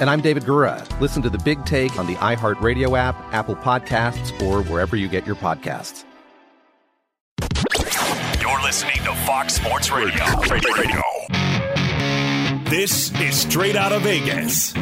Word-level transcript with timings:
And 0.00 0.08
I'm 0.08 0.22
David 0.22 0.44
Gura. 0.44 0.88
Listen 0.98 1.20
to 1.22 1.28
the 1.28 1.36
big 1.38 1.62
take 1.66 1.98
on 1.98 2.06
the 2.06 2.14
iHeartRadio 2.14 2.98
app, 2.98 3.14
Apple 3.34 3.54
Podcasts, 3.54 4.32
or 4.40 4.62
wherever 4.62 4.96
you 4.96 5.08
get 5.08 5.26
your 5.26 5.36
podcasts. 5.36 6.04
You're 8.40 8.62
listening 8.62 8.96
to 9.04 9.14
Fox 9.26 9.54
Sports 9.54 9.90
Radio. 9.90 10.24
Radio. 10.50 11.02
This 12.70 13.12
is 13.20 13.36
Straight 13.36 13.76
Out 13.76 13.92
of 13.92 14.00
Vegas. 14.02 14.72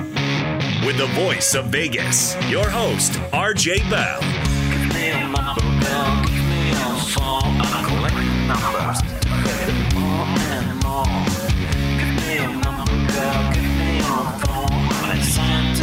With 0.87 0.99
the 0.99 1.09
voice 1.15 1.57
of 1.57 1.67
Vegas, 1.67 2.37
your 2.49 2.69
host, 2.69 3.15
RJ 3.33 3.91
Bell. 3.91 4.21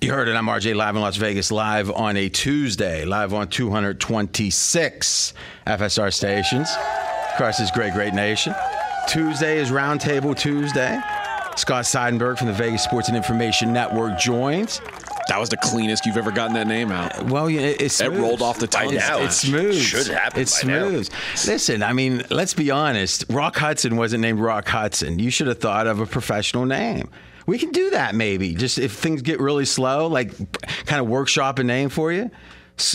You 0.00 0.12
heard 0.12 0.28
it. 0.28 0.34
I'm 0.34 0.46
RJ 0.46 0.74
live 0.74 0.96
in 0.96 1.02
Las 1.02 1.16
Vegas, 1.16 1.52
live 1.52 1.90
on 1.90 2.16
a 2.16 2.30
Tuesday, 2.30 3.04
live 3.04 3.34
on 3.34 3.48
226 3.48 5.34
FSR 5.66 6.10
stations 6.12 6.70
across 7.34 7.58
this 7.58 7.70
great, 7.70 7.92
great 7.92 8.14
nation. 8.14 8.54
Tuesday 9.08 9.58
is 9.58 9.70
Roundtable 9.70 10.34
Tuesday. 10.38 10.98
Scott 11.56 11.84
Seidenberg 11.84 12.38
from 12.38 12.46
the 12.46 12.54
Vegas 12.54 12.82
Sports 12.82 13.08
and 13.08 13.16
Information 13.16 13.74
Network 13.74 14.18
joins. 14.18 14.80
That 15.28 15.38
was 15.38 15.50
the 15.50 15.58
cleanest 15.58 16.06
you've 16.06 16.16
ever 16.16 16.30
gotten 16.30 16.54
that 16.54 16.66
name 16.66 16.90
out. 16.90 17.18
Uh, 17.20 17.24
well, 17.26 17.50
yeah, 17.50 17.60
it's 17.60 18.00
it 18.00 18.10
rolled 18.10 18.40
off 18.40 18.58
the 18.58 18.66
tongue. 18.68 18.94
It's, 18.94 19.04
it's 19.06 19.36
smooth. 19.36 19.76
Should 19.78 20.06
happen 20.06 20.40
It's 20.40 20.62
by 20.64 20.68
now. 20.70 20.88
smooth. 20.88 21.10
Listen, 21.46 21.82
I 21.82 21.92
mean, 21.92 22.22
let's 22.30 22.54
be 22.54 22.70
honest. 22.70 23.26
Rock 23.28 23.56
Hudson 23.58 23.96
wasn't 23.96 24.22
named 24.22 24.40
Rock 24.40 24.66
Hudson. 24.66 25.18
You 25.18 25.30
should 25.30 25.46
have 25.48 25.58
thought 25.58 25.86
of 25.86 26.00
a 26.00 26.06
professional 26.06 26.64
name. 26.64 27.10
We 27.50 27.58
can 27.58 27.70
do 27.72 27.90
that 27.90 28.14
maybe. 28.14 28.54
Just 28.54 28.78
if 28.78 28.92
things 28.92 29.22
get 29.22 29.40
really 29.40 29.64
slow, 29.64 30.06
like 30.06 30.30
kind 30.86 31.00
of 31.00 31.08
workshop 31.08 31.58
a 31.58 31.64
name 31.64 31.88
for 31.88 32.12
you, 32.12 32.30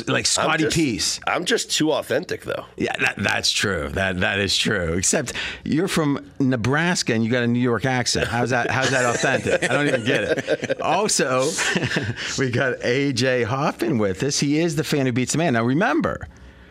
like 0.08 0.22
I'm 0.22 0.24
Scotty 0.24 0.64
just- 0.64 0.76
Peace. 0.78 1.20
I'm 1.28 1.44
just 1.44 1.72
too 1.72 1.92
authentic, 1.92 2.44
though. 2.44 2.64
Yeah, 2.78 2.94
that, 3.02 3.16
that's 3.18 3.52
true. 3.52 3.90
That 3.90 4.22
that 4.22 4.40
is 4.40 4.58
true. 4.58 4.94
Except 4.94 5.34
you're 5.66 5.90
from 5.90 6.32
Nebraska 6.40 7.14
and 7.14 7.22
you 7.22 7.30
got 7.30 7.44
a 7.44 7.48
New 7.48 7.60
York 7.60 7.84
accent. 7.84 8.30
How's 8.30 8.52
that? 8.52 8.72
How's 8.72 8.92
that 8.92 9.04
authentic? 9.04 9.70
I 9.70 9.74
don't 9.74 9.88
even 9.90 10.06
get 10.06 10.24
it. 10.24 10.80
Also, 10.80 11.42
we 12.40 12.50
got 12.50 12.80
AJ 12.80 13.44
Hoffman 13.44 13.98
with 13.98 14.24
us. 14.24 14.40
He 14.40 14.60
is 14.60 14.78
the 14.78 14.86
fan 14.86 15.06
who 15.06 15.12
beats 15.12 15.34
the 15.34 15.38
man. 15.38 15.52
Now 15.52 15.66
remember, 15.66 16.30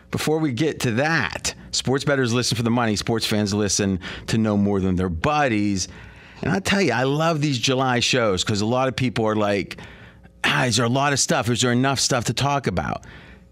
before 0.09 0.39
we 0.39 0.51
get 0.53 0.79
to 0.79 0.91
that, 0.93 1.53
sports 1.69 2.03
bettors 2.03 2.33
listen 2.33 2.57
for 2.57 2.63
the 2.63 2.71
money. 2.71 2.95
Sports 2.95 3.27
fans 3.27 3.53
listen 3.53 3.99
to 4.25 4.39
know 4.39 4.57
more 4.57 4.79
than 4.79 4.95
their 4.95 5.09
buddies. 5.09 5.87
And 6.41 6.51
I 6.51 6.59
tell 6.59 6.81
you, 6.81 6.91
I 6.91 7.03
love 7.03 7.41
these 7.41 7.57
July 7.57 7.99
shows 7.99 8.43
because 8.43 8.61
a 8.61 8.65
lot 8.65 8.87
of 8.87 8.95
people 8.95 9.25
are 9.25 9.35
like, 9.35 9.77
ah, 10.43 10.65
is 10.65 10.77
there 10.77 10.85
a 10.85 10.89
lot 10.89 11.13
of 11.13 11.19
stuff? 11.19 11.49
Is 11.49 11.61
there 11.61 11.71
enough 11.71 11.99
stuff 11.99 12.25
to 12.25 12.33
talk 12.33 12.67
about? 12.67 13.05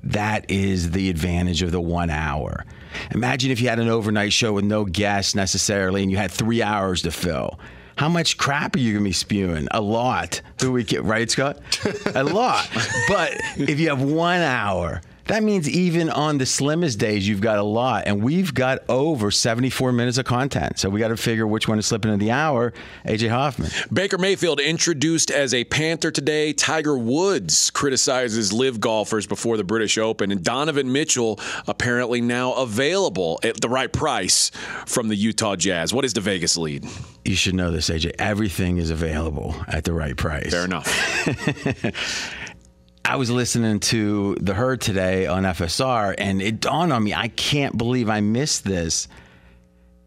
That 0.03 0.51
is 0.51 0.91
the 0.91 1.09
advantage 1.09 1.61
of 1.61 1.71
the 1.71 1.79
one 1.81 2.09
hour. 2.09 2.65
Imagine 3.11 3.51
if 3.51 3.61
you 3.61 3.69
had 3.69 3.79
an 3.79 3.87
overnight 3.87 4.33
show 4.33 4.53
with 4.53 4.65
no 4.65 4.85
guests 4.85 5.33
necessarily 5.33 6.01
and 6.03 6.11
you 6.11 6.17
had 6.17 6.31
three 6.31 6.61
hours 6.61 7.01
to 7.03 7.11
fill. 7.11 7.59
How 7.95 8.09
much 8.09 8.37
crap 8.37 8.75
are 8.75 8.79
you 8.79 8.93
gonna 8.93 9.05
be 9.05 9.11
spewing? 9.11 9.67
A 9.71 9.79
lot. 9.79 10.41
Who 10.61 10.71
we 10.71 10.83
get 10.83 11.03
right, 11.03 11.29
Scott? 11.29 11.59
A 12.15 12.23
lot. 12.23 12.67
But 13.07 13.33
if 13.57 13.79
you 13.79 13.89
have 13.89 14.01
one 14.01 14.41
hour, 14.41 15.01
that 15.25 15.41
means 15.43 15.69
even 15.69 16.09
on 16.09 16.37
the 16.37 16.45
slimmest 16.45 16.99
days, 16.99 17.27
you've 17.27 17.41
got 17.41 17.57
a 17.57 17.63
lot. 17.63 18.03
And 18.05 18.21
we've 18.21 18.53
got 18.53 18.79
over 18.89 19.31
74 19.31 19.91
minutes 19.91 20.17
of 20.17 20.25
content. 20.25 20.79
So 20.79 20.89
we 20.89 20.99
got 20.99 21.09
to 21.09 21.17
figure 21.17 21.47
which 21.47 21.67
one 21.67 21.77
to 21.77 21.83
slip 21.83 22.05
into 22.05 22.17
the 22.17 22.31
hour. 22.31 22.73
AJ 23.05 23.29
Hoffman. 23.29 23.69
Baker 23.91 24.17
Mayfield 24.17 24.59
introduced 24.59 25.31
as 25.31 25.53
a 25.53 25.63
Panther 25.65 26.11
today. 26.11 26.51
Tiger 26.53 26.97
Woods 26.97 27.71
criticizes 27.71 28.51
LIV 28.51 28.79
golfers 28.79 29.25
before 29.25 29.57
the 29.57 29.63
British 29.63 29.97
Open. 29.97 30.31
And 30.31 30.43
Donovan 30.43 30.91
Mitchell 30.91 31.39
apparently 31.67 32.19
now 32.19 32.53
available 32.53 33.39
at 33.43 33.61
the 33.61 33.69
right 33.69 33.91
price 33.91 34.51
from 34.85 35.07
the 35.07 35.15
Utah 35.15 35.55
Jazz. 35.55 35.93
What 35.93 36.05
is 36.05 36.13
the 36.13 36.21
Vegas 36.21 36.57
lead? 36.57 36.85
You 37.23 37.35
should 37.35 37.55
know 37.55 37.71
this, 37.71 37.89
AJ. 37.89 38.15
Everything 38.19 38.77
is 38.77 38.89
available 38.89 39.55
at 39.67 39.85
the 39.85 39.93
right 39.93 40.17
price. 40.17 40.51
Fair 40.51 40.65
enough. 40.65 40.89
I 43.13 43.15
was 43.15 43.29
listening 43.29 43.79
to 43.79 44.33
The 44.41 44.55
Herd 44.55 44.81
today 44.81 45.27
on 45.27 45.43
FSR, 45.43 46.15
and 46.17 46.41
it 46.41 46.59
dawned 46.59 46.91
on 46.91 47.03
me, 47.03 47.13
I 47.13 47.27
can't 47.27 47.77
believe 47.77 48.09
I 48.09 48.21
missed 48.21 48.63
this. 48.63 49.07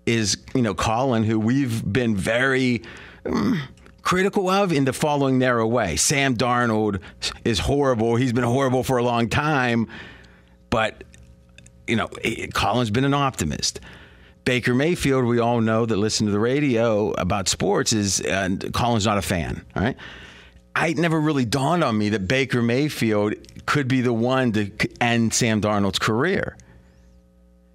Is, 0.07 0.39
you 0.57 0.63
know, 0.63 0.75
Colin, 0.75 1.23
who 1.23 1.39
we've 1.39 1.85
been 1.93 2.17
very 2.17 2.83
mm, 3.25 3.61
critical 4.03 4.49
of 4.49 4.73
in 4.73 4.87
the 4.87 4.93
following 4.93 5.39
narrow 5.39 5.69
way. 5.69 5.95
Sam 5.95 6.37
Darnold 6.37 7.01
is 7.45 7.61
horrible. 7.61 8.17
He's 8.17 8.33
been 8.33 8.43
horrible 8.43 8.83
for 8.83 8.97
a 8.97 9.05
long 9.05 9.29
time. 9.29 9.87
but 10.69 11.05
you 11.87 11.95
know, 11.95 12.09
Colin's 12.55 12.91
been 12.91 13.05
an 13.05 13.15
optimist. 13.15 13.79
Baker 14.45 14.75
Mayfield, 14.75 15.27
we 15.27 15.39
all 15.39 15.61
know 15.61 15.87
that 15.87 15.97
listen 15.97 16.27
to 16.27 16.33
the 16.33 16.41
radio 16.41 17.13
about 17.13 17.47
sports 17.47 17.93
is 17.93 18.21
uh, 18.23 18.49
Colin's 18.73 19.07
not 19.07 19.17
a 19.17 19.23
fan, 19.23 19.65
right? 19.77 19.97
I 20.77 20.93
never 20.93 21.19
really 21.19 21.47
dawned 21.47 21.83
on 21.83 21.97
me 21.97 22.11
that 22.11 22.29
Baker 22.29 22.61
Mayfield 22.61 23.35
could 23.65 23.89
be 23.89 24.03
the 24.03 24.13
one 24.13 24.53
to 24.53 24.71
end 25.01 25.33
Sam 25.33 25.63
Darnold's 25.63 25.99
career. 25.99 26.59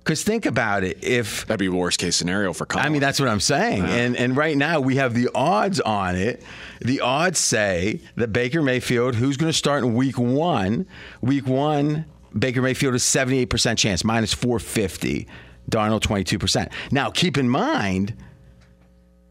Because 0.03 0.23
think 0.23 0.45
about 0.45 0.83
it, 0.83 1.03
if 1.03 1.47
That'd 1.47 1.59
be 1.59 1.67
worst 1.67 1.99
case 1.99 2.15
scenario 2.15 2.53
for 2.53 2.67
Colin. 2.67 2.85
I 2.85 2.89
mean, 2.89 3.01
that's 3.01 3.19
what 3.19 3.27
I'm 3.27 3.39
saying. 3.39 3.85
And 3.85 4.15
and 4.15 4.37
right 4.37 4.55
now 4.55 4.79
we 4.79 4.97
have 4.97 5.15
the 5.15 5.29
odds 5.33 5.79
on 5.79 6.15
it. 6.15 6.43
The 6.79 7.01
odds 7.01 7.39
say 7.39 8.01
that 8.17 8.31
Baker 8.33 8.61
Mayfield, 8.61 9.15
who's 9.15 9.35
going 9.35 9.51
to 9.51 9.57
start 9.57 9.83
in 9.83 9.95
week 9.95 10.19
one, 10.19 10.85
week 11.21 11.47
one, 11.47 12.05
Baker 12.37 12.61
Mayfield 12.61 12.93
is 12.93 13.03
78% 13.03 13.77
chance, 13.77 14.03
minus 14.03 14.33
450. 14.33 15.27
Darnold 15.69 16.01
22%. 16.01 16.71
Now, 16.91 17.09
keep 17.09 17.37
in 17.37 17.47
mind, 17.49 18.15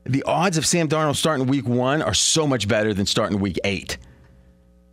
the 0.04 0.22
odds 0.24 0.56
of 0.56 0.66
Sam 0.66 0.88
Darnold 0.88 1.16
starting 1.16 1.46
week 1.46 1.66
one 1.68 2.02
are 2.02 2.14
so 2.14 2.46
much 2.46 2.66
better 2.68 2.94
than 2.94 3.06
starting 3.06 3.40
week 3.40 3.58
eight. 3.64 3.98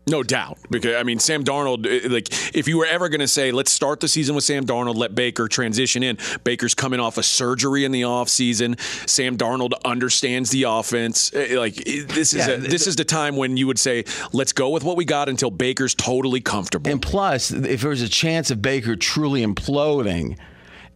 No 0.09 0.23
doubt, 0.23 0.57
because 0.69 0.95
I 0.95 1.03
mean, 1.03 1.19
Sam 1.19 1.43
Darnold. 1.43 1.85
eh, 1.85 2.07
Like, 2.09 2.29
if 2.55 2.69
you 2.69 2.77
were 2.77 2.85
ever 2.85 3.09
going 3.09 3.19
to 3.19 3.27
say, 3.27 3.51
"Let's 3.51 3.73
start 3.73 3.99
the 3.99 4.07
season 4.07 4.35
with 4.35 4.45
Sam 4.45 4.65
Darnold," 4.65 4.95
let 4.95 5.15
Baker 5.15 5.49
transition 5.49 6.01
in. 6.01 6.17
Baker's 6.45 6.73
coming 6.73 7.01
off 7.01 7.17
a 7.17 7.23
surgery 7.23 7.83
in 7.83 7.91
the 7.91 8.03
offseason. 8.03 8.79
Sam 9.05 9.35
Darnold 9.37 9.73
understands 9.83 10.49
the 10.49 10.63
offense. 10.63 11.29
Eh, 11.33 11.59
Like, 11.59 11.83
eh, 11.85 12.03
this 12.07 12.33
is 12.33 12.47
Yeah, 12.47 12.53
a, 12.53 12.57
this 12.57 12.87
is 12.87 12.95
the 12.95 13.03
time 13.03 13.35
when 13.35 13.57
you 13.57 13.67
would 13.67 13.79
say, 13.79 14.05
"Let's 14.31 14.53
go 14.53 14.69
with 14.69 14.85
what 14.85 14.95
we 14.95 15.03
got 15.03 15.27
until 15.27 15.51
Baker's 15.51 15.93
totally 15.93 16.39
comfortable." 16.39 16.89
And 16.89 17.01
plus, 17.01 17.51
if 17.51 17.81
there's 17.81 18.01
a 18.01 18.07
chance 18.09 18.49
of 18.49 18.61
Baker 18.61 18.95
truly 18.95 19.45
imploding, 19.45 20.37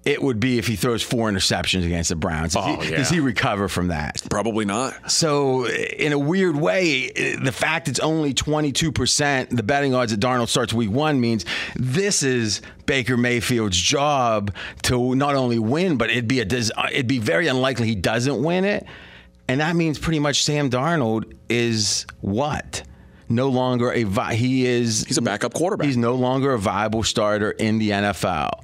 it 0.03 0.21
would 0.21 0.39
be 0.39 0.57
if 0.57 0.65
he 0.65 0.75
throws 0.75 1.03
four 1.03 1.29
interceptions 1.29 1.85
against 1.85 2.09
the 2.09 2.15
Browns. 2.15 2.53
Does, 2.53 2.63
Oh, 2.65 2.81
he, 2.81 2.89
yeah. 2.91 2.97
does 2.97 3.09
he 3.09 3.19
recover 3.19 3.67
from 3.67 3.89
that? 3.89 4.21
Probably 4.31 4.65
not. 4.65 5.11
So, 5.11 5.67
in 5.67 6.11
a 6.11 6.17
weird 6.17 6.55
way, 6.55 7.11
the 7.39 7.51
fact 7.51 7.87
it's 7.87 7.99
only 7.99 8.33
22%, 8.33 9.49
the 9.55 9.61
betting 9.63 9.93
odds 9.93 10.11
that 10.11 10.19
Darnold 10.19 10.47
starts 10.49 10.73
week 10.73 10.89
one 10.89 11.19
means 11.21 11.45
this 11.75 12.23
is 12.23 12.61
Baker 12.87 13.15
Mayfield's 13.15 13.77
job 13.77 14.53
to 14.83 15.13
not 15.13 15.35
only 15.35 15.59
win, 15.59 15.97
but 15.97 16.09
it'd 16.09 16.27
be, 16.27 16.39
a, 16.41 16.45
it'd 16.45 17.07
be 17.07 17.19
very 17.19 17.47
unlikely 17.47 17.87
he 17.87 17.95
doesn't 17.95 18.41
win 18.41 18.65
it. 18.65 18.85
And 19.47 19.59
that 19.61 19.75
means 19.75 19.99
pretty 19.99 20.19
much 20.19 20.43
Sam 20.43 20.69
Darnold 20.69 21.31
is 21.49 22.05
what? 22.21 22.83
No 23.29 23.49
longer 23.49 23.91
a 23.91 24.03
vi- 24.03 24.33
he 24.33 24.65
is 24.65 25.03
He's 25.05 25.17
a 25.17 25.21
backup 25.21 25.53
quarterback. 25.53 25.85
He's 25.87 25.95
no 25.97 26.15
longer 26.15 26.53
a 26.53 26.59
viable 26.59 27.03
starter 27.03 27.51
in 27.51 27.77
the 27.77 27.91
NFL. 27.91 28.63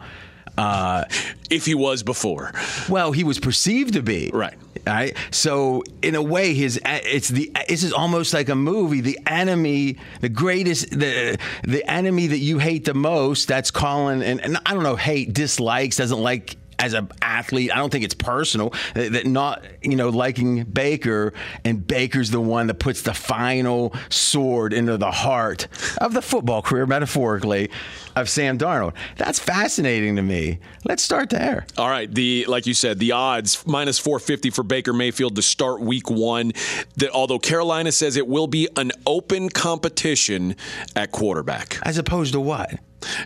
Uh, 0.58 1.06
if 1.50 1.66
he 1.66 1.76
was 1.76 2.04
before, 2.04 2.52
well, 2.90 3.12
he 3.12 3.24
was 3.24 3.40
perceived 3.40 3.94
to 3.94 4.02
be. 4.02 4.32
Right. 4.34 4.56
Right. 4.86 5.18
So 5.32 5.84
in 6.02 6.16
a 6.16 6.22
way, 6.22 6.54
his 6.54 6.80
it's 6.86 7.28
the 7.28 7.52
this 7.68 7.84
is 7.84 7.92
almost 7.92 8.34
like 8.34 8.48
a 8.48 8.56
movie. 8.56 9.02
The 9.02 9.20
enemy, 9.28 9.98
the 10.22 10.30
greatest, 10.30 10.90
the 10.92 11.38
the 11.64 11.90
enemy 11.92 12.28
that 12.28 12.38
you 12.38 12.60
hate 12.60 12.86
the 12.86 12.94
most. 12.94 13.48
That's 13.48 13.70
Colin, 13.70 14.22
and, 14.22 14.40
and 14.40 14.58
I 14.66 14.74
don't 14.74 14.84
know, 14.84 14.96
hate, 14.96 15.34
dislikes, 15.34 15.98
doesn't 15.98 16.22
like 16.22 16.56
as 16.80 16.94
an 16.94 17.10
athlete. 17.22 17.72
I 17.72 17.78
don't 17.78 17.92
think 17.92 18.04
it's 18.04 18.14
personal 18.14 18.74
that 18.94 19.14
that 19.14 19.26
not 19.26 19.66
you 19.82 19.96
know 19.96 20.10
liking 20.10 20.64
Baker 20.64 21.34
and 21.64 21.86
Baker's 21.86 22.32
the 22.32 22.42
one 22.42 22.68
that 22.68 22.76
puts 22.76 23.02
the 23.02 23.14
final 23.14 23.94
sword 24.10 24.74
into 24.74 24.98
the 24.98 25.12
heart 25.12 25.68
of 26.00 26.14
the 26.14 26.22
football 26.22 26.62
career, 26.62 26.86
metaphorically, 26.86 27.70
of 28.16 28.30
Sam 28.30 28.58
Darnold. 28.58 28.94
That's 29.18 29.40
fascinating 29.40 30.16
to 30.16 30.22
me. 30.22 30.60
Let's 30.86 31.04
start 31.04 31.30
there. 31.30 31.66
All 31.78 31.90
right, 31.90 32.14
the 32.14 32.46
like 32.48 32.66
you 32.66 32.74
said, 32.74 33.00
the 33.00 33.12
odds 33.12 33.66
minus 33.66 34.00
450 34.00 34.50
for 34.52 34.64
Baker 34.64 34.94
Mayfield 34.94 35.36
to 35.36 35.42
start 35.42 35.82
week 35.82 36.10
1. 36.10 36.52
That 36.98 37.12
although 37.12 37.40
Carolina 37.40 37.92
says 37.92 38.18
it 38.18 38.28
will 38.28 38.48
be 38.48 38.68
an 38.76 38.92
open 39.06 39.50
competition 39.50 40.56
at 40.96 41.12
quarterback 41.12 41.80
As 41.84 41.98
opposed 41.98 42.34
to 42.34 42.40
what? 42.40 42.80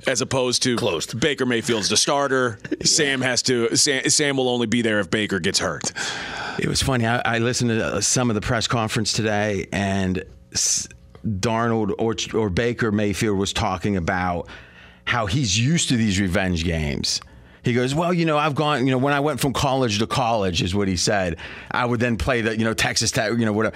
As 0.07 0.21
opposed 0.21 0.63
to 0.63 0.75
Closed. 0.75 1.19
Baker 1.19 1.45
Mayfield's 1.45 1.89
the 1.89 1.97
starter. 1.97 2.59
Sam 2.83 3.21
has 3.21 3.41
to 3.44 3.75
Sam, 3.75 4.09
Sam 4.09 4.38
will 4.38 4.50
only 4.50 4.68
be 4.68 4.81
there 4.81 5.00
if 5.00 5.09
Baker 5.09 5.39
gets 5.39 5.59
hurt. 5.59 5.91
It 6.59 6.68
was 6.68 6.81
funny. 6.81 7.06
I, 7.06 7.21
I 7.23 7.38
listened 7.39 7.69
to 7.71 8.01
some 8.01 8.29
of 8.29 8.35
the 8.35 8.41
press 8.41 8.68
conference 8.68 9.13
today, 9.13 9.68
and 9.71 10.23
Darnold 11.25 11.94
or, 11.97 12.15
or 12.39 12.50
Baker 12.50 12.91
Mayfield 12.91 13.38
was 13.38 13.53
talking 13.53 13.97
about 13.97 14.47
how 15.06 15.25
he's 15.25 15.57
used 15.57 15.89
to 15.89 15.97
these 15.97 16.19
revenge 16.19 16.63
games. 16.63 17.21
He 17.63 17.73
goes, 17.73 17.94
well, 17.94 18.13
you 18.13 18.25
know, 18.25 18.38
I've 18.38 18.56
gone, 18.56 18.85
you 18.88 18.91
know, 18.91 18.97
when 18.97 19.13
I 19.13 19.19
went 19.19 19.39
from 19.39 19.53
college 19.53 20.00
to 20.00 20.07
college, 20.07 20.63
is 20.63 20.73
what 20.73 20.88
he 20.88 20.97
said. 20.97 21.38
I 21.69 21.85
would 21.85 22.00
then 22.00 22.18
play 22.18 22.41
the, 22.41 22.57
you 22.57 22.65
know, 22.65 22.73
Texas 22.73 23.12
Tech, 23.12 23.31
you 23.31 23.45
know, 23.45 23.53
whatever. 23.53 23.75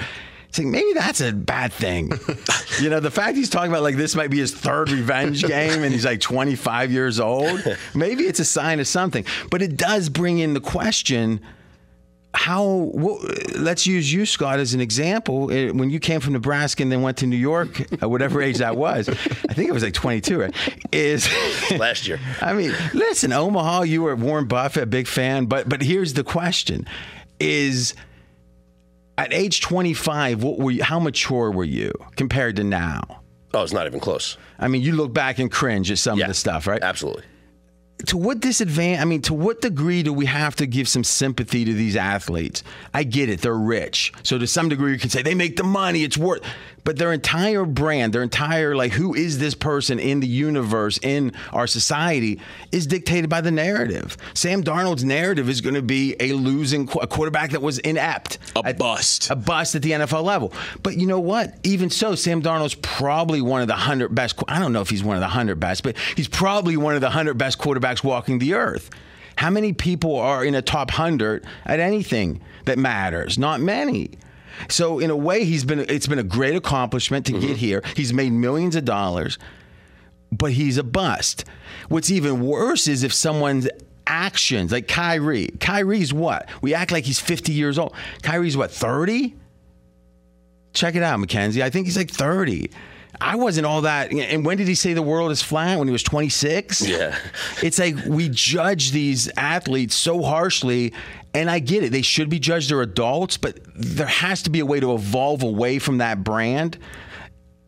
Maybe 0.60 0.94
that's 0.94 1.22
a 1.22 1.32
bad 1.34 1.74
thing. 1.74 2.12
you 2.82 2.90
know, 2.90 3.00
the 3.00 3.12
fact 3.12 3.36
he's 3.38 3.50
talking 3.50 3.72
about 3.72 3.84
like 3.84 3.96
this 3.98 4.16
might 4.16 4.30
be 4.30 4.38
his 4.40 4.54
third 4.54 4.90
revenge 4.92 5.44
game 5.48 5.84
and 5.84 5.92
he's 5.94 6.06
like 6.06 6.22
25 6.22 6.92
years 6.92 7.20
old. 7.20 7.62
Maybe 7.94 8.24
it's 8.26 8.40
a 8.40 8.46
sign 8.46 8.80
of 8.80 8.88
something. 8.88 9.26
But 9.52 9.62
it 9.62 9.76
does 9.78 10.10
bring 10.10 10.40
in 10.40 10.54
the 10.54 10.62
question 10.62 11.42
how 12.38 12.92
wh- 12.94 13.56
let's 13.58 13.88
use 13.88 14.12
you 14.12 14.26
scott 14.26 14.60
as 14.60 14.74
an 14.74 14.82
example 14.82 15.50
Eh, 15.52 15.70
when 15.70 15.90
you 15.90 16.02
came 16.02 16.20
from 16.20 16.34
nebraska 16.34 16.84
and 16.84 16.92
then 16.92 17.02
went 17.02 17.16
to 17.20 17.26
new 17.26 17.38
york 17.38 17.80
at 18.04 18.10
whatever 18.10 18.42
age 18.42 18.58
that 18.58 18.76
was 18.76 19.08
i 19.08 19.14
think 19.54 19.70
it 19.70 19.72
was 19.72 19.84
like 19.84 19.94
22 19.94 20.42
right 20.42 20.54
is 20.92 21.30
Last 21.78 22.10
year. 22.10 22.20
i 22.42 22.52
mean 22.52 22.74
listen 22.94 23.32
omaha 23.32 23.84
you 23.84 24.02
were 24.02 24.18
warren 24.18 24.48
buffett 24.48 24.84
a 24.84 24.86
big 24.86 25.08
fan 25.08 25.46
but 25.46 25.70
but 25.70 25.82
here's 25.82 26.14
the 26.16 26.26
question 26.26 26.86
is 27.40 27.94
at 29.18 29.34
age 29.34 29.62
25 29.62 30.44
what 30.44 30.58
were 30.60 30.72
you, 30.72 30.84
how 30.84 31.00
mature 31.00 31.52
were 31.52 31.64
you 31.64 31.92
compared 32.16 32.56
to 32.58 32.64
now 32.64 33.22
Oh, 33.54 33.64
it's 33.64 33.72
not 33.74 33.88
even 33.88 34.00
close. 34.02 34.38
i 34.60 34.68
mean 34.68 34.82
you 34.82 34.94
look 34.94 35.14
back 35.14 35.40
and 35.40 35.52
cringe 35.52 35.90
at 35.92 35.98
some 35.98 36.18
Yeah. 36.20 36.26
of 36.26 36.30
the 36.30 36.34
stuff 36.34 36.68
right 36.68 36.82
Absolutely. 36.84 37.24
to 38.08 38.18
what 38.18 38.42
disadvantage? 38.42 39.00
I 39.00 39.06
mean, 39.06 39.22
to 39.24 39.34
what 39.34 39.62
degree 39.62 40.04
do 40.04 40.12
we 40.12 40.26
have 40.26 40.56
to 40.58 40.66
give 40.68 40.88
some 40.90 41.06
sympathy 41.06 41.64
to 41.64 41.74
these 41.74 41.96
athletes? 41.96 42.62
I 42.94 43.04
get 43.04 43.30
it; 43.30 43.40
they're 43.40 43.56
rich, 43.58 44.12
so 44.22 44.38
to 44.38 44.46
some 44.46 44.68
degree, 44.68 44.92
you 44.92 45.00
can 45.00 45.10
say 45.10 45.22
they 45.22 45.34
make 45.34 45.56
the 45.56 45.64
money; 45.64 46.04
it's 46.04 46.18
worth. 46.18 46.42
But 46.86 46.98
their 46.98 47.12
entire 47.12 47.66
brand, 47.66 48.14
their 48.14 48.24
entire 48.24 48.74
like, 48.76 48.94
who 48.94 49.14
is 49.14 49.40
this 49.40 49.54
person 49.56 50.00
in 50.00 50.22
the 50.22 50.28
universe, 50.28 50.98
in 51.02 51.34
our 51.52 51.68
society, 51.68 52.40
is 52.72 52.88
dictated 52.88 53.30
by 53.30 53.42
the 53.42 53.52
narrative. 53.52 54.16
Sam 54.34 54.64
Darnold's 54.64 55.04
narrative 55.04 55.50
is 55.50 55.60
going 55.62 55.76
to 55.76 55.82
be 55.82 56.16
a 56.22 56.32
losing 56.34 56.88
qu- 56.88 57.00
a 57.00 57.08
quarterback 57.08 57.52
that 57.52 57.62
was 57.62 57.80
inept, 57.80 58.38
A 58.56 58.68
At- 58.68 58.78
bust. 58.78 59.30
a 59.32 59.36
bust 59.36 59.76
at 59.76 59.82
the 59.82 59.92
NFL 59.92 60.24
level. 60.24 60.54
But 60.84 60.96
you 60.96 61.08
know 61.08 61.20
what? 61.20 61.56
Even 61.64 61.90
so, 61.90 62.16
Sam 62.16 62.42
Darnold's 62.42 62.76
probably 62.76 63.42
one 63.42 63.62
of 63.62 63.68
the 63.68 63.74
100 63.74 64.14
best. 64.14 64.42
I 64.48 64.60
don't 64.60 64.72
know 64.72 64.82
if 64.82 64.90
he's 64.92 65.04
one 65.04 65.16
of 65.18 65.22
the 65.22 65.26
100 65.28 65.60
best, 65.60 65.82
but 65.84 65.98
he's 66.16 66.28
probably 66.28 66.78
one 66.78 66.94
of 66.96 67.02
the 67.02 67.08
100 67.08 67.36
best 67.38 67.58
quarterbacks 67.58 68.04
walking 68.04 68.38
the 68.40 68.54
earth. 68.54 68.90
How 69.38 69.50
many 69.50 69.74
people 69.74 70.16
are 70.18 70.46
in 70.46 70.54
a 70.56 70.62
top 70.62 70.92
100 70.92 71.44
at 71.66 71.80
anything 71.80 72.42
that 72.66 72.78
matters? 72.78 73.38
Not 73.40 73.60
many. 73.60 74.12
So 74.70 75.00
in 75.00 75.10
a 75.10 75.16
way 75.18 75.44
he's 75.44 75.64
been 75.64 75.80
it's 75.80 76.08
been 76.08 76.20
a 76.20 76.24
great 76.24 76.56
accomplishment 76.56 77.26
to 77.28 77.34
get 77.34 77.42
mm-hmm. 77.42 77.54
here. 77.54 77.84
He's 77.96 78.14
made 78.14 78.32
millions 78.32 78.76
of 78.76 78.86
dollars 78.86 79.38
but 80.32 80.52
he's 80.52 80.78
a 80.78 80.84
bust. 80.84 81.46
What's 81.90 82.12
even 82.12 82.42
worse 82.42 82.88
is 82.88 83.04
if 83.04 83.14
someone's 83.14 83.68
actions, 84.08 84.72
like 84.72 84.88
Kyrie. 84.88 85.50
Kyrie's 85.60 86.14
what? 86.14 86.50
We 86.62 86.74
act 86.74 86.92
like 86.92 87.06
he's 87.06 87.20
50 87.20 87.52
years 87.52 87.80
old. 87.80 87.94
Kyrie's 88.22 88.58
what, 88.58 88.72
30? 88.72 89.36
Check 90.74 90.96
it 90.96 91.04
out, 91.04 91.20
Mackenzie. 91.20 91.64
I 91.64 91.70
think 91.70 91.86
he's 91.86 91.98
like 91.98 92.12
30. 92.12 92.70
I 93.22 93.36
wasn't 93.36 93.66
all 93.66 93.82
that. 93.82 94.12
And 94.12 94.46
when 94.46 94.58
did 94.58 94.68
he 94.68 94.76
say 94.76 94.94
the 94.94 95.02
world 95.02 95.32
is 95.32 95.42
flat? 95.42 95.78
When 95.78 95.88
he 95.88 95.92
was 95.92 96.04
26? 96.04 96.88
Yeah. 96.88 97.18
It's 97.64 97.80
like 97.80 97.96
we 98.06 98.30
judge 98.30 98.92
these 98.92 99.30
athletes 99.38 99.96
so 99.96 100.22
harshly. 100.22 100.94
And 101.34 101.50
I 101.50 101.60
get 101.60 101.84
it. 101.84 101.92
They 101.92 102.02
should 102.02 102.30
be 102.30 102.40
judged. 102.40 102.70
They're 102.70 102.82
adults, 102.82 103.38
but 103.38 103.60
there 103.76 104.08
has 104.08 104.44
to 104.44 104.50
be 104.50 104.60
a 104.60 104.66
way 104.66 104.80
to 104.80 104.94
evolve 104.94 105.44
away 105.44 105.80
from 105.80 105.98
that 105.98 106.24
brand 106.24 106.78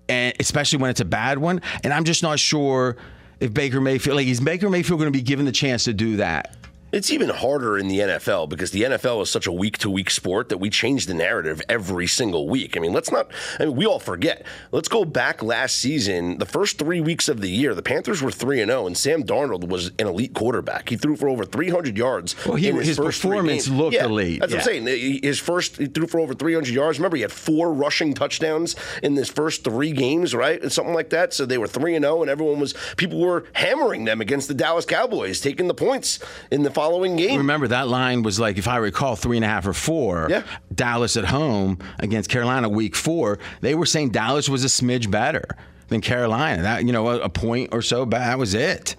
and 0.10 0.34
especially 0.39 0.80
when 0.80 0.89
it's 0.89 1.01
a 1.01 1.06
bad 1.06 1.38
one. 1.38 1.62
And 1.84 1.94
I'm 1.94 2.04
just 2.04 2.24
not 2.24 2.39
sure 2.39 2.98
if 3.39 3.54
Baker 3.54 3.82
Mayfield, 3.82 4.16
like, 4.16 4.27
is 4.27 4.39
Baker 4.39 4.70
Mayfield 4.70 5.00
going 5.00 5.12
to 5.12 5.18
be 5.18 5.24
given 5.24 5.46
the 5.46 5.51
chance 5.51 5.84
to 5.86 5.94
do 5.94 6.18
that? 6.18 6.56
It's 6.98 7.12
even 7.12 7.30
harder 7.30 7.77
in 7.77 7.88
the 7.88 8.00
NFL 8.00 8.50
because 8.50 8.72
the 8.72 8.82
NFL 8.82 9.22
is 9.22 9.30
such 9.30 9.46
a 9.46 9.51
week 9.51 9.77
to 9.80 9.89
week 9.89 10.10
sport 10.10 10.50
that 10.50 10.58
we 10.58 10.72
change 10.72 11.06
the 11.06 11.13
narrative 11.13 11.62
every 11.70 12.08
single 12.08 12.50
week. 12.50 12.75
I 12.75 12.80
mean, 12.80 12.92
let's 12.92 13.12
not, 13.12 13.30
I 13.60 13.66
mean, 13.66 13.75
we 13.75 13.86
all 13.86 14.00
forget. 14.00 14.44
Let's 14.72 14.88
go 14.88 15.06
back 15.06 15.44
last 15.44 15.75
season, 15.75 16.39
the 16.39 16.46
first 16.48 16.80
three 16.80 17.00
weeks 17.00 17.30
of 17.30 17.39
the 17.39 17.50
year, 17.51 17.75
the 17.75 17.84
Panthers 17.84 18.24
were 18.24 18.32
3 18.32 18.62
and 18.62 18.72
0, 18.72 18.88
and 18.88 18.98
Sam 18.98 19.24
Darnold 19.24 19.68
was 19.70 19.92
an 20.00 20.08
elite 20.08 20.34
quarterback. 20.34 20.89
He 20.89 20.98
threw 20.98 21.16
for 21.16 21.30
over 21.30 21.46
300 21.46 21.96
yards. 21.96 22.36
Well, 22.48 22.56
he- 22.56 22.72
his, 22.72 22.88
his 22.88 22.98
performance 22.98 23.70
looked 23.70 23.94
Yeah, 23.94 24.06
elite, 24.06 24.39
That's 24.39 24.54
what. 24.54 24.62
I'm 24.62 24.66
saying. 24.66 25.22
His 25.22 25.38
first, 25.38 25.77
he 25.77 25.86
threw 25.86 26.08
for 26.08 26.20
over 26.20 26.34
300 26.34 26.74
yards. 26.74 26.98
Remember, 26.98 27.16
he 27.16 27.22
had 27.22 27.32
four 27.32 27.72
rushing 27.74 28.16
touchdowns 28.16 28.75
in 29.04 29.16
his 29.16 29.30
first 29.30 29.63
three 29.63 29.92
games, 29.92 30.34
right? 30.34 30.60
And 30.60 30.72
something 30.72 30.96
like 30.96 31.12
that. 31.12 31.32
So 31.36 31.46
they 31.46 31.60
were 31.60 31.68
3 31.68 31.94
and 31.96 32.04
0, 32.04 32.24
and 32.24 32.32
everyone 32.32 32.60
was, 32.60 32.74
people 32.98 33.20
were 33.20 33.46
hammering 33.54 34.06
them 34.06 34.20
against 34.20 34.48
the 34.48 34.56
Dallas 34.56 34.86
Cowboys, 34.86 35.42
taking 35.42 35.68
the 35.68 35.75
points 35.75 36.18
in 36.50 36.63
the 36.63 36.72
following 36.72 36.87
game. 37.15 37.38
Remember 37.38 37.67
that 37.67 37.88
line 37.88 38.24
was 38.24 38.39
like, 38.39 38.58
if 38.58 38.67
I 38.67 38.77
recall, 38.77 39.15
three 39.15 39.38
and 39.38 39.46
a 39.46 39.48
half 39.48 39.65
or 39.67 39.74
four. 39.74 40.27
Yeah. 40.29 40.44
Dallas 40.74 41.17
at 41.17 41.25
home 41.25 41.79
against 42.00 42.29
Carolina, 42.29 42.70
week 42.70 42.96
four. 42.96 43.39
They 43.62 43.75
were 43.75 43.86
saying 43.86 44.10
Dallas 44.10 44.50
was 44.50 44.63
a 44.63 44.67
smidge 44.67 45.10
better 45.10 45.46
than 45.88 46.01
Carolina. 46.01 46.62
That 46.63 46.86
you 46.86 46.91
know, 46.91 47.08
a, 47.10 47.20
a 47.20 47.29
point 47.29 47.70
or 47.74 47.82
so. 47.82 48.06
But 48.06 48.20
that 48.20 48.38
was 48.39 48.53
it. 48.53 48.96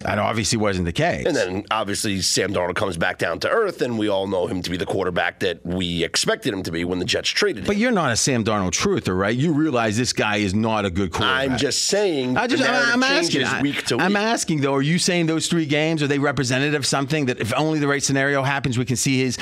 That 0.00 0.18
obviously 0.18 0.58
wasn't 0.58 0.86
the 0.86 0.92
case. 0.92 1.26
And 1.26 1.34
then 1.34 1.64
obviously 1.70 2.20
Sam 2.20 2.52
Darnold 2.52 2.76
comes 2.76 2.96
back 2.96 3.18
down 3.18 3.40
to 3.40 3.48
earth, 3.48 3.82
and 3.82 3.98
we 3.98 4.08
all 4.08 4.26
know 4.26 4.46
him 4.46 4.62
to 4.62 4.70
be 4.70 4.76
the 4.76 4.86
quarterback 4.86 5.40
that 5.40 5.64
we 5.64 6.04
expected 6.04 6.54
him 6.54 6.62
to 6.62 6.70
be 6.70 6.84
when 6.84 6.98
the 6.98 7.04
Jets 7.04 7.28
traded 7.30 7.64
him. 7.64 7.66
but 7.66 7.76
you're 7.76 7.90
not 7.90 8.12
a 8.12 8.16
Sam 8.16 8.44
Darnold 8.44 8.70
truther, 8.70 9.18
right? 9.18 9.36
You 9.36 9.52
realize 9.52 9.96
this 9.96 10.12
guy 10.12 10.36
is 10.36 10.54
not 10.54 10.84
a 10.84 10.90
good 10.90 11.10
quarterback. 11.10 11.50
I'm 11.50 11.58
just 11.58 11.86
saying. 11.86 12.36
I 12.36 12.46
just, 12.46 12.62
I'm 12.62 13.02
asking. 13.02 13.44
I- 13.44 13.62
week 13.62 13.84
to 13.86 13.96
week. 13.96 14.04
I'm 14.04 14.16
asking 14.16 14.60
though. 14.60 14.74
Are 14.74 14.82
you 14.82 14.98
saying 14.98 15.26
those 15.26 15.48
three 15.48 15.66
games 15.66 16.02
are 16.02 16.06
they 16.06 16.18
representative 16.18 16.78
of 16.78 16.86
something 16.86 17.26
that 17.26 17.40
if 17.40 17.52
only 17.54 17.78
the 17.78 17.88
right 17.88 18.02
scenario 18.02 18.42
happens, 18.42 18.78
we 18.78 18.84
can 18.84 18.96
see 18.96 19.18
his 19.18 19.36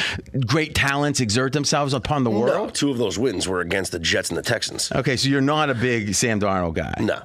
great 0.46 0.74
talents 0.74 1.20
exert 1.20 1.52
themselves 1.52 1.92
upon 1.92 2.24
the 2.24 2.30
no, 2.30 2.40
world? 2.40 2.74
two 2.74 2.90
of 2.90 2.98
those 2.98 3.18
wins 3.18 3.46
were 3.46 3.60
against 3.60 3.92
the 3.92 3.98
Jets 3.98 4.30
and 4.30 4.38
the 4.38 4.42
Texans. 4.42 4.90
Okay, 4.92 5.16
so 5.16 5.28
you're 5.28 5.40
not 5.40 5.70
a 5.70 5.74
big 5.74 6.14
Sam 6.14 6.40
Darnold 6.40 6.74
guy. 6.74 6.94
No. 7.00 7.20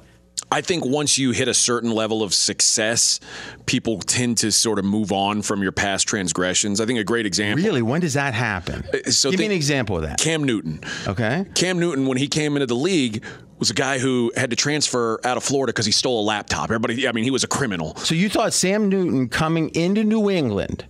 I 0.52 0.60
think 0.60 0.84
once 0.84 1.16
you 1.16 1.30
hit 1.30 1.48
a 1.48 1.54
certain 1.54 1.90
level 1.90 2.22
of 2.22 2.34
success, 2.34 3.20
people 3.64 3.98
tend 4.00 4.38
to 4.38 4.52
sort 4.52 4.78
of 4.78 4.84
move 4.84 5.10
on 5.10 5.40
from 5.40 5.62
your 5.62 5.72
past 5.72 6.06
transgressions. 6.06 6.78
I 6.78 6.84
think 6.86 6.98
a 6.98 7.04
great 7.04 7.24
example. 7.24 7.64
Really? 7.64 7.80
When 7.80 8.02
does 8.02 8.14
that 8.14 8.34
happen? 8.34 8.84
Uh, 8.92 9.10
so 9.10 9.30
Give 9.30 9.40
me 9.40 9.46
an 9.46 9.52
example 9.52 9.96
of 9.96 10.02
that. 10.02 10.18
Cam 10.18 10.44
Newton. 10.44 10.80
Okay. 11.06 11.46
Cam 11.54 11.78
Newton, 11.78 12.06
when 12.06 12.18
he 12.18 12.28
came 12.28 12.54
into 12.56 12.66
the 12.66 12.76
league, 12.76 13.24
was 13.58 13.70
a 13.70 13.74
guy 13.74 13.98
who 13.98 14.30
had 14.36 14.50
to 14.50 14.56
transfer 14.56 15.20
out 15.24 15.36
of 15.38 15.42
Florida 15.44 15.72
because 15.72 15.86
he 15.86 15.92
stole 15.92 16.20
a 16.20 16.26
laptop. 16.26 16.64
Everybody, 16.64 17.08
I 17.08 17.12
mean, 17.12 17.24
he 17.24 17.30
was 17.30 17.44
a 17.44 17.48
criminal. 17.48 17.96
So 17.96 18.14
you 18.14 18.28
thought 18.28 18.52
Sam 18.52 18.88
Newton 18.90 19.28
coming 19.30 19.70
into 19.70 20.04
New 20.04 20.28
England 20.28 20.84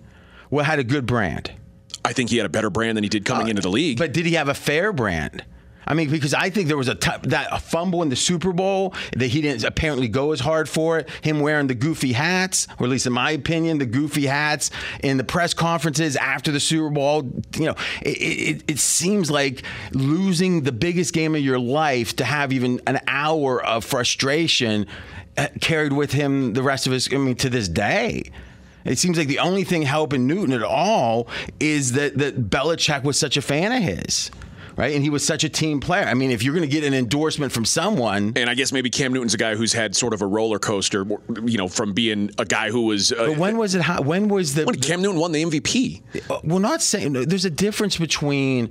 well 0.50 0.64
had 0.64 0.78
a 0.80 0.84
good 0.84 1.06
brand, 1.06 1.52
I 2.04 2.12
think 2.12 2.30
he 2.30 2.36
had 2.36 2.46
a 2.46 2.50
better 2.50 2.68
brand 2.70 2.96
than 2.96 3.04
he 3.04 3.08
did 3.08 3.24
coming 3.24 3.48
into 3.48 3.62
the 3.62 3.70
league. 3.70 3.98
but 3.98 4.12
did 4.12 4.26
he 4.26 4.32
have 4.34 4.48
a 4.48 4.54
fair 4.54 4.92
brand? 4.92 5.44
I 5.92 5.94
mean, 5.94 6.08
because 6.08 6.32
I 6.32 6.48
think 6.48 6.68
there 6.68 6.78
was 6.78 6.88
a 6.88 6.94
t- 6.94 7.10
that 7.24 7.48
a 7.52 7.58
fumble 7.58 8.00
in 8.00 8.08
the 8.08 8.16
Super 8.16 8.54
Bowl 8.54 8.94
that 9.14 9.26
he 9.26 9.42
didn't 9.42 9.62
apparently 9.62 10.08
go 10.08 10.32
as 10.32 10.40
hard 10.40 10.66
for 10.66 10.98
it. 10.98 11.10
Him 11.20 11.40
wearing 11.40 11.66
the 11.66 11.74
goofy 11.74 12.12
hats, 12.12 12.66
or 12.78 12.86
at 12.86 12.90
least 12.90 13.04
in 13.04 13.12
my 13.12 13.32
opinion, 13.32 13.76
the 13.76 13.84
goofy 13.84 14.24
hats 14.24 14.70
in 15.02 15.18
the 15.18 15.24
press 15.24 15.52
conferences 15.52 16.16
after 16.16 16.50
the 16.50 16.60
Super 16.60 16.88
Bowl. 16.88 17.30
You 17.56 17.66
know, 17.66 17.74
it, 18.00 18.08
it, 18.08 18.64
it 18.68 18.78
seems 18.78 19.30
like 19.30 19.64
losing 19.92 20.62
the 20.62 20.72
biggest 20.72 21.12
game 21.12 21.34
of 21.34 21.42
your 21.42 21.58
life 21.58 22.16
to 22.16 22.24
have 22.24 22.54
even 22.54 22.80
an 22.86 22.98
hour 23.06 23.62
of 23.62 23.84
frustration 23.84 24.86
uh, 25.36 25.48
carried 25.60 25.92
with 25.92 26.12
him 26.12 26.54
the 26.54 26.62
rest 26.62 26.86
of 26.86 26.94
his. 26.94 27.12
I 27.12 27.18
mean, 27.18 27.36
to 27.36 27.50
this 27.50 27.68
day. 27.68 28.30
It 28.86 28.98
seems 28.98 29.18
like 29.18 29.28
the 29.28 29.40
only 29.40 29.62
thing 29.62 29.82
helping 29.82 30.26
Newton 30.26 30.54
at 30.54 30.62
all 30.62 31.28
is 31.60 31.92
that 31.92 32.16
that 32.16 32.48
Belichick 32.50 33.04
was 33.04 33.18
such 33.18 33.36
a 33.36 33.42
fan 33.42 33.70
of 33.72 33.82
his, 33.82 34.30
right? 34.76 34.94
And 34.94 35.02
he 35.02 35.10
was 35.10 35.24
such 35.24 35.44
a 35.44 35.48
team 35.48 35.80
player. 35.80 36.04
I 36.04 36.14
mean, 36.14 36.30
if 36.30 36.42
you're 36.42 36.54
going 36.54 36.68
to 36.68 36.72
get 36.72 36.84
an 36.84 36.94
endorsement 36.94 37.52
from 37.52 37.64
someone, 37.64 38.32
and 38.36 38.48
I 38.48 38.54
guess 38.54 38.72
maybe 38.72 38.90
Cam 38.90 39.12
Newton's 39.12 39.34
a 39.34 39.38
guy 39.38 39.54
who's 39.54 39.72
had 39.72 39.94
sort 39.96 40.14
of 40.14 40.22
a 40.22 40.26
roller 40.26 40.58
coaster, 40.58 41.04
you 41.44 41.58
know, 41.58 41.68
from 41.68 41.92
being 41.92 42.30
a 42.38 42.44
guy 42.44 42.70
who 42.70 42.82
was. 42.82 43.12
Uh, 43.12 43.28
but 43.28 43.36
when 43.38 43.56
was 43.56 43.74
it? 43.74 43.82
When 44.04 44.28
was 44.28 44.54
the? 44.54 44.64
when 44.64 44.76
Cam 44.80 45.02
Newton 45.02 45.20
won 45.20 45.32
the 45.32 45.42
MVP. 45.44 46.02
Uh, 46.30 46.40
We're 46.44 46.58
not 46.60 46.82
saying 46.82 47.12
there's 47.12 47.44
a 47.44 47.50
difference 47.50 47.96
between. 47.96 48.70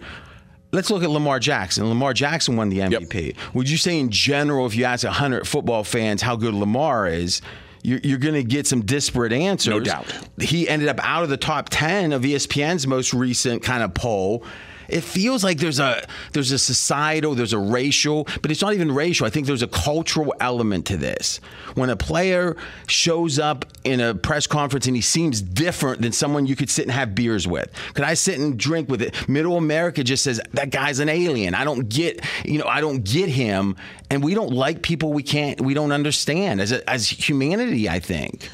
Let's 0.73 0.89
look 0.89 1.03
at 1.03 1.09
Lamar 1.09 1.37
Jackson. 1.39 1.87
Lamar 1.89 2.13
Jackson 2.13 2.55
won 2.55 2.69
the 2.69 2.79
MVP. 2.79 3.35
Would 3.53 3.69
you 3.69 3.75
say, 3.75 3.99
in 3.99 4.09
general, 4.09 4.65
if 4.65 4.73
you 4.73 4.85
ask 4.85 5.03
100 5.03 5.45
football 5.45 5.83
fans 5.83 6.21
how 6.21 6.37
good 6.37 6.53
Lamar 6.53 7.07
is, 7.07 7.41
you're, 7.83 7.99
you're 8.03 8.17
going 8.17 8.35
to 8.35 8.43
get 8.43 8.67
some 8.67 8.85
disparate 8.85 9.33
answers? 9.33 9.67
No 9.69 9.79
doubt. 9.81 10.05
He 10.39 10.69
ended 10.69 10.87
up 10.87 10.99
out 11.03 11.23
of 11.23 11.29
the 11.29 11.35
top 11.35 11.67
10 11.69 12.13
of 12.13 12.21
ESPN's 12.21 12.87
most 12.87 13.13
recent 13.13 13.63
kind 13.63 13.83
of 13.83 13.93
poll. 13.93 14.45
It 14.91 15.03
feels 15.03 15.43
like 15.43 15.57
there's 15.57 15.79
a 15.79 16.05
there's 16.33 16.51
a 16.51 16.59
societal, 16.59 17.33
there's 17.35 17.53
a 17.53 17.59
racial, 17.59 18.27
but 18.41 18.51
it's 18.51 18.61
not 18.61 18.73
even 18.73 18.91
racial. 18.91 19.25
I 19.25 19.29
think 19.29 19.47
there's 19.47 19.63
a 19.63 19.67
cultural 19.67 20.33
element 20.39 20.85
to 20.87 20.97
this. 20.97 21.39
When 21.75 21.89
a 21.89 21.95
player 21.95 22.57
shows 22.87 23.39
up 23.39 23.65
in 23.83 23.99
a 23.99 24.13
press 24.13 24.47
conference 24.47 24.87
and 24.87 24.95
he 24.95 25.01
seems 25.01 25.41
different 25.41 26.01
than 26.01 26.11
someone 26.11 26.45
you 26.45 26.55
could 26.55 26.69
sit 26.69 26.83
and 26.83 26.91
have 26.91 27.15
beers 27.15 27.47
with. 27.47 27.71
Could 27.93 28.05
I 28.05 28.13
sit 28.13 28.39
and 28.39 28.57
drink 28.57 28.89
with 28.89 29.01
it? 29.01 29.29
Middle 29.29 29.57
America 29.57 30.03
just 30.03 30.23
says 30.23 30.41
that 30.53 30.69
guy's 30.69 30.99
an 30.99 31.09
alien. 31.09 31.55
I 31.55 31.63
don't 31.63 31.87
get, 31.89 32.23
you 32.43 32.59
know, 32.59 32.65
I 32.65 32.81
don't 32.81 33.03
get 33.03 33.29
him, 33.29 33.75
and 34.09 34.23
we 34.23 34.33
don't 34.33 34.51
like 34.51 34.81
people 34.81 35.13
we 35.13 35.23
can't, 35.23 35.61
we 35.61 35.73
don't 35.73 35.91
understand 35.91 36.61
as 36.61 36.71
a, 36.71 36.87
as 36.89 37.09
humanity. 37.09 37.87
I 37.89 37.99
think, 37.99 38.49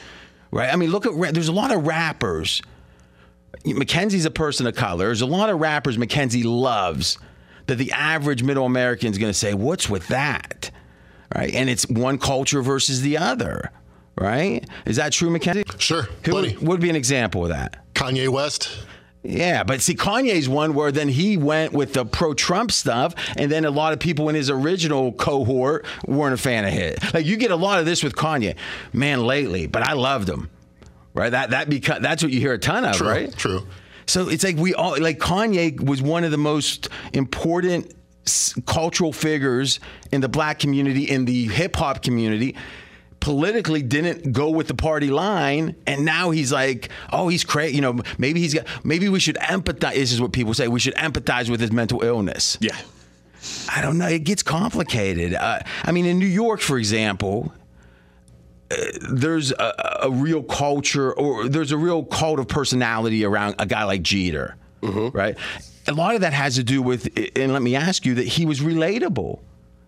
right? 0.51 0.71
I 0.71 0.75
mean, 0.75 0.91
look 0.91 1.05
at 1.05 1.33
there's 1.33 1.47
a 1.47 1.53
lot 1.53 1.71
of 1.71 1.85
rappers. 1.85 2.61
Mackenzie's 3.65 4.25
a 4.25 4.31
person 4.31 4.67
of 4.67 4.75
color. 4.75 5.05
There's 5.05 5.21
a 5.21 5.25
lot 5.25 5.49
of 5.49 5.59
rappers 5.59 5.97
Mackenzie 5.97 6.43
loves 6.43 7.17
that 7.67 7.75
the 7.75 7.91
average 7.91 8.43
middle 8.43 8.65
American 8.65 9.11
is 9.11 9.17
going 9.17 9.31
to 9.31 9.37
say, 9.37 9.53
"What's 9.53 9.89
with 9.89 10.07
that?" 10.07 10.71
Right? 11.35 11.53
And 11.53 11.69
it's 11.69 11.87
one 11.87 12.17
culture 12.17 12.61
versus 12.61 13.01
the 13.01 13.17
other. 13.17 13.71
Right? 14.19 14.67
Is 14.85 14.95
that 14.95 15.11
true, 15.11 15.29
Mackenzie? 15.29 15.63
Sure, 15.77 16.07
Who 16.25 16.33
would, 16.33 16.59
would 16.59 16.79
be 16.81 16.89
an 16.89 16.95
example 16.95 17.43
of 17.43 17.49
that? 17.49 17.93
Kanye 17.93 18.29
West. 18.29 18.69
Yeah, 19.23 19.63
but 19.63 19.81
see, 19.81 19.93
Kanye's 19.93 20.47
one 20.47 20.73
where 20.73 20.91
then 20.91 21.09
he 21.09 21.35
went 21.37 21.73
with 21.73 21.93
the 21.93 22.05
pro-Trump 22.05 22.71
stuff, 22.71 23.13
and 23.35 23.51
then 23.51 23.65
a 23.65 23.69
lot 23.69 23.91
of 23.91 23.99
people 23.99 24.29
in 24.29 24.35
his 24.35 24.49
original 24.49 25.11
cohort 25.11 25.85
weren't 26.07 26.33
a 26.33 26.37
fan 26.37 26.63
of 26.63 26.71
his. 26.71 26.97
Like 27.13 27.25
you 27.25 27.35
get 27.35 27.51
a 27.51 27.55
lot 27.55 27.79
of 27.79 27.85
this 27.85 28.03
with 28.03 28.15
Kanye, 28.15 28.55
man, 28.93 29.25
lately. 29.25 29.67
But 29.67 29.83
I 29.83 29.93
loved 29.93 30.29
him, 30.29 30.49
right? 31.17 31.31
That 31.31 31.49
that 31.49 31.69
because 31.69 32.01
that's 32.01 32.23
what 32.23 32.31
you 32.31 32.39
hear 32.39 32.53
a 32.53 32.59
ton 32.59 32.85
of, 32.85 32.95
True, 32.95 33.07
right? 33.07 33.35
true. 33.35 33.67
So 34.05 34.29
it's 34.29 34.43
like 34.43 34.55
we 34.55 34.73
all 34.73 34.99
like 35.01 35.19
Kanye 35.19 35.83
was 35.83 36.01
one 36.01 36.23
of 36.23 36.31
the 36.31 36.37
most 36.37 36.87
important 37.13 37.93
cultural 38.65 39.11
figures 39.11 39.79
in 40.11 40.21
the 40.21 40.29
black 40.29 40.59
community, 40.59 41.09
in 41.09 41.25
the 41.25 41.45
hip 41.47 41.75
hop 41.75 42.03
community. 42.03 42.55
Politically, 43.19 43.81
didn't 43.81 44.31
go 44.31 44.51
with 44.51 44.67
the 44.67 44.75
party 44.75 45.09
line, 45.09 45.75
and 45.87 46.05
now 46.05 46.29
he's 46.29 46.51
like, 46.53 46.89
oh, 47.11 47.27
he's 47.27 47.43
crazy. 47.43 47.75
You 47.75 47.81
know, 47.81 47.99
maybe 48.19 48.39
he's 48.39 48.53
got. 48.53 48.67
Maybe 48.85 49.09
we 49.09 49.19
should 49.19 49.37
empathize. 49.37 49.95
This 49.95 50.13
is 50.13 50.21
what 50.21 50.31
people 50.31 50.53
say. 50.53 50.67
We 50.67 50.79
should 50.79 50.93
empathize 50.95 51.49
with 51.49 51.59
his 51.59 51.71
mental 51.71 52.03
illness. 52.03 52.57
Yeah. 52.61 52.77
I 53.73 53.81
don't 53.81 53.97
know. 53.97 54.07
It 54.07 54.23
gets 54.23 54.43
complicated. 54.43 55.33
Uh, 55.33 55.59
I 55.83 55.91
mean, 55.91 56.05
in 56.05 56.19
New 56.19 56.27
York, 56.27 56.61
for 56.61 56.77
example, 56.77 57.51
there's 59.09 59.51
a, 59.51 59.99
a 60.03 60.09
real 60.11 60.43
culture 60.43 61.13
or 61.13 61.47
there's 61.47 61.71
a 61.71 61.77
real 61.77 62.03
cult 62.03 62.39
of 62.39 62.47
personality 62.47 63.23
around 63.25 63.55
a 63.59 63.65
guy 63.65 63.83
like 63.83 64.01
Jeter, 64.01 64.55
right? 64.81 65.37
A 65.87 65.93
lot 65.93 66.15
of 66.15 66.21
that 66.21 66.33
has 66.33 66.55
to 66.55 66.63
do 66.63 66.81
with, 66.81 67.07
and 67.35 67.53
let 67.53 67.61
me 67.61 67.75
ask 67.75 68.05
you, 68.05 68.15
that 68.15 68.27
he 68.27 68.45
was 68.45 68.59
relatable. 68.59 69.39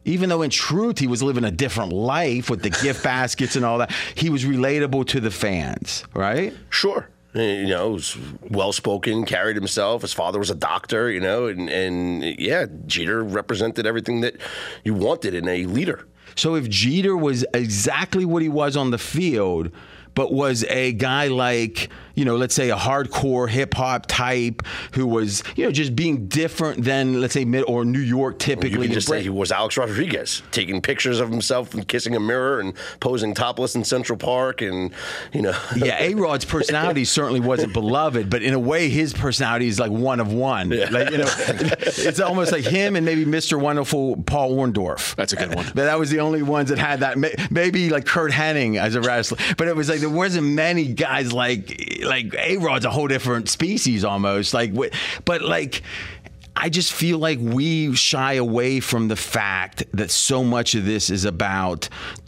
Even 0.05 0.29
though 0.29 0.41
in 0.43 0.49
truth 0.49 0.97
he 0.97 1.07
was 1.07 1.21
living 1.21 1.43
a 1.43 1.51
different 1.51 1.91
life 1.91 2.49
with 2.49 2.63
the 2.63 2.69
gift 2.69 3.03
baskets 3.03 3.55
and 3.57 3.65
all 3.65 3.79
that, 3.79 3.91
he 4.15 4.29
was 4.29 4.45
relatable 4.45 5.05
to 5.07 5.19
the 5.19 5.29
fans, 5.29 6.05
right? 6.13 6.53
Sure. 6.69 7.09
Uh, 7.35 7.41
You 7.41 7.67
know, 7.67 7.89
was 7.91 8.17
well 8.49 8.71
spoken, 8.71 9.25
carried 9.25 9.55
himself. 9.57 10.01
His 10.01 10.13
father 10.13 10.39
was 10.39 10.49
a 10.49 10.55
doctor, 10.55 11.11
you 11.11 11.19
know, 11.19 11.47
and, 11.47 11.69
and 11.69 12.23
yeah, 12.39 12.65
Jeter 12.87 13.23
represented 13.23 13.85
everything 13.85 14.21
that 14.21 14.35
you 14.85 14.93
wanted 14.93 15.35
in 15.35 15.47
a 15.49 15.65
leader. 15.65 16.07
So 16.35 16.55
if 16.55 16.69
Jeter 16.69 17.15
was 17.15 17.45
exactly 17.53 18.25
what 18.25 18.41
he 18.41 18.49
was 18.49 18.75
on 18.77 18.91
the 18.91 18.97
field, 18.97 19.71
but 20.15 20.33
was 20.33 20.63
a 20.65 20.93
guy 20.93 21.27
like, 21.27 21.89
you 22.19 22.25
know, 22.25 22.35
let's 22.35 22.53
say 22.53 22.69
a 22.69 22.75
hardcore 22.75 23.47
hip 23.47 23.73
hop 23.73 24.05
type 24.07 24.61
who 24.91 25.07
was, 25.07 25.41
you 25.55 25.63
know, 25.63 25.71
just 25.71 25.95
being 25.95 26.27
different 26.27 26.83
than, 26.83 27.21
let's 27.21 27.33
say, 27.33 27.45
mid 27.45 27.63
or 27.65 27.85
New 27.85 27.99
York 27.99 28.39
typically. 28.39 28.71
You 28.71 28.75
typically. 28.75 28.87
could 28.87 28.93
just 28.93 29.07
say 29.07 29.21
he 29.21 29.29
was 29.29 29.53
Alex 29.53 29.77
Rodriguez, 29.77 30.43
taking 30.51 30.81
pictures 30.81 31.21
of 31.21 31.29
himself 31.29 31.73
and 31.73 31.87
kissing 31.87 32.15
a 32.17 32.19
mirror 32.19 32.59
and 32.59 32.73
posing 32.99 33.33
topless 33.33 33.75
in 33.75 33.85
Central 33.85 34.17
Park, 34.17 34.61
and 34.61 34.91
you 35.31 35.41
know. 35.41 35.57
yeah, 35.77 36.01
A 36.01 36.13
Rod's 36.13 36.43
personality 36.43 37.05
certainly 37.05 37.39
wasn't 37.39 37.71
beloved, 37.71 38.29
but 38.29 38.43
in 38.43 38.53
a 38.53 38.59
way, 38.59 38.89
his 38.89 39.13
personality 39.13 39.67
is 39.67 39.79
like 39.79 39.91
one 39.91 40.19
of 40.19 40.33
one. 40.33 40.69
Like, 40.69 41.11
you 41.11 41.19
know, 41.19 41.29
it's 41.47 42.19
almost 42.19 42.51
like 42.51 42.65
him 42.65 42.97
and 42.97 43.05
maybe 43.05 43.25
Mr. 43.25 43.59
Wonderful 43.59 44.17
Paul 44.23 44.57
Orndorff. 44.57 45.15
That's 45.15 45.31
a 45.31 45.37
good 45.37 45.55
one. 45.55 45.65
But 45.67 45.85
that 45.85 45.97
was 45.97 46.09
the 46.09 46.19
only 46.19 46.43
ones 46.43 46.69
that 46.69 46.79
had 46.79 46.99
that. 46.99 47.17
Maybe 47.49 47.89
like 47.89 48.05
Curt 48.05 48.31
Hennig 48.31 48.77
as 48.77 48.95
a 48.95 49.01
wrestler, 49.01 49.37
but 49.57 49.67
it 49.69 49.75
was 49.75 49.87
like 49.87 49.98
like 49.99 50.09
there 50.09 50.17
wasn't 50.17 50.47
many 50.47 50.93
guys 50.93 51.33
like 51.33 52.01
like 52.03 52.33
A 52.33 52.57
Rod's 52.57 52.85
a 52.85 52.89
whole 52.89 53.07
different 53.07 53.49
species 53.49 54.03
almost. 54.03 54.53
Like, 54.53 54.73
but 55.25 55.41
like. 55.41 55.83
I 56.61 56.67
just 56.67 56.91
feel 56.91 57.19
like 57.19 57.39
we 57.39 57.95
shy 57.95 58.33
away 58.33 58.81
from 58.81 59.07
the 59.07 59.15
fact 59.15 59.85
that 59.93 60.11
so 60.11 60.43
much 60.43 60.75
of 60.75 60.83
this 60.83 61.09
is 61.09 61.23
about 61.23 61.87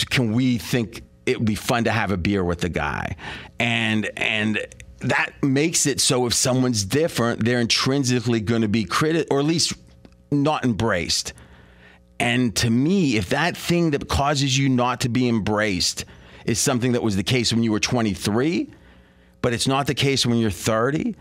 can 0.10 0.32
we 0.32 0.58
think 0.58 1.02
it 1.26 1.40
would 1.40 1.46
be 1.46 1.56
fun 1.56 1.84
to 1.84 1.92
have 1.92 2.12
a 2.12 2.18
beer 2.18 2.42
with 2.42 2.62
the 2.62 2.70
guy, 2.70 3.18
and 3.60 4.10
and 4.16 4.66
that 5.00 5.34
makes 5.44 5.86
it 5.86 6.00
so 6.00 6.28
if 6.28 6.34
someone's 6.34 6.86
different, 6.86 7.44
they're 7.44 7.60
intrinsically 7.60 8.40
going 8.40 8.62
to 8.62 8.70
be 8.70 8.86
critic 8.86 9.28
or 9.32 9.40
at 9.40 9.46
least 9.46 9.74
not 10.32 10.64
embraced. 10.64 11.34
And 12.20 12.56
to 12.58 12.70
me, 12.70 13.18
if 13.18 13.30
that 13.30 13.58
thing 13.58 13.92
that 13.92 14.08
causes 14.08 14.58
you 14.58 14.70
not 14.70 15.02
to 15.02 15.10
be 15.10 15.28
embraced 15.28 16.06
is 16.46 16.60
something 16.60 16.94
that 16.94 17.04
was 17.04 17.16
the 17.16 17.24
case 17.24 17.54
when 17.54 17.64
you 17.64 17.72
were 17.72 17.80
23, 17.80 18.70
but 19.42 19.54
it's 19.54 19.68
not 19.68 19.88
the 19.88 19.96
case 19.96 20.26
when 20.26 20.38
you're 20.38 20.52
30, 20.52 21.16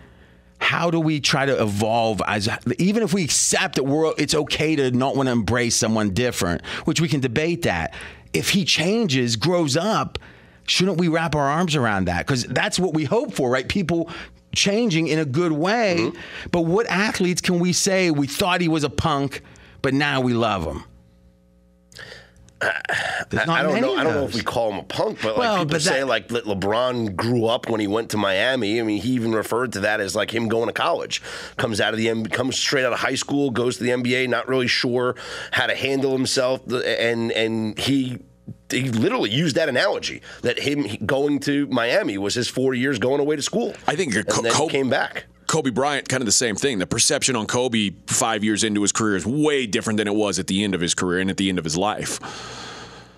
how 0.59 0.91
do 0.91 1.01
we 1.01 1.21
try 1.21 1.47
to 1.47 1.63
evolve 1.63 2.21
as 2.27 2.49
even 2.79 3.03
if 3.03 3.15
we 3.15 3.25
accept 3.25 3.77
that 3.77 3.85
we're 3.85 4.13
it's 4.19 4.35
okay 4.35 4.77
to 4.77 4.91
not 4.91 5.17
want 5.17 5.27
to 5.27 5.33
embrace 5.33 5.75
someone 5.75 6.11
different, 6.11 6.65
which 6.85 7.01
we 7.01 7.09
can 7.09 7.21
debate 7.21 7.63
that. 7.63 7.95
If 8.33 8.51
he 8.51 8.65
changes, 8.65 9.37
grows 9.37 9.77
up, 9.77 10.19
shouldn't 10.67 10.99
we 10.99 11.09
wrap 11.09 11.35
our 11.35 11.49
arms 11.49 11.75
around 11.75 12.05
that? 12.05 12.27
Because 12.27 12.45
that's 12.45 12.79
what 12.79 12.95
we 12.95 13.05
hope 13.05 13.33
for, 13.33 13.51
right? 13.51 13.69
People 13.69 14.11
changing 14.55 15.09
in 15.09 15.19
a 15.19 15.25
good 15.25 15.53
way. 15.53 15.97
Mm-hmm. 15.99 16.49
But 16.53 16.63
what 16.63 16.87
athletes 16.87 17.41
can 17.41 17.59
we 17.59 17.73
say 17.73 18.11
we 18.11 18.27
thought 18.27 18.61
he 18.61 18.69
was 18.69 18.85
a 18.85 18.91
punk, 18.91 19.43
but 19.83 19.95
now 19.95 20.21
we 20.21 20.35
love 20.35 20.65
him? 20.65 20.85
I, 22.63 22.83
I, 23.33 23.63
don't 23.63 23.81
know. 23.81 23.97
I 23.97 24.05
don't 24.05 24.15
know 24.15 24.25
if 24.25 24.35
we 24.35 24.43
call 24.43 24.71
him 24.73 24.79
a 24.79 24.83
punk, 24.83 25.21
but 25.23 25.37
well, 25.37 25.53
like 25.53 25.61
people 25.61 25.75
but 25.75 25.83
say, 25.83 26.01
that, 26.01 26.07
like 26.07 26.29
that 26.29 26.45
LeBron 26.45 27.17
grew 27.17 27.47
up 27.47 27.69
when 27.71 27.81
he 27.81 27.87
went 27.87 28.11
to 28.11 28.17
Miami. 28.17 28.81
I 28.81 28.83
mean, 28.83 29.01
he 29.01 29.13
even 29.13 29.33
referred 29.33 29.73
to 29.75 29.81
that 29.81 30.01
as 30.01 30.15
like 30.15 30.35
him 30.35 30.49
going 30.49 30.67
to 30.67 30.73
college. 30.73 31.23
Comes 31.57 31.81
out 31.81 31.95
of 31.95 31.99
the 31.99 32.09
M 32.09 32.27
comes 32.27 32.59
straight 32.59 32.85
out 32.85 32.93
of 32.93 32.99
high 32.99 33.15
school, 33.15 33.51
goes 33.51 33.79
to 33.79 33.85
the 33.85 33.91
NBA, 33.91 34.29
not 34.29 34.49
really 34.49 34.67
sure 34.67 35.17
how 35.53 35.67
to 35.67 35.75
handle 35.75 36.13
himself, 36.13 36.67
and 36.71 37.33
and 37.33 37.79
he 37.79 38.19
he 38.71 38.89
literally 38.91 39.31
used 39.31 39.57
that 39.57 39.69
analogy 39.69 40.23
that 40.43 40.59
him 40.59 40.87
going 41.07 41.41
to 41.41 41.67
Miami 41.69 42.19
was 42.19 42.35
his 42.35 42.49
four 42.49 42.75
years 42.75 42.99
going 42.99 43.21
away 43.21 43.37
to 43.37 43.43
school. 43.43 43.75
I 43.87 43.97
think 43.97 44.15
and 44.15 44.27
then 44.27 44.53
Co- 44.53 44.69
came 44.69 44.91
back. 44.91 45.27
Kobe 45.51 45.71
Bryant, 45.71 46.09
kind 46.09 46.23
of 46.23 46.27
the 46.27 46.33
same 46.33 46.55
thing. 46.55 46.79
The 46.79 46.87
perception 46.87 47.35
on 47.35 47.49
Kobe 47.49 47.91
five 48.07 48.45
years 48.45 48.63
into 48.63 48.83
his 48.83 48.93
career 48.93 49.17
is 49.17 49.27
way 49.27 49.67
different 49.67 49.97
than 49.97 50.07
it 50.07 50.15
was 50.15 50.39
at 50.39 50.47
the 50.47 50.63
end 50.63 50.77
of 50.77 50.81
his 50.81 50.95
career 50.95 51.19
and 51.19 51.29
at 51.29 51.39
the 51.39 51.49
end 51.49 51.59
of 51.59 51.65
his 51.65 51.77
life. 51.77 52.21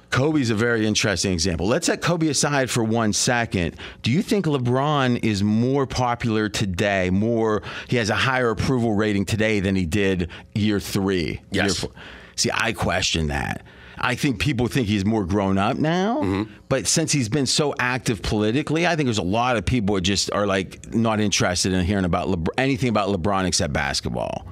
Kobe's 0.08 0.48
a 0.48 0.54
very 0.54 0.86
interesting 0.86 1.34
example. 1.34 1.66
Let's 1.66 1.88
set 1.88 2.00
Kobe 2.00 2.28
aside 2.28 2.70
for 2.70 2.82
one 2.82 3.12
second. 3.12 3.76
Do 4.00 4.10
you 4.10 4.22
think 4.22 4.46
LeBron 4.46 5.22
is 5.22 5.42
more 5.42 5.86
popular 5.86 6.48
today? 6.48 7.10
More, 7.10 7.62
he 7.88 7.96
has 7.96 8.08
a 8.08 8.14
higher 8.14 8.48
approval 8.48 8.94
rating 8.94 9.26
today 9.26 9.60
than 9.60 9.76
he 9.76 9.84
did 9.84 10.30
year 10.54 10.80
three. 10.80 11.42
Yes. 11.50 11.82
Year 11.82 11.92
See, 12.36 12.50
I 12.50 12.72
question 12.72 13.26
that. 13.28 13.62
I 13.98 14.14
think 14.14 14.40
people 14.40 14.66
think 14.68 14.88
he's 14.88 15.04
more 15.04 15.24
grown 15.24 15.58
up 15.58 15.76
now, 15.76 16.20
mm-hmm. 16.22 16.52
but 16.68 16.86
since 16.86 17.12
he's 17.12 17.28
been 17.28 17.46
so 17.46 17.74
active 17.78 18.22
politically, 18.22 18.86
I 18.86 18.96
think 18.96 19.06
there's 19.06 19.18
a 19.18 19.22
lot 19.22 19.56
of 19.56 19.64
people 19.64 19.98
just 20.00 20.32
are 20.32 20.46
like 20.46 20.94
not 20.94 21.20
interested 21.20 21.72
in 21.72 21.84
hearing 21.84 22.04
about 22.04 22.48
anything 22.58 22.88
about 22.88 23.08
LeBron 23.08 23.46
except 23.46 23.72
basketball. 23.72 24.46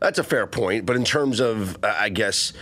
That's 0.00 0.18
a 0.18 0.24
fair 0.24 0.46
point, 0.46 0.86
but 0.86 0.96
in 0.96 1.04
terms 1.04 1.40
of, 1.40 1.82
uh, 1.82 1.94
I 1.98 2.10
guess 2.10 2.52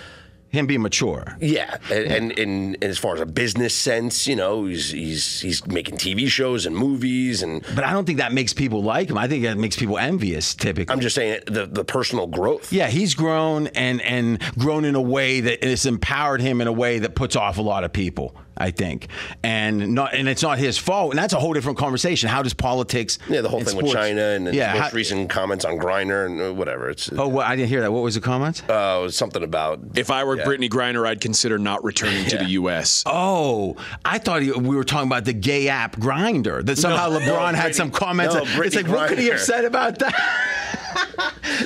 him 0.54 0.66
being 0.66 0.82
mature. 0.82 1.37
Yeah, 1.40 1.76
and, 1.90 2.12
and, 2.12 2.38
and, 2.38 2.84
as 2.84 2.99
far 2.99 3.14
as 3.14 3.20
a 3.20 3.26
business 3.26 3.75
sense, 3.75 4.26
you 4.26 4.37
know, 4.37 4.66
he's 4.66 4.90
he's 4.90 5.40
he's 5.40 5.66
making 5.66 5.99
TV 5.99 6.28
shows 6.28 6.66
and 6.66 6.76
movies, 6.76 7.42
and 7.42 7.62
but 7.75 7.84
I 7.84 7.92
don't 7.92 8.04
think 8.04 8.18
that 8.18 8.32
makes 8.32 8.52
people 8.52 8.82
like 8.82 9.11
him. 9.11 9.18
I 9.18 9.28
think 9.28 9.44
that 9.44 9.58
makes 9.58 9.76
people 9.76 9.99
envious. 9.99 10.54
Typically, 10.54 10.92
I'm 10.92 11.00
just 11.00 11.14
saying 11.14 11.42
the 11.46 11.66
the 11.66 11.84
personal 11.84 12.26
growth. 12.26 12.73
Yeah, 12.73 12.88
he's 12.88 13.14
grown 13.14 13.68
and 13.68 14.00
and 14.02 14.40
grown 14.58 14.84
in 14.84 14.94
a 14.94 15.02
way 15.02 15.40
that 15.40 15.62
has 15.62 15.87
empowered 15.87 16.40
him 16.40 16.61
in 16.61 16.66
a 16.66 16.73
way 16.73 17.00
that 17.00 17.14
puts 17.14 17.37
off 17.37 17.58
a 17.58 17.62
lot 17.62 17.84
of 17.84 17.92
people. 17.92 18.37
I 18.56 18.70
think, 18.70 19.08
and 19.42 19.94
not 19.94 20.14
and 20.14 20.28
it's 20.28 20.42
not 20.42 20.58
his 20.58 20.78
fault, 20.78 21.11
and 21.11 21.18
that's 21.18 21.32
a 21.32 21.40
whole 21.40 21.52
different 21.52 21.78
conversation. 21.78 22.28
How 22.28 22.42
does 22.42 22.54
politics? 22.54 23.18
Yeah, 23.28 23.40
the 23.40 23.49
whole 23.49 23.61
thing 23.61 23.68
sports, 23.68 23.88
with 23.88 23.94
China 23.94 24.23
and 24.23 24.46
the 24.46 24.54
yeah, 24.54 24.73
most 24.75 24.82
how, 24.82 24.90
recent 24.96 25.30
comments 25.30 25.64
on 25.64 25.78
Griner 25.78 26.26
and 26.26 26.40
uh, 26.40 26.54
whatever. 26.54 26.90
It's 26.90 27.11
oh, 27.12 27.28
well, 27.28 27.46
I 27.46 27.56
didn't 27.56 27.68
hear 27.68 27.80
that. 27.80 27.92
What 27.92 28.02
was 28.02 28.14
the 28.14 28.20
comment? 28.20 28.62
Uh, 28.68 28.99
it 29.00 29.02
was 29.02 29.16
something 29.16 29.42
about 29.42 29.80
if 29.94 30.11
I 30.11 30.25
were 30.25 30.37
yeah. 30.37 30.44
Brittney 30.44 30.68
Griner, 30.68 31.06
I'd 31.06 31.20
consider 31.20 31.58
not 31.58 31.82
returning 31.84 32.25
yeah. 32.25 32.30
to 32.30 32.38
the 32.38 32.50
U.S. 32.50 33.02
Oh, 33.06 33.76
I 34.04 34.18
thought 34.18 34.42
we 34.42 34.76
were 34.76 34.84
talking 34.84 35.08
about 35.08 35.25
the 35.25 35.32
gay 35.32 35.68
app 35.68 35.96
Grindr 35.96 36.64
That 36.64 36.78
somehow 36.78 37.11
no, 37.11 37.18
LeBron 37.18 37.52
no, 37.52 37.58
had 37.58 37.75
some 37.75 37.90
comments. 37.90 38.34
No, 38.34 38.42
it's 38.62 38.76
like, 38.76 38.87
Griner. 38.87 38.94
what 38.94 39.08
could 39.08 39.18
he 39.18 39.26
have 39.26 39.40
said 39.40 39.64
about 39.64 39.99
that? 39.99 40.50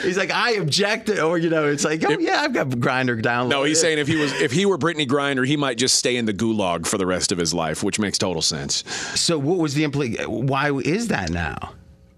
He's 0.03 0.17
like, 0.17 0.31
I 0.31 0.53
objected, 0.53 1.19
or 1.19 1.39
you 1.39 1.51
know, 1.51 1.67
it's 1.67 1.85
like, 1.85 2.05
oh 2.05 2.13
if, 2.13 2.21
yeah, 2.21 2.41
I've 2.41 2.53
got 2.53 2.79
Grinder 2.81 3.17
down. 3.17 3.49
No, 3.49 3.65
he's 3.65 3.81
saying 3.81 3.99
if 3.99 4.07
he 4.07 4.17
was 4.17 4.33
if 4.41 4.53
he 4.53 4.67
were 4.67 4.79
Brittney 4.79 5.07
Grinder, 5.07 5.45
he 5.45 5.57
might 5.57 5.79
just 5.79 5.97
stay 5.97 6.17
in 6.17 6.27
the 6.27 6.35
gulag 6.35 6.87
for 6.87 6.99
the 6.99 7.07
rest 7.07 7.33
of 7.33 7.39
his 7.39 7.55
life, 7.55 7.83
which 7.83 7.99
makes 7.99 8.19
total 8.19 8.43
sense. 8.43 8.85
So, 9.19 9.39
what 9.39 9.59
was 9.59 9.75
the 9.75 9.85
implication? 9.85 10.47
Why 10.47 10.73
is 10.73 11.09
that 11.09 11.31
now? 11.31 11.73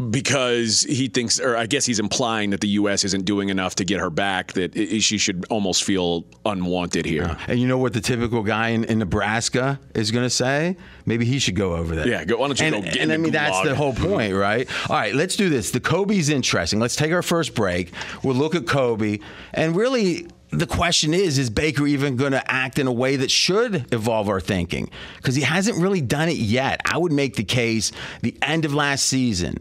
Because 0.09 0.83
he 0.83 1.09
thinks, 1.09 1.39
or 1.39 1.57
I 1.57 1.67
guess 1.67 1.85
he's 1.85 2.01
implying 2.01 2.51
that 2.51 2.61
the 2.61 2.69
U.S. 2.69 3.05
isn't 3.05 3.25
doing 3.25 3.51
enough 3.51 3.75
to 3.77 3.85
get 3.85 4.01
her 4.01 4.09
back, 4.09 4.55
that 4.55 4.75
she 4.75 5.19
should 5.19 5.45
almost 5.51 5.85
feel 5.85 6.25
unwanted 6.47 7.05
here. 7.05 7.25
Uh, 7.25 7.37
and 7.49 7.61
you 7.61 7.67
know 7.67 7.77
what 7.77 7.93
the 7.93 8.01
typical 8.01 8.43
guy 8.43 8.69
in, 8.69 8.85
in 8.85 8.99
Nebraska 8.99 9.79
is 9.95 10.11
going 10.11 10.25
to 10.25 10.31
say? 10.31 10.77
Maybe 11.05 11.25
he 11.25 11.39
should 11.39 11.57
go 11.57 11.75
over 11.75 11.95
there. 11.95 12.09
Yeah, 12.09 12.25
go, 12.25 12.39
why 12.39 12.47
don't 12.47 12.59
you 12.59 12.67
and, 12.67 12.75
go 12.77 12.83
get 12.83 12.97
And 12.97 13.13
I 13.13 13.19
mean, 13.19 13.33
that's 13.33 13.61
the 13.63 13.75
whole 13.75 13.93
point, 13.93 14.35
right? 14.35 14.69
All 14.89 14.97
right, 14.97 15.15
let's 15.15 15.37
do 15.37 15.51
this. 15.51 15.71
The 15.71 15.81
Kobe's 15.81 16.31
interesting. 16.31 16.81
Let's 16.81 16.97
take 16.97 17.13
our 17.13 17.23
first 17.23 17.55
break. 17.55 17.93
We'll 18.23 18.37
look 18.37 18.55
at 18.55 18.67
Kobe. 18.67 19.19
And 19.53 19.77
really, 19.77 20.29
the 20.51 20.67
question 20.67 21.15
is 21.15 21.39
is 21.39 21.51
Baker 21.51 21.87
even 21.87 22.17
going 22.17 22.33
to 22.33 22.51
act 22.51 22.79
in 22.79 22.87
a 22.87 22.93
way 22.93 23.17
that 23.17 23.31
should 23.31 23.93
evolve 23.93 24.29
our 24.29 24.41
thinking? 24.41 24.91
Because 25.17 25.35
he 25.35 25.43
hasn't 25.43 25.79
really 25.79 26.01
done 26.01 26.29
it 26.29 26.37
yet. 26.37 26.81
I 26.85 26.97
would 26.97 27.13
make 27.13 27.37
the 27.37 27.45
case 27.45 27.93
the 28.23 28.35
end 28.43 28.65
of 28.65 28.73
last 28.73 29.05
season 29.05 29.59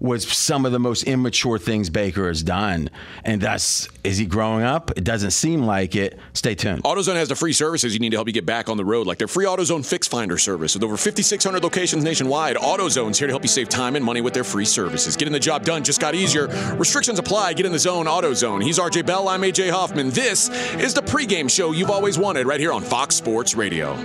was 0.00 0.26
some 0.26 0.64
of 0.64 0.72
the 0.72 0.78
most 0.78 1.04
immature 1.04 1.58
things 1.58 1.90
Baker 1.90 2.28
has 2.28 2.42
done. 2.42 2.90
And 3.24 3.40
thus, 3.40 3.88
is 4.04 4.18
he 4.18 4.26
growing 4.26 4.64
up? 4.64 4.92
It 4.96 5.04
doesn't 5.04 5.32
seem 5.32 5.62
like 5.62 5.96
it. 5.96 6.18
Stay 6.32 6.54
tuned. 6.54 6.84
AutoZone 6.84 7.16
has 7.16 7.28
the 7.28 7.34
free 7.36 7.52
services 7.52 7.94
you 7.94 8.00
need 8.00 8.10
to 8.10 8.16
help 8.16 8.28
you 8.28 8.32
get 8.32 8.46
back 8.46 8.68
on 8.68 8.76
the 8.76 8.84
road, 8.84 9.06
like 9.06 9.18
their 9.18 9.28
free 9.28 9.46
AutoZone 9.46 9.84
Fix 9.84 10.06
Finder 10.06 10.38
service. 10.38 10.74
With 10.74 10.84
over 10.84 10.96
5,600 10.96 11.62
locations 11.62 12.04
nationwide, 12.04 12.56
AutoZone's 12.56 13.18
here 13.18 13.26
to 13.26 13.32
help 13.32 13.42
you 13.42 13.48
save 13.48 13.68
time 13.68 13.96
and 13.96 14.04
money 14.04 14.20
with 14.20 14.34
their 14.34 14.44
free 14.44 14.64
services. 14.64 15.16
Getting 15.16 15.32
the 15.32 15.40
job 15.40 15.64
done 15.64 15.82
just 15.82 16.00
got 16.00 16.14
easier. 16.14 16.46
Restrictions 16.76 17.18
apply. 17.18 17.54
Get 17.54 17.66
in 17.66 17.72
the 17.72 17.78
zone, 17.78 18.06
AutoZone. 18.06 18.62
He's 18.62 18.78
RJ 18.78 19.06
Bell. 19.06 19.28
I'm 19.28 19.42
AJ 19.42 19.70
Hoffman. 19.70 20.10
This 20.10 20.48
is 20.76 20.94
the 20.94 21.02
pregame 21.02 21.50
show 21.50 21.72
you've 21.72 21.90
always 21.90 22.18
wanted 22.18 22.46
right 22.46 22.60
here 22.60 22.72
on 22.72 22.82
Fox 22.82 23.16
Sports 23.16 23.54
Radio. 23.54 23.96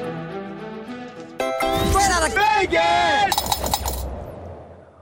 Straight 1.92 2.10
out 2.10 2.28
of 2.28 2.34
Vegas! 2.34 3.53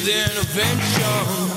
With 0.00 0.08
intervention. 0.08 1.04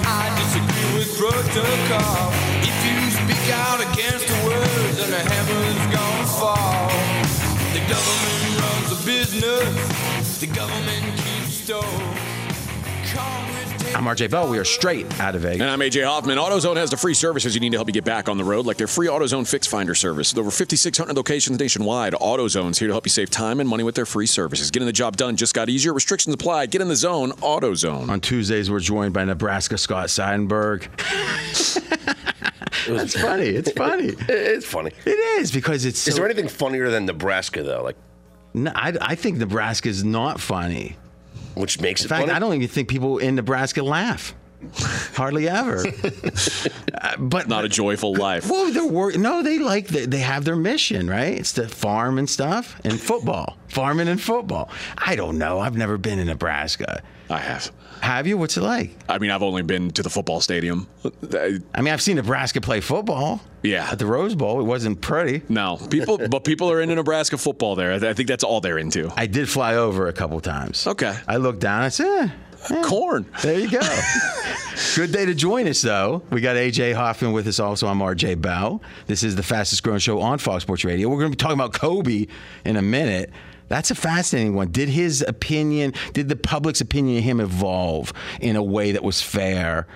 I 0.03 0.27
disagree 0.35 0.99
with 0.99 1.17
protocol. 1.17 2.33
If 2.59 2.75
you 2.83 2.99
speak 3.11 3.53
out 3.55 3.79
against 3.79 4.27
the 4.27 4.35
word, 4.45 4.95
then 4.97 5.11
the 5.11 5.23
heavens 5.31 5.95
gonna 5.95 6.27
fall. 6.27 6.89
The 7.71 7.79
government 7.87 8.59
runs 8.59 8.91
a 8.91 9.05
business. 9.05 10.39
The 10.41 10.47
government 10.47 11.05
keeps 11.19 11.53
stores. 11.53 12.13
I'm 13.95 14.05
RJ 14.05 14.31
Bell. 14.31 14.47
We 14.49 14.57
are 14.57 14.65
straight 14.65 15.19
out 15.19 15.35
of 15.35 15.41
Vegas. 15.41 15.61
And 15.61 15.69
I'm 15.69 15.79
AJ 15.79 16.03
Hoffman. 16.05 16.37
AutoZone 16.37 16.77
has 16.77 16.89
the 16.89 16.97
free 16.97 17.13
services 17.13 17.53
you 17.53 17.61
need 17.61 17.71
to 17.71 17.77
help 17.77 17.87
you 17.87 17.93
get 17.93 18.03
back 18.03 18.27
on 18.27 18.37
the 18.37 18.43
road, 18.43 18.65
like 18.65 18.77
their 18.77 18.87
free 18.87 19.07
AutoZone 19.07 19.47
Fix 19.47 19.67
Finder 19.67 19.93
service. 19.93 20.33
With 20.33 20.39
over 20.39 20.49
5,600 20.51 21.15
locations 21.15 21.59
nationwide, 21.59 22.13
AutoZone's 22.13 22.79
here 22.79 22.87
to 22.87 22.93
help 22.93 23.05
you 23.05 23.11
save 23.11 23.29
time 23.29 23.59
and 23.59 23.69
money 23.69 23.83
with 23.83 23.93
their 23.93 24.05
free 24.07 24.25
services. 24.25 24.71
Getting 24.71 24.87
the 24.87 24.93
job 24.93 25.15
done 25.15 25.35
just 25.35 25.53
got 25.53 25.69
easier. 25.69 25.93
Restrictions 25.93 26.33
apply. 26.33 26.65
Get 26.67 26.81
in 26.81 26.87
the 26.87 26.95
zone. 26.95 27.31
AutoZone. 27.33 28.09
On 28.09 28.19
Tuesdays, 28.19 28.71
we're 28.71 28.79
joined 28.79 29.13
by 29.13 29.25
Nebraska 29.25 29.77
Scott 29.77 30.07
Seidenberg. 30.07 30.87
That's 32.87 33.19
funny. 33.19 33.45
It's 33.45 33.71
funny. 33.75 34.13
It's 34.27 34.65
funny. 34.65 34.91
It 35.05 35.19
is 35.41 35.51
because 35.51 35.85
it's. 35.85 36.07
Is 36.07 36.15
so- 36.15 36.21
there 36.21 36.25
anything 36.29 36.47
funnier 36.47 36.89
than 36.89 37.05
Nebraska 37.05 37.61
though? 37.63 37.83
Like, 37.83 37.95
No, 38.55 38.71
I, 38.75 38.93
I 39.01 39.15
think 39.15 39.37
Nebraska 39.37 39.89
is 39.89 40.03
not 40.03 40.39
funny. 40.39 40.97
Which 41.55 41.79
makes 41.81 42.01
In 42.01 42.05
it 42.05 42.09
fact, 42.09 42.21
funny? 42.23 42.31
I 42.33 42.39
don't 42.39 42.53
even 42.55 42.67
think 42.67 42.87
people 42.87 43.17
in 43.17 43.35
Nebraska 43.35 43.83
laugh. 43.83 44.33
Hardly 45.15 45.49
ever. 45.49 45.83
Uh, 47.03 47.17
but 47.17 47.49
Not 47.49 47.65
a 47.65 47.67
joyful 47.69 48.13
life. 48.15 48.49
well, 48.49 48.71
they're 48.71 48.85
wor- 48.87 49.11
no, 49.11 49.43
they 49.43 49.59
like 49.59 49.87
the, 49.87 50.05
they 50.05 50.19
have 50.19 50.45
their 50.45 50.55
mission, 50.55 51.09
right? 51.09 51.37
It's 51.37 51.51
to 51.53 51.67
farm 51.67 52.17
and 52.17 52.29
stuff 52.29 52.79
and 52.85 52.97
football, 52.97 53.57
farming 53.67 54.07
and 54.07 54.21
football. 54.21 54.69
I 54.97 55.17
don't 55.17 55.37
know. 55.37 55.59
I've 55.59 55.75
never 55.75 55.97
been 55.97 56.17
in 56.19 56.27
Nebraska. 56.27 57.01
I 57.29 57.39
have. 57.39 57.71
Have 58.03 58.27
you? 58.27 58.37
What's 58.37 58.57
it 58.57 58.61
like? 58.63 58.91
I 59.07 59.17
mean, 59.17 59.31
I've 59.31 59.43
only 59.43 59.61
been 59.61 59.89
to 59.91 60.03
the 60.03 60.09
football 60.09 60.41
stadium. 60.41 60.87
I- 61.33 61.59
I 61.73 61.81
mean, 61.81 61.93
I've 61.93 62.01
seen 62.01 62.17
Nebraska 62.17 62.59
play 62.59 62.81
football. 62.81 63.39
Yeah. 63.61 63.87
At 63.89 63.97
the 63.97 64.05
Rose 64.05 64.35
Bowl, 64.35 64.59
it 64.59 64.63
wasn't 64.65 64.99
pretty. 64.99 65.41
No, 65.47 65.77
people, 65.89 66.17
but 66.29 66.43
people 66.43 66.69
are 66.69 66.81
into 66.81 66.95
Nebraska 66.95 67.37
football 67.37 67.75
there. 67.75 67.93
I 67.93 68.13
think 68.13 68.27
that's 68.27 68.43
all 68.43 68.59
they're 68.59 68.77
into. 68.77 69.09
I 69.15 69.25
did 69.27 69.47
fly 69.47 69.75
over 69.75 70.07
a 70.09 70.13
couple 70.13 70.39
times. 70.41 70.85
Okay. 70.85 71.15
I 71.29 71.37
looked 71.37 71.61
down. 71.61 71.81
I 71.83 71.87
said, 71.87 72.33
eh, 72.69 72.81
Corn. 72.83 73.25
There 73.41 73.57
you 73.57 73.69
go. 73.71 73.79
Good 74.95 75.13
day 75.13 75.25
to 75.25 75.33
join 75.33 75.65
us, 75.69 75.81
though. 75.81 76.23
We 76.29 76.41
got 76.41 76.57
AJ 76.57 76.95
Hoffman 76.95 77.31
with 77.31 77.47
us 77.47 77.59
also. 77.61 77.87
I'm 77.87 77.99
RJ 77.99 78.41
Bell. 78.41 78.81
This 79.07 79.23
is 79.23 79.37
the 79.37 79.43
fastest 79.43 79.81
growing 79.81 79.99
show 79.99 80.19
on 80.19 80.39
Fox 80.39 80.63
Sports 80.63 80.83
Radio. 80.83 81.07
We're 81.07 81.19
going 81.19 81.31
to 81.31 81.37
be 81.37 81.41
talking 81.41 81.57
about 81.57 81.71
Kobe 81.73 82.27
in 82.65 82.75
a 82.75 82.81
minute. 82.81 83.31
That's 83.73 83.89
a 83.89 83.95
fascinating 83.95 84.53
one. 84.53 84.69
Did 84.69 84.87
his 84.87 85.25
opinion, 85.27 85.95
did 86.13 86.29
the 86.29 86.35
public's 86.35 86.79
opinion 86.79 87.17
of 87.17 87.23
him 87.23 87.39
evolve 87.39 88.13
in 88.39 88.55
a 88.55 88.61
way 88.61 88.91
that 88.91 89.03
was 89.03 89.19
fair? 89.19 89.87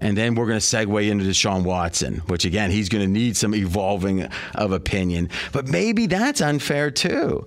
And 0.00 0.16
then 0.16 0.36
we're 0.36 0.46
going 0.46 0.58
to 0.58 0.64
segue 0.64 1.10
into 1.10 1.26
Deshaun 1.26 1.62
Watson, 1.62 2.20
which 2.28 2.46
again, 2.46 2.70
he's 2.70 2.88
going 2.88 3.04
to 3.04 3.10
need 3.10 3.36
some 3.36 3.54
evolving 3.54 4.26
of 4.54 4.72
opinion. 4.72 5.28
But 5.52 5.68
maybe 5.68 6.06
that's 6.06 6.40
unfair 6.40 6.90
too. 6.90 7.46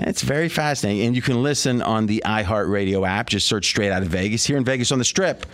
It's 0.00 0.22
very 0.22 0.48
fascinating. 0.48 1.06
And 1.06 1.14
you 1.14 1.22
can 1.22 1.40
listen 1.40 1.82
on 1.82 2.06
the 2.06 2.20
iHeartRadio 2.26 3.06
app. 3.06 3.28
Just 3.28 3.46
search 3.46 3.66
straight 3.66 3.92
out 3.92 4.02
of 4.02 4.08
Vegas. 4.08 4.44
Here 4.44 4.56
in 4.56 4.64
Vegas 4.64 4.90
on 4.90 4.98
the 4.98 5.04
Strip, 5.04 5.46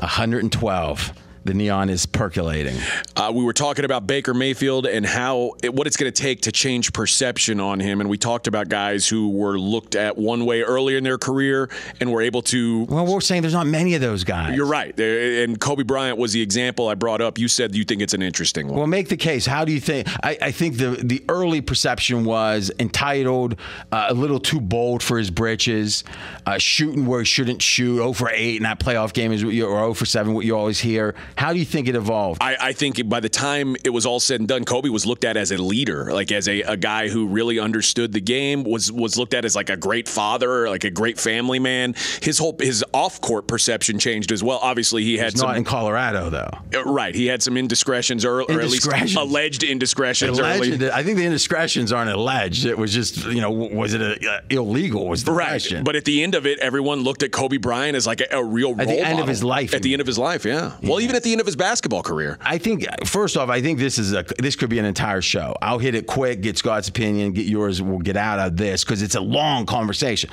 112. 0.00 1.12
The 1.44 1.54
neon 1.54 1.90
is 1.90 2.06
percolating. 2.06 2.76
Uh, 3.16 3.32
we 3.34 3.44
were 3.44 3.52
talking 3.52 3.84
about 3.84 4.06
Baker 4.06 4.34
Mayfield 4.34 4.86
and 4.86 5.04
how 5.04 5.54
what 5.70 5.86
it's 5.86 5.96
going 5.96 6.12
to 6.12 6.22
take 6.22 6.42
to 6.42 6.52
change 6.52 6.92
perception 6.92 7.60
on 7.60 7.80
him, 7.80 8.00
and 8.00 8.08
we 8.08 8.18
talked 8.18 8.46
about 8.46 8.68
guys 8.68 9.08
who 9.08 9.30
were 9.30 9.58
looked 9.58 9.94
at 9.94 10.16
one 10.16 10.44
way 10.44 10.62
earlier 10.62 10.98
in 10.98 11.04
their 11.04 11.18
career 11.18 11.68
and 12.00 12.12
were 12.12 12.22
able 12.22 12.42
to. 12.42 12.84
Well, 12.84 13.06
we're 13.06 13.20
saying 13.20 13.42
there's 13.42 13.54
not 13.54 13.66
many 13.66 13.94
of 13.94 14.00
those 14.00 14.24
guys. 14.24 14.54
You're 14.54 14.66
right, 14.66 14.98
and 14.98 15.58
Kobe 15.60 15.82
Bryant 15.82 16.18
was 16.18 16.32
the 16.32 16.42
example 16.42 16.88
I 16.88 16.94
brought 16.94 17.20
up. 17.20 17.38
You 17.38 17.48
said 17.48 17.74
you 17.74 17.84
think 17.84 18.02
it's 18.02 18.14
an 18.14 18.22
interesting 18.22 18.68
one. 18.68 18.76
Well, 18.78 18.86
make 18.86 19.08
the 19.08 19.16
case. 19.16 19.46
How 19.46 19.64
do 19.64 19.72
you 19.72 19.80
think? 19.80 20.08
I, 20.22 20.38
I 20.40 20.50
think 20.52 20.76
the 20.76 20.90
the 21.02 21.24
early 21.28 21.60
perception 21.60 22.24
was 22.24 22.70
entitled, 22.78 23.56
uh, 23.90 24.06
a 24.08 24.14
little 24.14 24.40
too 24.40 24.60
bold 24.60 25.02
for 25.02 25.18
his 25.18 25.30
britches, 25.30 26.04
uh, 26.46 26.58
shooting 26.58 27.06
where 27.06 27.20
he 27.20 27.24
shouldn't 27.26 27.62
shoot. 27.62 28.02
0 28.02 28.12
for 28.12 28.30
8 28.30 28.56
in 28.56 28.62
that 28.64 28.80
playoff 28.80 29.12
game 29.12 29.32
is 29.32 29.44
what 29.44 29.54
you 29.54 29.66
or 29.66 29.78
0 29.78 29.94
for 29.94 30.06
7, 30.06 30.34
what 30.34 30.44
you 30.44 30.56
always 30.56 30.80
hear. 30.80 31.14
How 31.36 31.52
do 31.52 31.58
you 31.58 31.64
think 31.64 31.88
it 31.88 31.94
evolved? 31.96 32.42
I, 32.42 32.56
I 32.60 32.72
think 32.72 33.08
by 33.08 33.20
the 33.20 33.28
time 33.28 33.76
it 33.84 33.90
was 33.90 34.06
all 34.06 34.20
said 34.20 34.40
and 34.40 34.48
done, 34.48 34.64
Kobe 34.64 34.88
was 34.88 35.06
looked 35.06 35.24
at 35.24 35.36
as 35.36 35.50
a 35.50 35.56
leader, 35.58 36.12
like 36.12 36.30
as 36.32 36.48
a, 36.48 36.62
a 36.62 36.76
guy 36.76 37.08
who 37.08 37.26
really 37.26 37.58
understood 37.58 38.12
the 38.12 38.20
game. 38.20 38.64
was 38.64 38.90
was 38.92 39.16
looked 39.18 39.34
at 39.34 39.44
as 39.44 39.56
like 39.56 39.70
a 39.70 39.76
great 39.76 40.08
father, 40.08 40.68
like 40.68 40.84
a 40.84 40.90
great 40.90 41.18
family 41.18 41.58
man. 41.58 41.94
His 42.22 42.38
whole 42.38 42.56
his 42.60 42.84
off 42.94 43.20
court 43.20 43.46
perception 43.46 43.98
changed 43.98 44.32
as 44.32 44.42
well. 44.42 44.58
Obviously, 44.62 45.02
he 45.04 45.18
had 45.18 45.32
He's 45.32 45.40
some 45.40 45.48
not 45.48 45.56
in 45.56 45.64
Colorado 45.64 46.30
though. 46.30 46.50
Uh, 46.74 46.84
Right, 46.84 47.14
he 47.14 47.26
had 47.26 47.42
some 47.42 47.56
indiscretions, 47.56 48.24
or, 48.24 48.40
or 48.42 48.42
at 48.42 48.48
least 48.70 48.84
Indiscretions? 48.86 49.16
alleged 49.16 49.62
indiscretions. 49.62 50.38
early. 50.38 50.68
Alleged, 50.72 50.82
I 50.84 51.02
think 51.02 51.16
the 51.16 51.24
indiscretions 51.24 51.92
aren't 51.92 52.10
alleged. 52.10 52.66
It 52.66 52.76
was 52.76 52.92
just, 52.92 53.24
you 53.26 53.40
know, 53.40 53.50
was 53.50 53.94
it 53.94 54.00
a, 54.02 54.30
uh, 54.30 54.40
illegal? 54.50 55.08
Was 55.08 55.24
the 55.24 55.32
Right, 55.32 55.48
question? 55.50 55.84
but 55.84 55.96
at 55.96 56.04
the 56.04 56.22
end 56.22 56.34
of 56.34 56.46
it, 56.46 56.58
everyone 56.58 57.00
looked 57.00 57.22
at 57.22 57.32
Kobe 57.32 57.56
Bryant 57.56 57.96
as 57.96 58.06
like 58.06 58.20
a, 58.20 58.36
a 58.38 58.44
real 58.44 58.70
At 58.80 58.88
the 58.88 58.98
end 59.00 59.20
of 59.20 59.28
his 59.28 59.42
life, 59.42 59.74
At 59.74 59.82
the 59.82 59.88
mean. 59.88 59.94
end 59.94 60.00
of 60.02 60.06
his 60.06 60.18
life, 60.18 60.44
yeah. 60.44 60.72
Well, 60.82 61.00
even 61.00 61.16
at 61.22 61.24
the 61.24 61.30
end 61.30 61.40
of 61.40 61.46
his 61.46 61.54
basketball 61.54 62.02
career. 62.02 62.36
I 62.40 62.58
think 62.58 62.84
first 63.06 63.36
off, 63.36 63.48
I 63.48 63.62
think 63.62 63.78
this 63.78 63.96
is 63.96 64.12
a 64.12 64.24
this 64.38 64.56
could 64.56 64.68
be 64.68 64.80
an 64.80 64.84
entire 64.84 65.22
show. 65.22 65.54
I'll 65.62 65.78
hit 65.78 65.94
it 65.94 66.08
quick, 66.08 66.40
get 66.40 66.58
Scott's 66.58 66.88
opinion, 66.88 67.32
get 67.32 67.46
yours. 67.46 67.80
We'll 67.80 68.00
get 68.00 68.16
out 68.16 68.40
of 68.40 68.56
this 68.56 68.82
because 68.82 69.02
it's 69.02 69.14
a 69.14 69.20
long 69.20 69.64
conversation. 69.64 70.30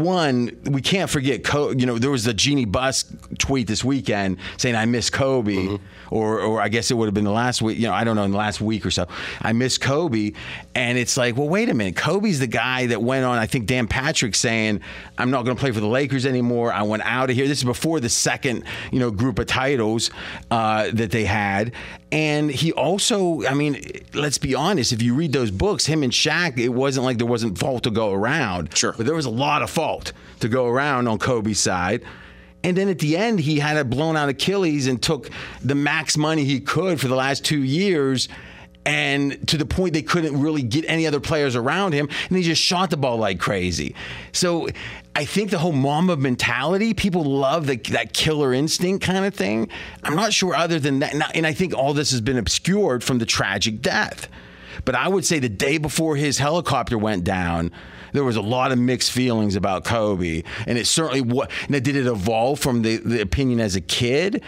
One, 0.00 0.56
we 0.64 0.80
can't 0.80 1.10
forget. 1.10 1.44
Co- 1.44 1.70
you 1.70 1.86
know, 1.86 1.98
there 1.98 2.10
was 2.10 2.26
a 2.26 2.34
Jeanie 2.34 2.64
Buss 2.64 3.04
tweet 3.38 3.66
this 3.66 3.84
weekend 3.84 4.38
saying, 4.56 4.74
"I 4.74 4.86
miss 4.86 5.10
Kobe," 5.10 5.78
or, 6.10 6.40
or 6.40 6.60
I 6.60 6.68
guess 6.68 6.90
it 6.90 6.94
would 6.94 7.06
have 7.06 7.14
been 7.14 7.24
the 7.24 7.30
last 7.30 7.60
week. 7.62 7.78
You 7.78 7.88
know, 7.88 7.92
I 7.92 8.04
don't 8.04 8.16
know, 8.16 8.22
in 8.24 8.30
the 8.30 8.36
last 8.38 8.60
week 8.60 8.86
or 8.86 8.90
so, 8.90 9.06
I 9.40 9.52
miss 9.52 9.78
Kobe, 9.78 10.32
and 10.74 10.96
it's 10.98 11.16
like, 11.16 11.36
well, 11.36 11.48
wait 11.48 11.68
a 11.68 11.74
minute. 11.74 11.96
Kobe's 11.96 12.38
the 12.38 12.46
guy 12.46 12.86
that 12.86 13.02
went 13.02 13.24
on. 13.24 13.38
I 13.38 13.46
think 13.46 13.66
Dan 13.66 13.86
Patrick 13.86 14.34
saying, 14.34 14.80
"I'm 15.18 15.30
not 15.30 15.44
going 15.44 15.56
to 15.56 15.60
play 15.60 15.72
for 15.72 15.80
the 15.80 15.86
Lakers 15.86 16.24
anymore. 16.26 16.72
I 16.72 16.82
went 16.82 17.02
out 17.04 17.28
of 17.30 17.36
here." 17.36 17.46
This 17.46 17.58
is 17.58 17.64
before 17.64 18.00
the 18.00 18.08
second, 18.08 18.64
you 18.90 18.98
know, 18.98 19.10
group 19.10 19.38
of 19.38 19.46
titles 19.46 20.10
uh, 20.50 20.90
that 20.94 21.10
they 21.10 21.24
had, 21.24 21.72
and 22.10 22.50
he 22.50 22.72
also, 22.72 23.44
I 23.46 23.54
mean, 23.54 23.82
let's 24.14 24.38
be 24.38 24.54
honest. 24.54 24.92
If 24.92 25.02
you 25.02 25.14
read 25.14 25.32
those 25.32 25.50
books, 25.50 25.86
him 25.86 26.02
and 26.02 26.12
Shaq, 26.12 26.58
it 26.58 26.68
wasn't 26.70 27.04
like 27.04 27.18
there 27.18 27.26
wasn't 27.26 27.58
fault 27.58 27.84
to 27.84 27.90
go 27.90 28.12
around. 28.12 28.76
Sure. 28.76 28.94
but 28.96 29.06
there 29.06 29.14
was 29.14 29.26
a 29.26 29.30
lot 29.30 29.62
of 29.62 29.70
fault 29.70 29.81
to 30.40 30.48
go 30.48 30.66
around 30.66 31.08
on 31.08 31.18
Kobe's 31.18 31.60
side. 31.60 32.02
And 32.64 32.76
then 32.76 32.88
at 32.88 32.98
the 32.98 33.16
end, 33.16 33.40
he 33.40 33.58
had 33.58 33.76
a 33.76 33.84
blown 33.84 34.16
out 34.16 34.28
Achilles 34.28 34.86
and 34.86 35.02
took 35.02 35.30
the 35.62 35.74
max 35.74 36.16
money 36.16 36.44
he 36.44 36.60
could 36.60 37.00
for 37.00 37.08
the 37.08 37.16
last 37.16 37.44
two 37.44 37.62
years. 37.62 38.28
And 38.84 39.46
to 39.48 39.56
the 39.56 39.66
point 39.66 39.94
they 39.94 40.02
couldn't 40.02 40.40
really 40.40 40.62
get 40.62 40.84
any 40.88 41.06
other 41.06 41.20
players 41.20 41.54
around 41.54 41.92
him. 41.92 42.08
And 42.28 42.36
he 42.36 42.42
just 42.42 42.62
shot 42.62 42.90
the 42.90 42.96
ball 42.96 43.16
like 43.16 43.38
crazy. 43.38 43.94
So 44.32 44.68
I 45.14 45.24
think 45.24 45.50
the 45.50 45.58
whole 45.58 45.72
Mamba 45.72 46.16
mentality, 46.16 46.94
people 46.94 47.24
love 47.24 47.66
the, 47.66 47.76
that 47.90 48.12
killer 48.12 48.52
instinct 48.52 49.04
kind 49.04 49.24
of 49.24 49.34
thing. 49.34 49.68
I'm 50.02 50.16
not 50.16 50.32
sure 50.32 50.54
other 50.54 50.78
than 50.78 51.00
that. 51.00 51.14
And 51.34 51.46
I 51.46 51.52
think 51.52 51.74
all 51.74 51.94
this 51.94 52.10
has 52.12 52.20
been 52.20 52.38
obscured 52.38 53.04
from 53.04 53.18
the 53.18 53.26
tragic 53.26 53.82
death. 53.82 54.28
But 54.84 54.94
I 54.94 55.08
would 55.08 55.24
say 55.24 55.38
the 55.38 55.48
day 55.48 55.78
before 55.78 56.16
his 56.16 56.38
helicopter 56.38 56.96
went 56.96 57.24
down, 57.24 57.72
there 58.12 58.24
was 58.24 58.36
a 58.36 58.42
lot 58.42 58.72
of 58.72 58.78
mixed 58.78 59.12
feelings 59.12 59.56
about 59.56 59.84
Kobe, 59.84 60.42
and 60.66 60.78
it 60.78 60.86
certainly 60.86 61.20
what. 61.20 61.50
Now, 61.68 61.78
did 61.78 61.96
it 61.96 62.06
evolve 62.06 62.60
from 62.60 62.82
the, 62.82 62.96
the 62.98 63.20
opinion 63.20 63.60
as 63.60 63.76
a 63.76 63.80
kid? 63.80 64.42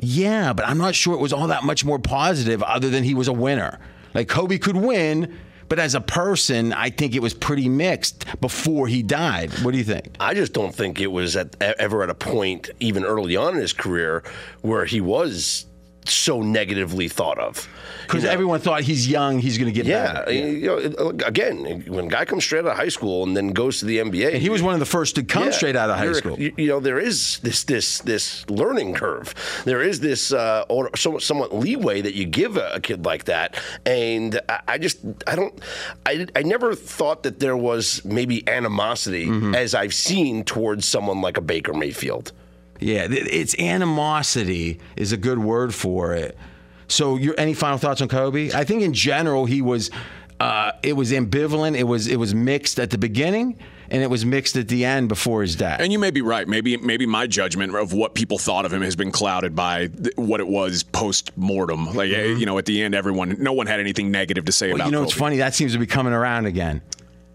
Yeah, 0.00 0.52
but 0.52 0.66
I'm 0.66 0.78
not 0.78 0.94
sure 0.94 1.14
it 1.14 1.20
was 1.20 1.32
all 1.32 1.46
that 1.46 1.64
much 1.64 1.84
more 1.84 1.98
positive, 1.98 2.62
other 2.62 2.90
than 2.90 3.04
he 3.04 3.14
was 3.14 3.28
a 3.28 3.32
winner. 3.32 3.78
Like 4.12 4.28
Kobe 4.28 4.58
could 4.58 4.76
win, 4.76 5.38
but 5.68 5.78
as 5.78 5.94
a 5.94 6.00
person, 6.00 6.72
I 6.72 6.90
think 6.90 7.14
it 7.14 7.20
was 7.20 7.34
pretty 7.34 7.68
mixed 7.68 8.26
before 8.40 8.86
he 8.86 9.02
died. 9.02 9.50
What 9.62 9.72
do 9.72 9.78
you 9.78 9.84
think? 9.84 10.16
I 10.20 10.34
just 10.34 10.52
don't 10.52 10.74
think 10.74 11.00
it 11.00 11.08
was 11.08 11.36
at, 11.36 11.60
ever 11.60 12.02
at 12.02 12.10
a 12.10 12.14
point, 12.14 12.70
even 12.80 13.04
early 13.04 13.36
on 13.36 13.54
in 13.54 13.60
his 13.60 13.72
career, 13.72 14.22
where 14.62 14.84
he 14.84 15.00
was 15.00 15.66
so 16.06 16.42
negatively 16.42 17.08
thought 17.08 17.38
of. 17.38 17.68
Because 18.02 18.22
You 18.22 18.28
know? 18.28 18.32
everyone 18.34 18.60
thought 18.60 18.82
he's 18.82 19.08
young, 19.08 19.38
he's 19.38 19.56
going 19.58 19.72
to 19.72 19.74
get 19.74 19.86
Yeah, 19.86 20.12
better. 20.24 20.32
you 20.32 20.66
know, 20.66 21.08
again, 21.24 21.84
when 21.86 22.06
a 22.06 22.08
guy 22.08 22.24
comes 22.26 22.44
straight 22.44 22.60
out 22.60 22.72
of 22.72 22.76
high 22.76 22.88
school 22.88 23.22
and 23.22 23.34
then 23.36 23.48
goes 23.48 23.78
to 23.78 23.86
the 23.86 23.98
NBA, 23.98 24.34
And 24.34 24.42
he 24.42 24.50
was 24.50 24.62
one 24.62 24.74
of 24.74 24.80
the 24.80 24.86
first 24.86 25.14
to 25.16 25.22
come 25.22 25.44
Yeah, 25.44 25.50
straight 25.50 25.76
out 25.76 25.88
of 25.90 25.96
high 25.96 26.12
school. 26.12 26.38
You, 26.38 26.52
know, 26.68 26.80
there 26.80 26.98
is 26.98 27.38
this 27.38 27.64
this 27.64 27.98
this 28.00 28.48
learning 28.50 28.94
curve. 28.94 29.34
There 29.64 29.82
is 29.82 30.00
this 30.00 30.32
uh, 30.32 30.64
or 30.68 30.90
somewhat, 30.96 31.22
somewhat 31.22 31.54
leeway 31.54 32.02
that 32.02 32.14
you 32.14 32.26
give 32.26 32.56
a, 32.58 32.72
a 32.74 32.80
kid 32.80 33.04
like 33.06 33.24
that, 33.24 33.56
and 33.86 34.38
I, 34.48 34.60
I 34.68 34.78
just 34.78 34.98
I 35.26 35.34
don't 35.36 35.58
I, 36.04 36.26
I 36.36 36.42
never 36.42 36.74
thought 36.74 37.22
that 37.22 37.40
there 37.40 37.56
was 37.56 38.04
maybe 38.04 38.46
animosity 38.48 39.26
Mm-hmm. 39.26 39.54
as 39.54 39.74
I've 39.74 39.94
seen 39.94 40.44
towards 40.44 40.84
someone 40.86 41.20
like 41.20 41.36
a 41.36 41.40
Baker 41.40 41.72
Mayfield. 41.72 42.32
Yeah, 42.84 43.06
it's 43.10 43.54
animosity 43.58 44.78
is 44.96 45.12
a 45.12 45.16
good 45.16 45.38
word 45.38 45.74
for 45.74 46.14
it. 46.14 46.36
So, 46.86 47.16
your 47.16 47.34
any 47.38 47.54
final 47.54 47.78
thoughts 47.78 48.02
on 48.02 48.08
Kobe? 48.08 48.50
I 48.52 48.64
think 48.64 48.82
in 48.82 48.92
general 48.92 49.46
he 49.46 49.62
was. 49.62 49.90
Uh, 50.40 50.72
it 50.82 50.94
was 50.94 51.12
ambivalent. 51.12 51.76
It 51.78 51.84
was 51.84 52.06
it 52.08 52.16
was 52.16 52.34
mixed 52.34 52.78
at 52.80 52.90
the 52.90 52.98
beginning, 52.98 53.56
and 53.88 54.02
it 54.02 54.10
was 54.10 54.26
mixed 54.26 54.56
at 54.56 54.66
the 54.68 54.84
end 54.84 55.08
before 55.08 55.40
his 55.42 55.54
death. 55.56 55.80
And 55.80 55.92
you 55.92 55.98
may 55.98 56.10
be 56.10 56.20
right. 56.22 56.46
Maybe 56.46 56.76
maybe 56.76 57.06
my 57.06 57.26
judgment 57.26 57.74
of 57.74 57.92
what 57.94 58.14
people 58.14 58.36
thought 58.36 58.66
of 58.66 58.72
him 58.72 58.82
has 58.82 58.96
been 58.96 59.12
clouded 59.12 59.54
by 59.54 59.86
th- 59.86 60.14
what 60.16 60.40
it 60.40 60.48
was 60.48 60.82
post 60.82 61.30
mortem. 61.38 61.86
Like 61.94 62.10
eh, 62.10 62.34
you 62.34 62.44
know, 62.46 62.58
at 62.58 62.66
the 62.66 62.82
end, 62.82 62.94
everyone, 62.96 63.36
no 63.38 63.52
one 63.52 63.66
had 63.68 63.78
anything 63.80 64.10
negative 64.10 64.44
to 64.46 64.52
say 64.52 64.66
Well, 64.68 64.76
about. 64.76 64.86
you 64.86 64.92
know, 64.92 64.98
Kobe. 64.98 65.08
it's 65.08 65.16
funny 65.18 65.36
that 65.38 65.54
seems 65.54 65.72
to 65.72 65.78
be 65.78 65.86
coming 65.86 66.12
around 66.12 66.46
again. 66.46 66.82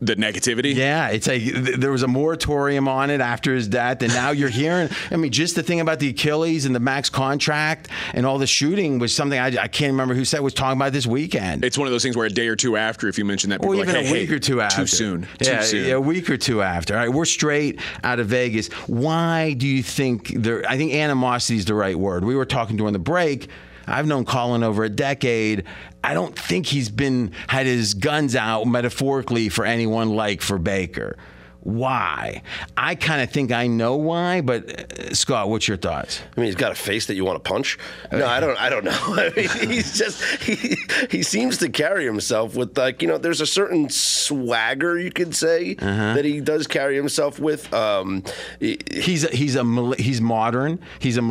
The 0.01 0.15
negativity. 0.15 0.73
Yeah, 0.75 1.09
it's 1.09 1.27
like 1.27 1.41
th- 1.41 1.77
there 1.77 1.91
was 1.91 2.03
a 2.03 2.07
moratorium 2.07 2.87
on 2.87 3.09
it 3.09 3.19
after 3.19 3.53
his 3.53 3.67
death, 3.67 4.01
and 4.01 4.13
now 4.13 4.31
you're 4.31 4.47
hearing. 4.47 4.87
I 5.11 5.17
mean, 5.17 5.31
just 5.31 5.55
the 5.57 5.63
thing 5.63 5.81
about 5.81 5.99
the 5.99 6.09
Achilles 6.09 6.65
and 6.65 6.73
the 6.73 6.79
max 6.79 7.09
contract 7.09 7.89
and 8.13 8.25
all 8.25 8.37
the 8.37 8.47
shooting 8.47 8.99
was 8.99 9.13
something 9.13 9.37
I, 9.37 9.47
I 9.47 9.67
can't 9.67 9.91
remember 9.91 10.13
who 10.13 10.23
said 10.23 10.39
was 10.39 10.53
talking 10.53 10.79
about 10.79 10.93
this 10.93 11.05
weekend. 11.05 11.65
It's 11.65 11.77
one 11.77 11.85
of 11.85 11.91
those 11.91 12.01
things 12.03 12.15
where 12.15 12.25
a 12.25 12.29
day 12.29 12.47
or 12.47 12.55
two 12.55 12.77
after, 12.77 13.09
if 13.09 13.17
you 13.17 13.25
mention 13.25 13.49
that, 13.49 13.59
people 13.59 13.73
Or 13.75 13.81
even 13.81 13.87
like, 13.93 14.05
a 14.05 14.07
hey, 14.07 14.11
week 14.21 14.29
hey, 14.29 14.35
or 14.35 14.39
two 14.39 14.61
after. 14.61 14.81
Too 14.81 14.87
soon. 14.87 15.27
Yeah, 15.41 15.59
too 15.59 15.65
soon. 15.65 15.87
yeah, 15.87 15.93
a 15.95 16.01
week 16.01 16.29
or 16.29 16.37
two 16.37 16.61
after. 16.61 16.93
All 16.93 17.01
right, 17.01 17.09
we're 17.13 17.25
straight 17.25 17.81
out 18.01 18.19
of 18.19 18.27
Vegas. 18.27 18.69
Why 18.87 19.51
do 19.53 19.67
you 19.67 19.83
think 19.83 20.29
there? 20.29 20.63
I 20.65 20.77
think 20.77 20.93
animosity 20.93 21.57
is 21.57 21.65
the 21.65 21.73
right 21.73 21.97
word. 21.97 22.23
We 22.23 22.35
were 22.35 22.45
talking 22.45 22.77
during 22.77 22.93
the 22.93 22.99
break. 22.99 23.49
I've 23.89 24.07
known 24.07 24.25
Colin 24.25 24.63
over 24.63 24.83
a 24.83 24.89
decade. 24.89 25.63
I 26.03 26.13
don't 26.13 26.37
think 26.37 26.67
he's 26.67 26.89
been 26.89 27.31
had 27.47 27.65
his 27.65 27.93
guns 27.93 28.35
out 28.35 28.65
metaphorically 28.65 29.49
for 29.49 29.65
anyone 29.65 30.09
like 30.09 30.41
for 30.41 30.57
Baker. 30.57 31.17
Why? 31.61 32.41
I 32.77 32.95
kind 32.95 33.21
of 33.21 33.29
think 33.31 33.51
I 33.51 33.67
know 33.67 33.95
why, 33.97 34.41
but 34.41 34.99
uh, 34.99 35.13
Scott, 35.13 35.49
what's 35.49 35.67
your 35.67 35.77
thoughts? 35.77 36.21
I 36.35 36.39
mean, 36.39 36.45
he's 36.45 36.55
got 36.55 36.71
a 36.71 36.75
face 36.75 37.07
that 37.07 37.15
you 37.15 37.25
want 37.25 37.43
to 37.43 37.47
punch. 37.49 37.77
No, 38.11 38.25
I 38.25 38.39
don't. 38.39 38.59
I 38.59 38.69
don't 38.69 38.85
know. 38.85 38.91
I 39.01 39.31
mean, 39.35 39.69
he's 39.69 39.97
just 39.97 40.23
he, 40.41 40.77
he 41.11 41.21
seems 41.21 41.57
to 41.57 41.69
carry 41.69 42.05
himself 42.05 42.55
with 42.55 42.77
like 42.77 43.01
you 43.01 43.07
know. 43.07 43.17
There's 43.17 43.41
a 43.41 43.45
certain 43.45 43.89
swagger 43.89 44.97
you 44.97 45.11
could 45.11 45.35
say 45.35 45.75
Uh-huh. 45.79 46.13
that 46.13 46.23
he 46.25 46.39
does 46.39 46.65
carry 46.65 46.95
himself 46.95 47.39
with. 47.39 47.71
Um, 47.73 48.23
he's 48.59 49.25
a, 49.25 49.35
he's 49.35 49.55
a 49.55 49.93
he's 49.97 50.21
modern. 50.21 50.79
He's 50.99 51.17
a 51.17 51.21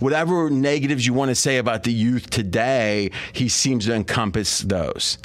whatever 0.00 0.50
negatives 0.50 1.06
you 1.06 1.14
want 1.14 1.28
to 1.30 1.34
say 1.36 1.58
about 1.58 1.84
the 1.84 1.92
youth 1.92 2.28
today, 2.28 3.10
he 3.32 3.48
seems 3.48 3.86
to 3.86 3.94
encompass 3.94 4.60
those. 4.60 5.18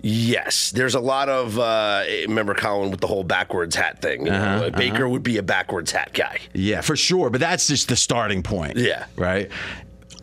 Yes, 0.00 0.70
there's 0.70 0.94
a 0.94 1.00
lot 1.00 1.28
of. 1.28 1.58
Uh, 1.58 2.04
remember 2.22 2.54
Colin 2.54 2.90
with 2.90 3.00
the 3.00 3.06
whole 3.08 3.24
backwards 3.24 3.74
hat 3.74 4.00
thing. 4.00 4.26
You 4.26 4.32
Uh-huh, 4.32 4.60
know, 4.60 4.70
Baker 4.70 4.96
uh-huh. 5.04 5.08
would 5.08 5.22
be 5.24 5.38
a 5.38 5.42
backwards 5.42 5.90
hat 5.90 6.12
guy. 6.12 6.38
Yeah, 6.54 6.82
for 6.82 6.94
sure. 6.96 7.30
But 7.30 7.40
that's 7.40 7.66
just 7.66 7.88
the 7.88 7.96
starting 7.96 8.42
point. 8.42 8.76
Yeah. 8.76 9.06
Right. 9.16 9.50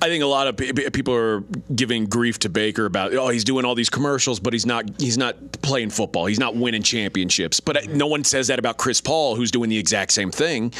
I 0.01 0.07
think 0.07 0.23
a 0.23 0.27
lot 0.27 0.47
of 0.47 0.57
pe- 0.57 0.71
pe- 0.73 0.89
people 0.91 1.13
are 1.13 1.41
giving 1.73 2.05
grief 2.05 2.37
to 2.39 2.49
Baker 2.49 2.85
about 2.85 3.13
oh 3.13 3.29
he's 3.29 3.45
doing 3.45 3.63
all 3.65 3.75
these 3.75 3.89
commercials 3.89 4.41
but 4.41 4.51
he's 4.51 4.65
not 4.65 4.83
he's 4.99 5.17
not 5.17 5.35
playing 5.61 5.89
football 5.89 6.25
he's 6.25 6.37
not 6.37 6.53
winning 6.55 6.83
championships 6.83 7.61
but 7.61 7.77
uh, 7.77 7.81
no 7.91 8.05
one 8.05 8.25
says 8.25 8.47
that 8.47 8.59
about 8.59 8.77
Chris 8.77 8.99
Paul 8.99 9.35
who's 9.37 9.51
doing 9.51 9.69
the 9.69 9.77
exact 9.77 10.11
same 10.11 10.31
thing. 10.31 10.73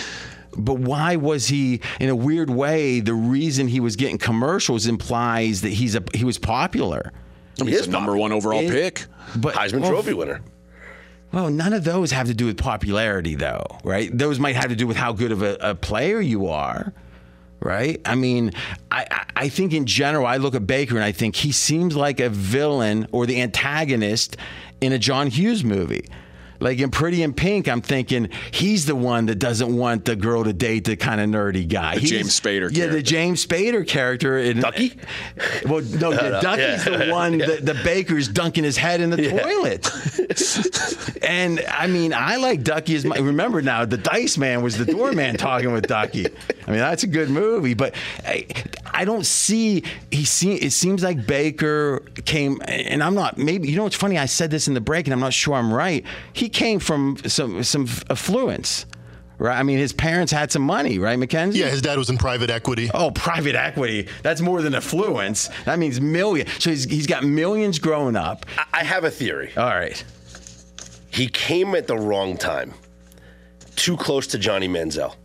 But 0.57 0.75
why 0.79 1.15
was 1.15 1.47
he, 1.47 1.81
in 1.99 2.07
a 2.09 2.15
weird 2.15 2.49
way, 2.49 2.99
the 3.01 3.13
reason 3.13 3.67
he 3.69 3.79
was 3.79 3.95
getting 3.95 4.17
commercials 4.17 4.85
implies 4.85 5.61
that 5.61 5.71
he's 5.73 5.95
a 5.95 6.03
he 6.13 6.23
was 6.25 6.37
popular. 6.37 7.11
I 7.59 7.63
mean, 7.63 7.73
he's 7.73 7.87
a 7.87 7.91
number 7.91 8.15
one 8.17 8.31
overall 8.31 8.61
It- 8.61 8.71
pick. 8.71 9.05
But 9.35 9.55
Heisman 9.55 9.81
well, 9.81 9.91
Trophy 9.91 10.13
winner. 10.13 10.41
Well, 11.31 11.49
none 11.49 11.73
of 11.73 11.83
those 11.83 12.11
have 12.11 12.27
to 12.27 12.33
do 12.33 12.45
with 12.45 12.57
popularity, 12.57 13.35
though, 13.35 13.65
right? 13.83 14.15
Those 14.15 14.39
might 14.39 14.55
have 14.55 14.69
to 14.69 14.75
do 14.75 14.87
with 14.87 14.95
how 14.95 15.11
good 15.11 15.31
of 15.31 15.41
a, 15.41 15.57
a 15.59 15.75
player 15.75 16.21
you 16.21 16.47
are, 16.47 16.93
right? 17.59 17.99
I 18.05 18.15
mean, 18.15 18.51
I- 18.91 19.25
I 19.35 19.49
think 19.49 19.73
in 19.73 19.85
general, 19.85 20.25
I 20.25 20.37
look 20.37 20.55
at 20.55 20.65
Baker 20.65 20.95
and 20.95 21.03
I 21.03 21.11
think 21.11 21.35
he 21.35 21.51
seems 21.51 21.95
like 21.95 22.21
a 22.21 22.29
villain 22.29 23.07
or 23.11 23.25
the 23.25 23.41
antagonist 23.41 24.37
in 24.79 24.93
a 24.93 24.97
John 24.97 25.27
Hughes 25.27 25.63
movie. 25.65 26.05
Like 26.59 26.79
in 26.79 26.89
Pretty 26.91 27.21
in 27.23 27.33
Pink, 27.33 27.67
I'm 27.67 27.81
thinking 27.81 28.29
he's 28.51 28.85
the 28.85 28.95
one 28.95 29.25
that 29.27 29.35
doesn't 29.35 29.75
want 29.75 30.05
the 30.05 30.15
girl 30.15 30.43
to 30.43 30.53
date 30.53 30.85
the 30.85 30.95
kind 30.95 31.19
of 31.21 31.29
nerdy 31.29 31.67
guy. 31.67 31.95
The 31.95 31.99
He's- 32.01 32.11
James 32.11 32.39
Spader 32.39 32.69
Yeah, 32.75 32.85
the 32.85 32.91
character. 32.91 33.01
James 33.01 33.45
Spader 33.45 33.87
character. 33.87 34.37
In, 34.37 34.59
Ducky? 34.61 34.97
Well, 35.67 35.81
no, 35.81 36.11
the 36.11 36.39
Ducky's 36.41 36.85
yeah. 36.87 36.97
the 37.05 37.11
one 37.11 37.37
that 37.39 37.65
the 37.65 37.73
baker's 37.83 38.27
dunking 38.27 38.63
his 38.63 38.77
head 38.77 39.01
in 39.01 39.09
the 39.09 39.29
toilet. 39.29 39.89
And 41.25 41.61
I 41.67 41.87
mean, 41.87 42.13
I 42.13 42.35
like 42.37 42.63
Ducky 42.63 42.95
as 42.95 43.05
my. 43.05 43.17
Remember 43.17 43.61
now, 43.61 43.85
the 43.85 43.97
Dice 43.97 44.37
Man 44.37 44.61
was 44.63 44.77
the 44.77 44.85
doorman 44.85 45.37
talking 45.37 45.71
with 45.73 45.87
Ducky. 45.87 46.25
I 46.27 46.71
mean, 46.71 46.79
that's 46.79 47.03
a 47.03 47.07
good 47.07 47.29
movie, 47.29 47.73
but 47.73 47.95
I, 48.25 48.45
I 48.85 49.05
don't 49.05 49.25
see. 49.25 49.83
He 50.11 50.25
see. 50.25 50.53
It 50.55 50.71
seems 50.71 51.03
like 51.03 51.25
Baker 51.27 51.99
came, 52.25 52.61
and 52.67 53.03
I'm 53.03 53.15
not. 53.15 53.37
Maybe 53.37 53.69
you 53.69 53.75
know 53.75 53.83
what's 53.83 53.95
funny? 53.95 54.17
I 54.17 54.25
said 54.25 54.51
this 54.51 54.67
in 54.67 54.73
the 54.73 54.81
break, 54.81 55.07
and 55.07 55.13
I'm 55.13 55.19
not 55.19 55.33
sure 55.33 55.55
I'm 55.55 55.73
right. 55.73 56.05
He 56.33 56.49
came 56.49 56.79
from 56.79 57.17
some 57.27 57.63
some 57.63 57.87
affluence. 58.09 58.85
Right, 59.37 59.59
I 59.59 59.63
mean, 59.63 59.79
his 59.79 59.91
parents 59.91 60.31
had 60.31 60.49
some 60.49 60.61
money, 60.61 60.97
right, 60.97 61.19
Mackenzie? 61.19 61.59
Yeah, 61.59 61.65
his 61.67 61.81
dad 61.81 61.97
was 61.97 62.09
in 62.09 62.17
private 62.17 62.49
equity. 62.49 62.89
Oh, 62.93 63.11
private 63.11 63.53
equity. 63.53 64.07
That's 64.23 64.39
more 64.39 64.61
than 64.61 64.73
affluence. 64.73 65.49
That 65.65 65.77
means 65.77 65.99
million. 65.99 66.47
So 66.59 66.69
he's, 66.69 66.85
he's 66.85 67.05
got 67.05 67.25
millions 67.25 67.77
growing 67.77 68.15
up. 68.15 68.45
I- 68.57 68.79
I 68.79 68.83
have 68.85 69.03
a 69.03 69.11
theory. 69.11 69.51
All 69.57 69.65
right. 69.65 70.01
He 71.15 71.27
came 71.27 71.75
at 71.75 71.87
the 71.87 71.95
wrong 71.97 72.35
time. 72.35 72.73
Too 73.77 73.95
close 73.95 74.27
to 74.27 74.37
Johnny 74.37 74.67
Manziel. 74.67 75.15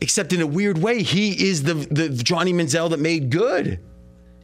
Except 0.00 0.32
in 0.32 0.40
a 0.40 0.46
weird 0.46 0.78
way, 0.78 1.02
he 1.02 1.48
is 1.50 1.62
the, 1.64 1.74
the 1.74 2.08
Johnny 2.08 2.52
Manziel 2.54 2.88
that 2.90 2.98
made 2.98 3.28
good. 3.30 3.78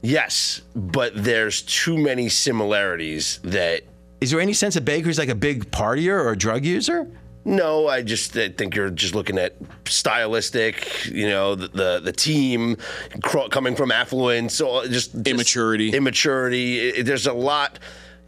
Yes, 0.03 0.61
but 0.77 1.13
there's 1.15 1.63
too 1.63 1.97
many 1.97 2.29
similarities 2.29 3.41
that. 3.45 3.83
Is 4.21 4.31
there 4.31 4.41
any 4.41 4.53
sense 4.53 4.75
that 4.75 4.85
Baker's 4.85 5.19
like 5.19 5.31
a 5.31 5.35
big 5.35 5.71
partier 5.71 6.23
or 6.23 6.33
a 6.33 6.37
drug 6.37 6.67
user? 6.67 7.11
No, 7.47 7.89
I 7.89 8.03
just 8.03 8.37
I 8.37 8.51
think 8.51 8.75
you're 8.77 8.91
just 8.91 9.15
looking 9.15 9.39
at 9.39 9.55
stylistic, 9.87 11.07
you 11.07 11.29
know, 11.29 11.55
the 11.55 11.69
the, 11.69 12.01
the 12.05 12.13
team 12.13 12.77
cr- 13.23 13.49
coming 13.51 13.75
from 13.75 13.91
affluence, 13.91 14.55
so 14.55 14.83
just, 14.87 15.15
just 15.15 15.27
Immaturity. 15.27 15.91
Immaturity. 15.95 16.79
It- 16.91 17.07
there's 17.07 17.27
a 17.27 17.33
lot, 17.33 17.79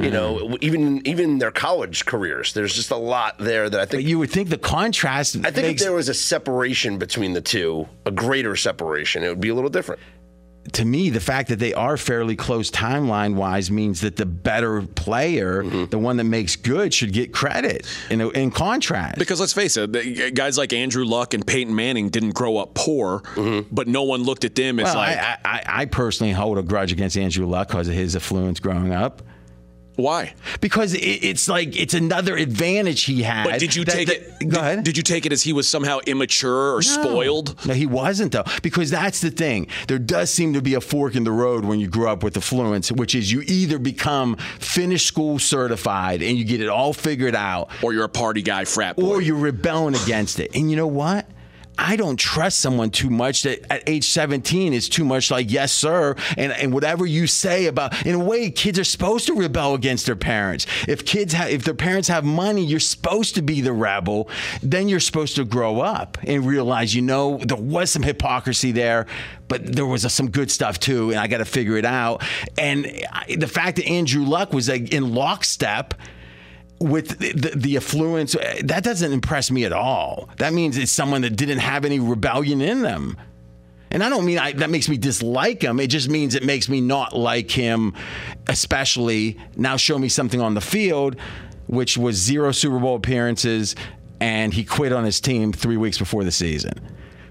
you 0.01 0.11
know, 0.11 0.57
even 0.61 1.07
even 1.07 1.39
their 1.39 1.51
college 1.51 2.07
careers. 2.07 2.53
There's 2.53 2.75
just 2.75 2.91
a 2.91 2.97
lot 2.97 3.39
there 3.39 3.69
that 3.71 3.79
I 3.81 3.83
But 3.85 3.91
think. 3.91 4.09
you 4.09 4.19
would 4.19 4.31
think 4.31 4.49
the 4.49 4.59
contrast 4.59 5.37
I 5.45 5.51
think 5.51 5.67
if 5.75 5.79
there 5.79 5.93
was 5.93 6.09
a 6.09 6.15
separation 6.15 6.99
between 6.99 7.33
the 7.33 7.41
two, 7.41 7.89
a 8.07 8.11
greater 8.11 8.57
separation, 8.57 9.23
it 9.25 9.29
would 9.29 9.41
be 9.41 9.51
a 9.51 9.55
little 9.55 9.71
different. 9.71 10.01
to 10.75 10.85
me, 10.85 11.09
the 11.09 11.21
fact 11.21 11.49
that 11.49 11.59
they 11.59 11.73
are 11.73 11.97
fairly 11.97 12.37
close 12.37 12.71
timeline 12.71 13.35
wise 13.35 13.71
means 13.71 14.03
that 14.03 14.17
the 14.17 14.27
better 14.27 14.83
player, 14.83 15.63
Mm-hmm. 15.65 15.87
the 15.87 15.99
one 15.99 16.17
that 16.19 16.25
makes 16.25 16.55
good, 16.57 16.93
should 16.93 17.13
get 17.15 17.33
credit 17.33 17.87
in, 18.11 18.21
in 18.21 18.51
contrast. 18.51 19.19
Because 19.19 19.41
let's 19.41 19.55
face 19.55 19.77
it, 19.79 20.35
guys 20.35 20.59
like 20.59 20.73
Andrew 20.75 21.05
Luck 21.07 21.33
and 21.35 21.47
Peyton 21.47 21.75
Manning 21.75 22.11
didn't 22.11 22.35
grow 22.35 22.59
up 22.59 22.75
poor, 22.75 23.21
Mm-hmm. 23.35 23.75
but 23.75 23.89
no 23.89 24.03
one 24.03 24.23
looked 24.23 24.45
at 24.45 24.55
them 24.55 24.79
as 24.79 24.85
Well, 24.85 24.97
like, 24.97 25.17
I, 25.19 25.39
I, 25.45 25.63
I 25.67 25.85
personally 25.87 26.33
hold 26.35 26.59
a 26.59 26.63
grudge 26.63 26.93
against 26.93 27.17
Andrew 27.17 27.47
Luck 27.47 27.69
because 27.69 27.89
of 27.89 27.95
his 27.95 28.15
affluence 28.15 28.61
growing 28.61 28.93
up. 28.93 29.23
Why? 30.01 30.35
Because 30.61 30.95
it, 30.95 30.99
it's 31.01 31.49
like 31.49 31.79
it's 31.79 31.95
another 31.95 32.37
advantage 32.37 33.05
he 33.05 33.23
had. 33.23 33.45
But 33.45 33.61
did 33.61 33.77
you 33.77 33.85
that- 33.85 33.93
take 33.95 34.09
that- 34.09 34.17
it? 34.17 34.31
Go 34.41 34.47
did, 34.49 34.57
ahead. 34.57 34.85
Did 34.85 34.97
you 34.97 35.03
take 35.03 35.27
it 35.27 35.33
as 35.33 35.43
he 35.43 35.53
was 35.53 35.69
somehow 35.69 35.99
immature 36.07 36.75
or 36.75 36.83
spoiled? 36.83 37.55
No, 37.67 37.75
he 37.75 37.87
wasn't 37.87 38.33
though. 38.33 38.45
Because 38.63 38.91
that's 38.91 39.21
the 39.21 39.31
thing. 39.31 39.67
There 39.89 39.99
does 39.99 40.31
seem 40.31 40.55
to 40.55 40.63
be 40.63 40.75
a 40.75 40.81
fork 40.81 41.15
in 41.15 41.25
the 41.25 41.31
road 41.33 41.65
when 41.65 41.79
you 41.81 41.89
grow 41.89 42.11
up 42.13 42.23
with 42.23 42.37
affluence, 42.37 42.91
which 42.91 43.15
is 43.15 43.31
you 43.31 43.43
either 43.47 43.79
become 43.79 44.37
finished 44.59 45.07
school 45.07 45.39
certified 45.39 46.23
and 46.23 46.37
you 46.39 46.45
get 46.45 46.61
it 46.61 46.69
all 46.69 46.93
figured 46.93 47.35
out, 47.35 47.71
Or 47.83 47.93
you're 47.93 48.05
a 48.05 48.09
party 48.09 48.43
guy, 48.43 48.65
frat 48.65 48.97
boy? 48.97 49.03
or 49.17 49.21
you're 49.23 49.37
rebelling 49.37 49.95
against 49.95 50.41
it. 50.41 50.55
And 50.55 50.71
you 50.71 50.77
know 50.77 50.87
what? 50.87 51.27
I 51.83 51.97
don't 51.97 52.19
trust 52.19 52.61
someone 52.61 52.91
too 52.91 53.09
much 53.09 53.43
that 53.45 53.65
at 53.73 53.89
age 53.89 54.05
17 54.05 54.75
is 54.75 54.87
too 54.89 55.05
much 55.05 55.31
like, 55.31 55.51
yes, 55.51 55.73
sir. 55.73 56.15
And, 56.37 56.53
and 56.53 56.75
whatever 56.75 57.07
you 57.07 57.27
say 57.27 57.67
about, 57.67 58.05
in 58.05 58.15
a 58.15 58.19
way, 58.23 58.51
kids 58.51 58.79
are 58.79 58.85
supposed 58.85 59.27
to 59.29 59.35
rebel 59.35 59.75
against 59.75 60.05
their 60.05 60.15
parents. 60.15 60.67
If 60.87 61.07
kids 61.07 61.33
have, 61.33 61.49
if 61.49 61.65
their 61.65 61.75
parents 61.75 62.07
have 62.09 62.23
money, 62.23 62.63
you're 62.63 62.81
supposed 62.81 63.35
to 63.37 63.43
be 63.43 63.63
the 63.63 63.73
rebel. 63.73 64.29
Then 64.63 64.91
you're 64.91 65.01
supposed 65.01 65.37
to 65.37 65.45
grow 65.45 65.81
up 65.81 66.19
and 66.23 66.45
realize, 66.47 66.95
you 66.95 67.01
know, 67.01 67.39
there 67.39 67.57
was 67.57 67.91
some 67.91 68.03
hypocrisy 68.03 68.73
there, 68.73 69.07
but 69.49 69.65
there 69.65 69.87
was 69.87 70.11
some 70.13 70.31
good 70.31 70.51
stuff 70.51 70.79
too. 70.79 71.11
And 71.11 71.19
I 71.19 71.29
got 71.29 71.39
to 71.39 71.47
figure 71.47 71.79
it 71.79 71.87
out. 71.87 72.23
And 72.59 72.87
I- 73.11 73.37
the 73.39 73.49
fact 73.49 73.77
that 73.77 73.87
Andrew 73.87 74.25
Luck 74.25 74.53
was 74.53 74.69
like 74.69 74.93
in 74.93 75.15
lockstep, 75.15 75.95
with 76.81 77.19
the, 77.19 77.53
the, 77.55 77.77
affluence, 77.77 78.35
uh, 78.35 78.61
that 78.65 78.83
doesn't 78.83 79.13
impress 79.13 79.51
me 79.51 79.65
at 79.65 79.73
all. 79.73 80.31
That 80.39 80.55
means 80.55 80.79
it's 80.79 80.91
someone 80.91 81.21
that 81.23 81.37
didn't 81.37 81.59
have 81.59 81.85
any 81.85 82.01
rebellion 82.01 82.63
in 82.63 82.83
them. 82.83 83.19
And 83.91 84.03
I 84.03 84.09
don't 84.09 84.25
mean 84.25 84.39
I, 84.39 84.53
that 84.53 84.71
makes 84.71 84.89
me 84.89 84.97
dislike 84.97 85.63
him. 85.63 85.79
It 85.79 85.89
just 85.89 86.09
means 86.09 86.35
it 86.35 86.45
makes 86.45 86.69
me 86.69 86.81
not 86.81 87.15
like 87.15 87.51
him, 87.51 87.95
especially 88.49 89.39
now 89.57 89.77
show 89.77 89.99
me 89.99 90.09
something 90.09 90.41
on 90.41 90.55
the 90.55 90.61
field, 90.61 91.17
which 91.67 91.99
was 91.99 92.17
zero 92.17 92.53
Super 92.53 92.79
Bowl 92.79 92.97
appearances, 92.97 93.75
and 94.21 94.55
he 94.55 94.65
quit 94.65 94.93
on 94.93 95.05
his 95.05 95.21
team 95.21 95.53
three 95.53 95.77
weeks 95.77 95.99
before 95.99 96.25
the 96.25 96.31
season. 96.31 96.73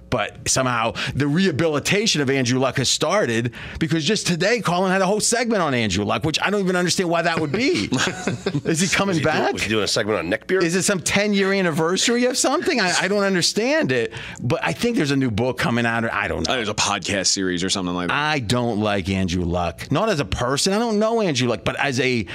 But 0.09 0.47
somehow 0.49 0.93
the 1.15 1.27
rehabilitation 1.27 2.21
of 2.21 2.29
Andrew 2.29 2.59
Luck 2.59 2.77
has 2.77 2.89
started 2.89 3.53
because 3.79 4.03
just 4.05 4.27
today 4.27 4.61
Colin 4.61 4.91
had 4.91 5.01
a 5.01 5.05
whole 5.05 5.19
segment 5.19 5.61
on 5.61 5.73
Andrew 5.73 6.03
Luck, 6.05 6.23
which 6.23 6.39
I 6.41 6.49
don't 6.49 6.61
even 6.61 6.75
understand 6.75 7.09
why 7.09 7.21
that 7.23 7.39
would 7.39 7.51
be. 7.51 7.89
Is 8.65 8.79
he 8.81 8.87
coming 8.87 9.09
Was 9.09 9.17
he, 9.17 9.23
back? 9.23 9.41
doing, 9.41 9.53
was 9.53 9.63
he 9.63 9.69
doing 9.69 9.83
a 9.83 9.87
segment 9.87 10.19
on 10.19 10.29
neckbeard? 10.31 10.63
Is 10.63 10.75
it 10.75 10.83
some 10.83 10.99
10 10.99 11.33
year 11.33 11.53
anniversary 11.53 12.25
of 12.25 12.37
something? 12.37 12.79
I, 12.79 12.93
I 13.01 13.07
don't 13.07 13.23
understand 13.23 13.91
it. 13.91 14.13
But 14.41 14.59
I 14.63 14.73
think 14.73 14.97
there's 14.97 15.11
a 15.11 15.15
new 15.15 15.31
book 15.31 15.57
coming 15.57 15.85
out. 15.85 16.03
or 16.05 16.13
I 16.13 16.27
don't 16.27 16.47
know. 16.47 16.53
Uh, 16.53 16.55
There's 16.57 16.69
a 16.69 16.73
podcast 16.73 17.27
series 17.27 17.63
or 17.63 17.69
something 17.69 17.93
like 17.93 18.07
that. 18.09 18.17
I 18.17 18.39
don't 18.39 18.79
like 18.79 19.09
Andrew 19.09 19.43
Luck. 19.43 19.91
Not 19.91 20.09
as 20.09 20.19
a 20.19 20.25
person. 20.25 20.73
I 20.73 20.79
don't 20.79 20.99
know 20.99 21.21
Andrew 21.21 21.47
Luck, 21.47 21.63
but 21.63 21.75
as 21.79 21.99
a 21.99 22.23
p- 22.23 22.29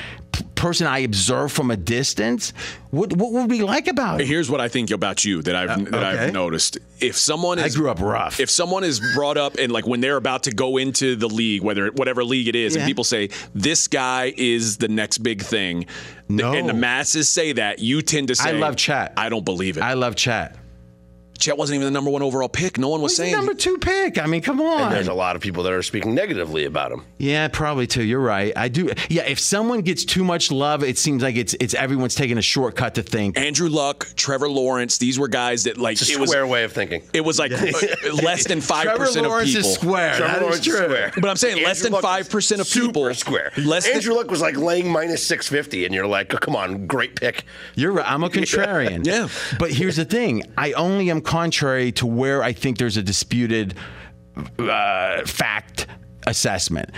person 0.54 0.86
I 0.86 1.00
observe 1.00 1.52
from 1.52 1.70
a 1.70 1.76
distance, 1.76 2.52
what, 2.90 3.12
what 3.16 3.32
would 3.32 3.50
we 3.50 3.62
like 3.62 3.86
about 3.88 4.20
it? 4.20 4.26
Here's 4.26 4.50
what 4.50 4.60
I 4.60 4.68
think 4.68 4.90
about 4.90 5.24
you 5.24 5.42
that 5.42 5.54
I've 5.54 5.84
that 5.90 5.94
Uh, 5.94 5.96
okay. 5.98 6.24
I've 6.26 6.32
noticed. 6.32 6.78
If 7.00 7.16
someone 7.16 7.58
I 7.58 7.66
is, 7.66 7.76
grew 7.76 7.90
up 7.90 8.00
rough. 8.00 8.40
If 8.40 8.48
someone 8.50 8.84
is 8.84 9.00
brought 9.14 9.36
up 9.36 9.56
and 9.58 9.70
like 9.72 9.86
when 9.86 10.00
they're 10.00 10.16
about 10.16 10.44
to 10.44 10.50
go 10.52 10.76
into 10.78 11.16
the 11.16 11.28
league, 11.28 11.62
whether 11.62 11.88
whatever 11.88 12.24
league 12.24 12.48
it 12.48 12.56
is, 12.56 12.74
Yeah. 12.74 12.82
and 12.82 12.88
people 12.88 13.04
say 13.04 13.28
this 13.54 13.88
guy 13.88 14.32
is 14.36 14.76
the 14.78 14.88
next 14.88 15.18
big 15.18 15.42
thing, 15.42 15.86
No. 16.28 16.54
and 16.54 16.68
the 16.68 16.74
masses 16.74 17.28
say 17.28 17.52
that, 17.52 17.80
you 17.80 18.00
tend 18.02 18.28
to 18.28 18.34
say, 18.34 18.50
I 18.50 18.52
love 18.52 18.76
chat. 18.76 19.12
I 19.16 19.28
don't 19.28 19.44
believe 19.44 19.76
it. 19.76 19.82
I 19.82 19.94
love 19.94 20.14
Chet. 20.16 20.56
Chet 21.38 21.56
wasn't 21.58 21.76
even 21.76 21.86
the 21.86 21.90
number 21.90 22.10
one 22.10 22.22
overall 22.22 22.48
pick. 22.48 22.78
No 22.78 22.88
one 22.88 23.00
was 23.02 23.12
He's 23.12 23.18
the 23.18 23.22
saying. 23.24 23.36
number 23.36 23.54
two 23.54 23.78
pick. 23.78 24.18
I 24.18 24.26
mean, 24.26 24.42
come 24.42 24.60
on. 24.60 24.82
and 24.82 24.92
there's 24.92 25.08
a 25.08 25.14
lot 25.14 25.36
of 25.36 25.42
people 25.42 25.62
that 25.64 25.72
are 25.72 25.82
speaking 25.82 26.14
negatively 26.14 26.64
about 26.64 26.92
him. 26.92 27.04
Yeah, 27.18 27.48
probably 27.48 27.86
too. 27.86 28.02
You're 28.04 28.20
right. 28.20 28.52
I 28.56 28.68
do. 28.68 28.90
Yeah, 29.08 29.22
if 29.26 29.38
someone 29.38 29.80
gets 29.82 30.04
too 30.04 30.24
much 30.24 30.50
love, 30.52 30.82
it 30.84 30.96
seems 30.98 31.22
like 31.22 31.36
it's 31.36 31.54
it's 31.60 31.74
everyone's 31.74 32.14
taking 32.14 32.38
a 32.38 32.42
shortcut 32.42 32.94
to 32.96 33.02
think. 33.02 33.36
Andrew 33.38 33.68
Luck, 33.68 34.06
Trevor 34.16 34.48
Lawrence, 34.48 34.98
these 34.98 35.18
were 35.18 35.28
guys 35.28 35.64
that 35.64 35.78
like 35.78 36.00
It's 36.00 36.08
a 36.08 36.12
it 36.12 36.20
was 36.20 36.30
square 36.30 36.46
way 36.46 36.64
of 36.64 36.72
thinking. 36.72 37.02
it 37.12 37.22
was 37.22 37.38
like 37.38 37.52
uh, 37.52 37.66
less 38.22 38.46
than 38.46 38.60
five 38.62 38.96
percent 38.96 39.26
of 39.26 39.30
Lawrence 39.32 39.52
people. 39.54 39.68
is 39.68 39.74
square. 39.74 40.14
Trevor 40.16 40.26
That 40.32 40.36
is 40.36 40.42
Lawrence 40.42 40.58
is 40.60 40.66
true. 40.66 40.84
square. 40.84 41.12
But 41.20 41.30
I'm 41.30 41.36
saying 41.36 41.62
less 41.64 41.82
than 41.82 41.92
five 41.94 42.30
percent 42.30 42.60
of 42.60 42.66
super 42.66 42.86
people 42.86 43.14
square. 43.14 43.52
Less 43.56 43.84
than, 43.86 43.94
Andrew 43.96 44.14
Luck 44.14 44.30
was 44.30 44.40
like 44.40 44.56
laying 44.56 44.88
minus 44.90 45.26
six 45.26 45.48
fifty, 45.48 45.84
and 45.84 45.94
you're 45.94 46.06
like, 46.06 46.32
oh, 46.34 46.38
come 46.38 46.54
on, 46.56 46.86
great 46.86 47.16
pick. 47.16 47.44
You're 47.74 47.92
right. 47.92 48.10
I'm 48.10 48.22
a 48.24 48.28
contrarian. 48.30 49.04
Yeah. 49.06 49.28
But 49.58 49.70
here's 49.72 49.96
the 49.96 50.04
thing 50.04 50.42
I 50.56 50.72
only 50.72 51.10
am 51.10 51.20
contrary 51.24 51.92
to 51.92 52.06
where 52.06 52.42
I 52.42 52.52
think 52.52 52.78
there's 52.78 52.96
a 52.96 53.02
disputed 53.02 53.74
uh, 54.58 55.24
fact 55.26 55.86
assessment, 56.26 56.90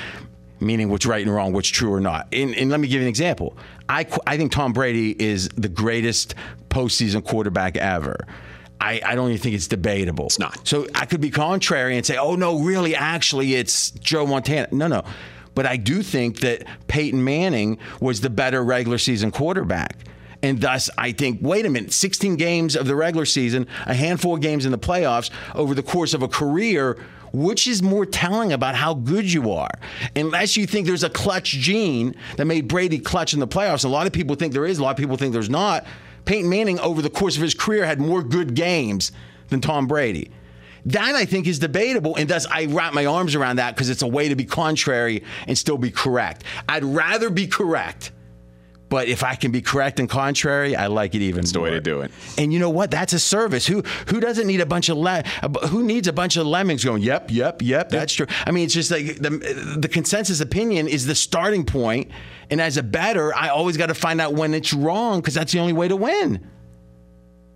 meaning 0.60 0.88
what's 0.88 1.06
right 1.06 1.24
and 1.24 1.34
wrong, 1.34 1.52
what's 1.52 1.68
true 1.68 1.92
or 1.92 2.00
not. 2.00 2.28
And, 2.32 2.54
and 2.54 2.70
let 2.70 2.80
me 2.80 2.88
give 2.88 3.00
you 3.00 3.02
an 3.02 3.08
example. 3.08 3.56
I, 3.88 4.06
I 4.26 4.36
think 4.36 4.52
Tom 4.52 4.72
Brady 4.72 5.10
is 5.22 5.48
the 5.50 5.68
greatest 5.68 6.34
postseason 6.68 7.24
quarterback 7.24 7.76
ever. 7.76 8.26
I, 8.80 9.00
I 9.04 9.14
don't 9.14 9.30
even 9.30 9.40
think 9.40 9.54
it's 9.54 9.68
debatable. 9.68 10.26
It's 10.26 10.38
not. 10.38 10.66
So 10.66 10.86
I 10.94 11.06
could 11.06 11.20
be 11.20 11.30
contrary 11.30 11.96
and 11.96 12.04
say, 12.04 12.18
oh, 12.18 12.36
no, 12.36 12.60
really, 12.60 12.94
actually, 12.94 13.54
it's 13.54 13.90
Joe 13.92 14.26
Montana. 14.26 14.68
No, 14.70 14.86
no. 14.86 15.02
But 15.54 15.64
I 15.64 15.78
do 15.78 16.02
think 16.02 16.40
that 16.40 16.64
Peyton 16.86 17.24
Manning 17.24 17.78
was 18.00 18.20
the 18.20 18.28
better 18.28 18.62
regular 18.62 18.98
season 18.98 19.30
quarterback. 19.30 19.96
And 20.46 20.60
thus, 20.60 20.88
I 20.96 21.10
think, 21.10 21.40
wait 21.42 21.66
a 21.66 21.68
minute, 21.68 21.92
16 21.92 22.36
games 22.36 22.76
of 22.76 22.86
the 22.86 22.94
regular 22.94 23.26
season, 23.26 23.66
a 23.84 23.94
handful 23.94 24.34
of 24.34 24.40
games 24.40 24.64
in 24.64 24.70
the 24.70 24.78
playoffs 24.78 25.28
over 25.56 25.74
the 25.74 25.82
course 25.82 26.14
of 26.14 26.22
a 26.22 26.28
career, 26.28 26.96
which 27.32 27.66
is 27.66 27.82
more 27.82 28.06
telling 28.06 28.52
about 28.52 28.76
how 28.76 28.94
good 28.94 29.30
you 29.30 29.50
are? 29.50 29.72
Unless 30.14 30.56
you 30.56 30.64
think 30.64 30.86
there's 30.86 31.02
a 31.02 31.10
clutch 31.10 31.50
gene 31.50 32.14
that 32.36 32.44
made 32.44 32.68
Brady 32.68 33.00
clutch 33.00 33.34
in 33.34 33.40
the 33.40 33.48
playoffs. 33.48 33.84
A 33.84 33.88
lot 33.88 34.06
of 34.06 34.12
people 34.12 34.36
think 34.36 34.52
there 34.52 34.64
is, 34.64 34.78
a 34.78 34.84
lot 34.84 34.90
of 34.90 34.96
people 34.96 35.16
think 35.16 35.32
there's 35.32 35.50
not. 35.50 35.84
Peyton 36.26 36.48
Manning, 36.48 36.78
over 36.78 37.02
the 37.02 37.10
course 37.10 37.34
of 37.34 37.42
his 37.42 37.52
career, 37.52 37.84
had 37.84 37.98
more 37.98 38.22
good 38.22 38.54
games 38.54 39.10
than 39.48 39.60
Tom 39.60 39.88
Brady. 39.88 40.30
That 40.84 41.16
I 41.16 41.24
think 41.24 41.48
is 41.48 41.58
debatable, 41.58 42.14
and 42.14 42.30
thus 42.30 42.46
I 42.46 42.66
wrap 42.66 42.94
my 42.94 43.06
arms 43.06 43.34
around 43.34 43.56
that 43.56 43.74
because 43.74 43.90
it's 43.90 44.02
a 44.02 44.06
way 44.06 44.28
to 44.28 44.36
be 44.36 44.44
contrary 44.44 45.24
and 45.48 45.58
still 45.58 45.76
be 45.76 45.90
correct. 45.90 46.44
I'd 46.68 46.84
rather 46.84 47.30
be 47.30 47.48
correct 47.48 48.12
But 48.88 49.08
if 49.08 49.24
I 49.24 49.34
can 49.34 49.50
be 49.50 49.62
correct 49.62 49.98
and 49.98 50.08
contrary, 50.08 50.76
I 50.76 50.86
like 50.86 51.14
it 51.16 51.22
even 51.22 51.40
That's 51.40 51.52
the 51.52 51.60
way 51.60 51.70
to 51.70 51.80
do 51.80 52.02
it. 52.02 52.12
And 52.38 52.52
you 52.52 52.60
know 52.60 52.70
what? 52.70 52.90
That's 52.90 53.12
a 53.12 53.18
service. 53.18 53.66
Who 53.66 53.82
who 54.08 54.20
doesn't 54.20 54.46
need 54.46 54.60
a 54.60 54.66
bunch 54.66 54.88
of 54.88 54.96
le- 54.96 55.24
who 55.68 55.82
needs 55.82 56.06
a 56.06 56.12
bunch 56.12 56.36
of 56.36 56.46
lemmings 56.46 56.84
going? 56.84 57.02
Yep, 57.02 57.32
yep, 57.32 57.62
yep. 57.62 57.88
That's 57.88 58.12
true. 58.12 58.26
I 58.46 58.52
mean, 58.52 58.64
it's 58.64 58.74
just 58.74 58.92
like 58.92 59.16
the 59.16 59.76
the 59.78 59.88
consensus 59.88 60.40
opinion 60.40 60.86
is 60.86 61.04
the 61.04 61.16
starting 61.16 61.64
point, 61.64 62.12
and 62.48 62.60
as 62.60 62.76
a 62.76 62.82
better, 62.84 63.34
I 63.34 63.48
always 63.48 63.76
got 63.76 63.86
to 63.86 63.94
find 63.94 64.20
out 64.20 64.34
when 64.34 64.54
it's 64.54 64.72
wrong 64.72 65.20
because 65.20 65.34
that's 65.34 65.52
the 65.52 65.58
only 65.58 65.72
way 65.72 65.88
to 65.88 65.96
win. 65.96 66.46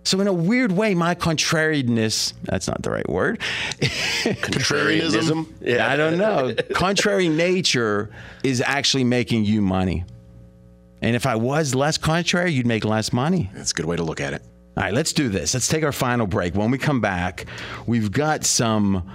So 0.03 0.19
in 0.19 0.27
a 0.27 0.33
weird 0.33 0.71
way, 0.71 0.95
my 0.95 1.13
contrariness, 1.13 2.33
that's 2.43 2.67
not 2.67 2.81
the 2.81 2.89
right 2.89 3.07
word. 3.07 3.39
Contrarianism? 3.79 5.47
Yeah. 5.61 5.87
I 5.91 5.95
don't 5.95 6.17
know. 6.17 6.55
Contrary 6.73 7.29
nature 7.29 8.09
is 8.43 8.61
actually 8.61 9.03
making 9.03 9.45
you 9.45 9.61
money. 9.61 10.03
And 11.01 11.15
if 11.15 11.25
I 11.25 11.35
was 11.35 11.73
less 11.73 11.97
contrary, 11.97 12.51
you'd 12.51 12.67
make 12.67 12.85
less 12.85 13.11
money. 13.11 13.49
That's 13.53 13.71
a 13.71 13.73
good 13.73 13.85
way 13.85 13.95
to 13.95 14.03
look 14.03 14.21
at 14.21 14.33
it. 14.33 14.43
All 14.77 14.83
right, 14.83 14.93
let's 14.93 15.13
do 15.13 15.29
this. 15.29 15.53
Let's 15.53 15.67
take 15.67 15.83
our 15.83 15.91
final 15.91 16.27
break. 16.27 16.55
When 16.55 16.71
we 16.71 16.77
come 16.77 17.01
back, 17.01 17.45
we've 17.85 18.11
got 18.11 18.45
some, 18.45 19.09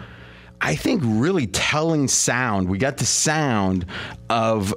I 0.60 0.76
think, 0.76 1.02
really 1.04 1.46
telling 1.46 2.08
sound. 2.08 2.68
We 2.68 2.78
got 2.78 2.98
the 2.98 3.06
sound 3.06 3.86
of 4.28 4.74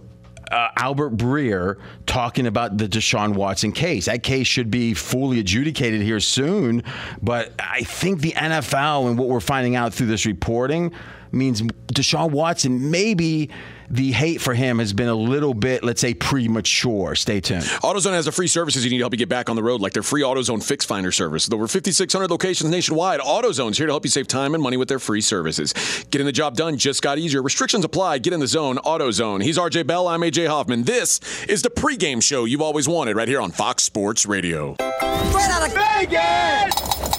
uh, 0.51 0.69
Albert 0.77 1.17
Breer 1.17 1.77
talking 2.05 2.47
about 2.47 2.77
the 2.77 2.87
Deshaun 2.87 3.33
Watson 3.35 3.71
case. 3.71 4.05
That 4.05 4.23
case 4.23 4.47
should 4.47 4.71
be 4.71 4.93
fully 4.93 5.39
adjudicated 5.39 6.01
here 6.01 6.19
soon, 6.19 6.83
but 7.21 7.53
I 7.59 7.81
think 7.81 8.21
the 8.21 8.31
NFL 8.31 9.09
and 9.09 9.17
what 9.17 9.27
we're 9.27 9.39
finding 9.39 9.75
out 9.75 9.93
through 9.93 10.07
this 10.07 10.25
reporting 10.25 10.91
means 11.31 11.61
Deshaun 11.61 12.31
Watson 12.31 12.89
maybe 12.89 13.49
the 13.89 14.11
hate 14.11 14.41
for 14.41 14.53
him 14.53 14.79
has 14.79 14.93
been 14.93 15.07
a 15.07 15.15
little 15.15 15.53
bit, 15.53 15.83
let's 15.83 16.01
say, 16.01 16.13
premature. 16.13 17.15
Stay 17.15 17.41
tuned. 17.41 17.63
AutoZone 17.63 18.11
has 18.11 18.25
the 18.25 18.31
free 18.31 18.47
services 18.47 18.83
you 18.83 18.91
need 18.91 18.97
to 18.97 19.03
help 19.03 19.13
you 19.13 19.17
get 19.17 19.29
back 19.29 19.49
on 19.49 19.55
the 19.55 19.63
road, 19.63 19.81
like 19.81 19.93
their 19.93 20.03
free 20.03 20.21
AutoZone 20.21 20.63
Fix 20.63 20.85
Finder 20.85 21.11
service. 21.11 21.47
With 21.47 21.53
over 21.53 21.67
5,600 21.67 22.29
locations 22.29 22.69
nationwide, 22.69 23.19
AutoZone's 23.19 23.77
here 23.77 23.87
to 23.87 23.93
help 23.93 24.05
you 24.05 24.11
save 24.11 24.27
time 24.27 24.53
and 24.53 24.61
money 24.61 24.77
with 24.77 24.89
their 24.89 24.99
free 24.99 25.21
services. 25.21 25.73
Getting 26.11 26.25
the 26.25 26.31
job 26.31 26.55
done 26.55 26.77
just 26.77 27.01
got 27.01 27.17
easier. 27.17 27.41
Restrictions 27.41 27.83
apply. 27.83 28.19
Get 28.19 28.33
in 28.33 28.39
the 28.39 28.47
zone. 28.47 28.77
AutoZone. 28.77 29.43
He's 29.43 29.57
RJ 29.57 29.87
Bell. 29.87 30.07
I'm 30.07 30.21
AJ 30.21 30.47
Hoffman. 30.47 30.83
This 30.83 31.19
is 31.47 31.61
the 31.61 31.69
pregame 31.69 32.21
show 32.21 32.45
you've 32.45 32.61
always 32.61 32.87
wanted 32.87 33.15
right 33.15 33.27
here 33.27 33.41
on 33.41 33.51
Fox 33.51 33.83
Sports 33.83 34.25
Radio. 34.25 34.75
Straight 34.75 35.49
out 35.49 35.67
of 35.67 35.73
Vegas! 35.73 37.18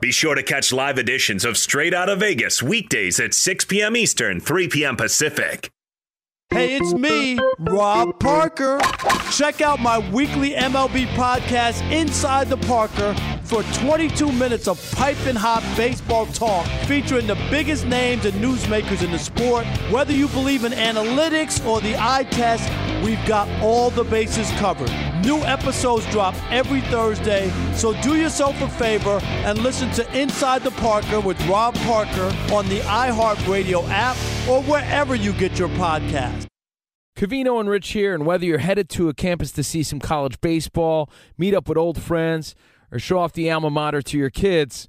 Be 0.00 0.12
sure 0.12 0.34
to 0.34 0.42
catch 0.42 0.72
live 0.72 0.98
editions 0.98 1.44
of 1.44 1.58
Straight 1.58 1.92
Out 1.92 2.08
of 2.08 2.20
Vegas 2.20 2.62
weekdays 2.62 3.20
at 3.20 3.34
6 3.34 3.66
p.m. 3.66 3.94
Eastern, 3.96 4.40
3 4.40 4.68
p.m. 4.68 4.96
Pacific. 4.96 5.70
Hey, 6.48 6.76
it's 6.76 6.94
me, 6.94 7.38
Rob 7.60 8.18
Parker. 8.18 8.80
Check 9.30 9.60
out 9.60 9.78
my 9.78 9.98
weekly 10.10 10.52
MLB 10.52 11.06
podcast, 11.08 11.88
Inside 11.92 12.48
the 12.48 12.56
Parker, 12.56 13.14
for 13.44 13.62
22 13.62 14.32
minutes 14.32 14.66
of 14.66 14.80
piping 14.96 15.36
hot 15.36 15.62
baseball 15.76 16.26
talk 16.26 16.66
featuring 16.86 17.26
the 17.26 17.36
biggest 17.50 17.84
names 17.86 18.24
and 18.24 18.34
newsmakers 18.42 19.04
in 19.04 19.12
the 19.12 19.18
sport. 19.18 19.66
Whether 19.92 20.14
you 20.14 20.28
believe 20.28 20.64
in 20.64 20.72
analytics 20.72 21.64
or 21.64 21.80
the 21.82 21.94
eye 21.96 22.24
test, 22.30 22.68
we've 23.02 23.24
got 23.26 23.48
all 23.62 23.90
the 23.90 24.04
bases 24.04 24.50
covered. 24.52 24.90
New 25.24 25.38
episodes 25.44 26.06
drop 26.10 26.34
every 26.50 26.80
Thursday, 26.82 27.50
so 27.74 27.92
do 28.02 28.16
yourself 28.16 28.60
a 28.60 28.68
favor 28.68 29.20
and 29.22 29.58
listen 29.58 29.90
to 29.92 30.18
Inside 30.18 30.62
the 30.62 30.70
Parker 30.72 31.20
with 31.20 31.40
Rob 31.46 31.74
Parker 31.76 32.34
on 32.52 32.68
the 32.68 32.80
iHeartRadio 32.80 33.88
app 33.88 34.16
or 34.48 34.62
wherever 34.62 35.14
you 35.14 35.32
get 35.32 35.58
your 35.58 35.68
podcast. 35.70 36.46
Covino 37.16 37.60
and 37.60 37.68
Rich 37.68 37.90
here, 37.90 38.14
and 38.14 38.24
whether 38.24 38.46
you're 38.46 38.58
headed 38.58 38.88
to 38.90 39.08
a 39.08 39.14
campus 39.14 39.52
to 39.52 39.62
see 39.62 39.82
some 39.82 40.00
college 40.00 40.40
baseball, 40.40 41.10
meet 41.36 41.54
up 41.54 41.68
with 41.68 41.76
old 41.76 42.00
friends, 42.00 42.54
or 42.90 42.98
show 42.98 43.18
off 43.18 43.34
the 43.34 43.50
alma 43.50 43.68
mater 43.68 44.00
to 44.00 44.16
your 44.16 44.30
kids, 44.30 44.88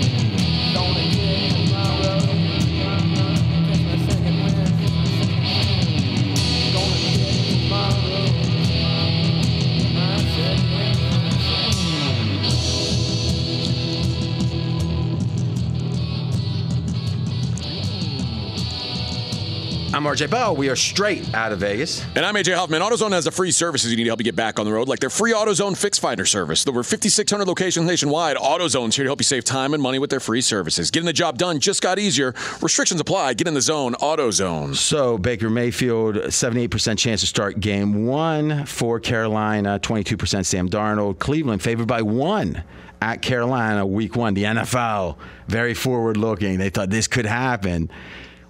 I'm 20.01 20.07
RJ 20.07 20.31
Bell. 20.31 20.55
We 20.55 20.67
are 20.67 20.75
straight 20.75 21.31
out 21.35 21.51
of 21.51 21.59
Vegas. 21.59 22.03
And 22.15 22.25
I'm 22.25 22.33
AJ 22.33 22.55
Hoffman. 22.55 22.81
AutoZone 22.81 23.11
has 23.11 23.25
the 23.25 23.29
free 23.29 23.51
services 23.51 23.91
you 23.91 23.97
need 23.97 24.05
to 24.05 24.09
help 24.09 24.19
you 24.19 24.23
get 24.23 24.35
back 24.35 24.57
on 24.57 24.65
the 24.65 24.71
road, 24.71 24.87
like 24.87 24.97
their 24.97 25.11
free 25.11 25.31
AutoZone 25.31 25.77
Fix 25.77 25.99
Finder 25.99 26.25
service. 26.25 26.67
Over 26.67 26.81
5,600 26.81 27.47
locations 27.47 27.85
nationwide, 27.85 28.35
AutoZone's 28.35 28.95
here 28.95 29.03
to 29.03 29.09
help 29.09 29.19
you 29.19 29.25
save 29.25 29.43
time 29.43 29.75
and 29.75 29.83
money 29.83 29.99
with 29.99 30.09
their 30.09 30.19
free 30.19 30.41
services. 30.41 30.89
Getting 30.89 31.05
the 31.05 31.13
job 31.13 31.37
done 31.37 31.59
just 31.59 31.83
got 31.83 31.99
easier. 31.99 32.33
Restrictions 32.63 32.99
apply. 32.99 33.35
Get 33.35 33.47
in 33.47 33.53
the 33.53 33.61
zone. 33.61 33.93
AutoZone. 33.93 34.75
So 34.75 35.19
Baker 35.19 35.51
Mayfield, 35.51 36.15
78% 36.15 36.97
chance 36.97 37.21
to 37.21 37.27
start 37.27 37.59
game 37.59 38.07
one 38.07 38.65
for 38.65 38.99
Carolina, 38.99 39.79
22% 39.79 40.47
Sam 40.47 40.67
Darnold. 40.67 41.19
Cleveland 41.19 41.61
favored 41.61 41.87
by 41.87 42.01
one 42.01 42.63
at 43.03 43.21
Carolina, 43.21 43.85
week 43.85 44.15
one. 44.15 44.33
The 44.33 44.45
NFL, 44.45 45.17
very 45.47 45.75
forward 45.75 46.17
looking. 46.17 46.57
They 46.57 46.71
thought 46.71 46.89
this 46.89 47.07
could 47.07 47.27
happen. 47.27 47.91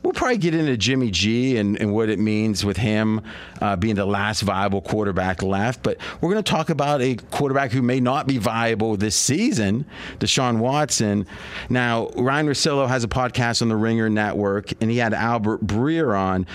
We'll 0.03 0.13
probably 0.13 0.37
get 0.37 0.55
into 0.55 0.75
Jimmy 0.77 1.11
G 1.11 1.57
and, 1.57 1.79
and 1.79 1.93
what 1.93 2.09
it 2.09 2.17
means 2.17 2.65
with 2.65 2.77
him 2.77 3.21
uh, 3.61 3.75
being 3.75 3.95
the 3.95 4.05
last 4.05 4.41
viable 4.41 4.81
quarterback 4.81 5.43
left. 5.43 5.83
But 5.83 5.97
we're 6.19 6.31
going 6.31 6.43
to 6.43 6.51
talk 6.51 6.69
about 6.69 7.01
a 7.01 7.15
quarterback 7.15 7.71
who 7.71 7.81
may 7.81 7.99
not 7.99 8.25
be 8.25 8.37
viable 8.37 8.97
this 8.97 9.15
season, 9.15 9.85
Deshaun 10.19 10.57
Watson. 10.57 11.27
Now, 11.69 12.07
Ryan 12.15 12.47
Russillo 12.47 12.87
has 12.87 13.03
a 13.03 13.07
podcast 13.07 13.61
on 13.61 13.69
the 13.69 13.75
Ringer 13.75 14.09
Network, 14.09 14.71
and 14.81 14.89
he 14.89 14.97
had 14.97 15.13
Albert 15.13 15.65
Breer 15.65 16.17
on. 16.17 16.47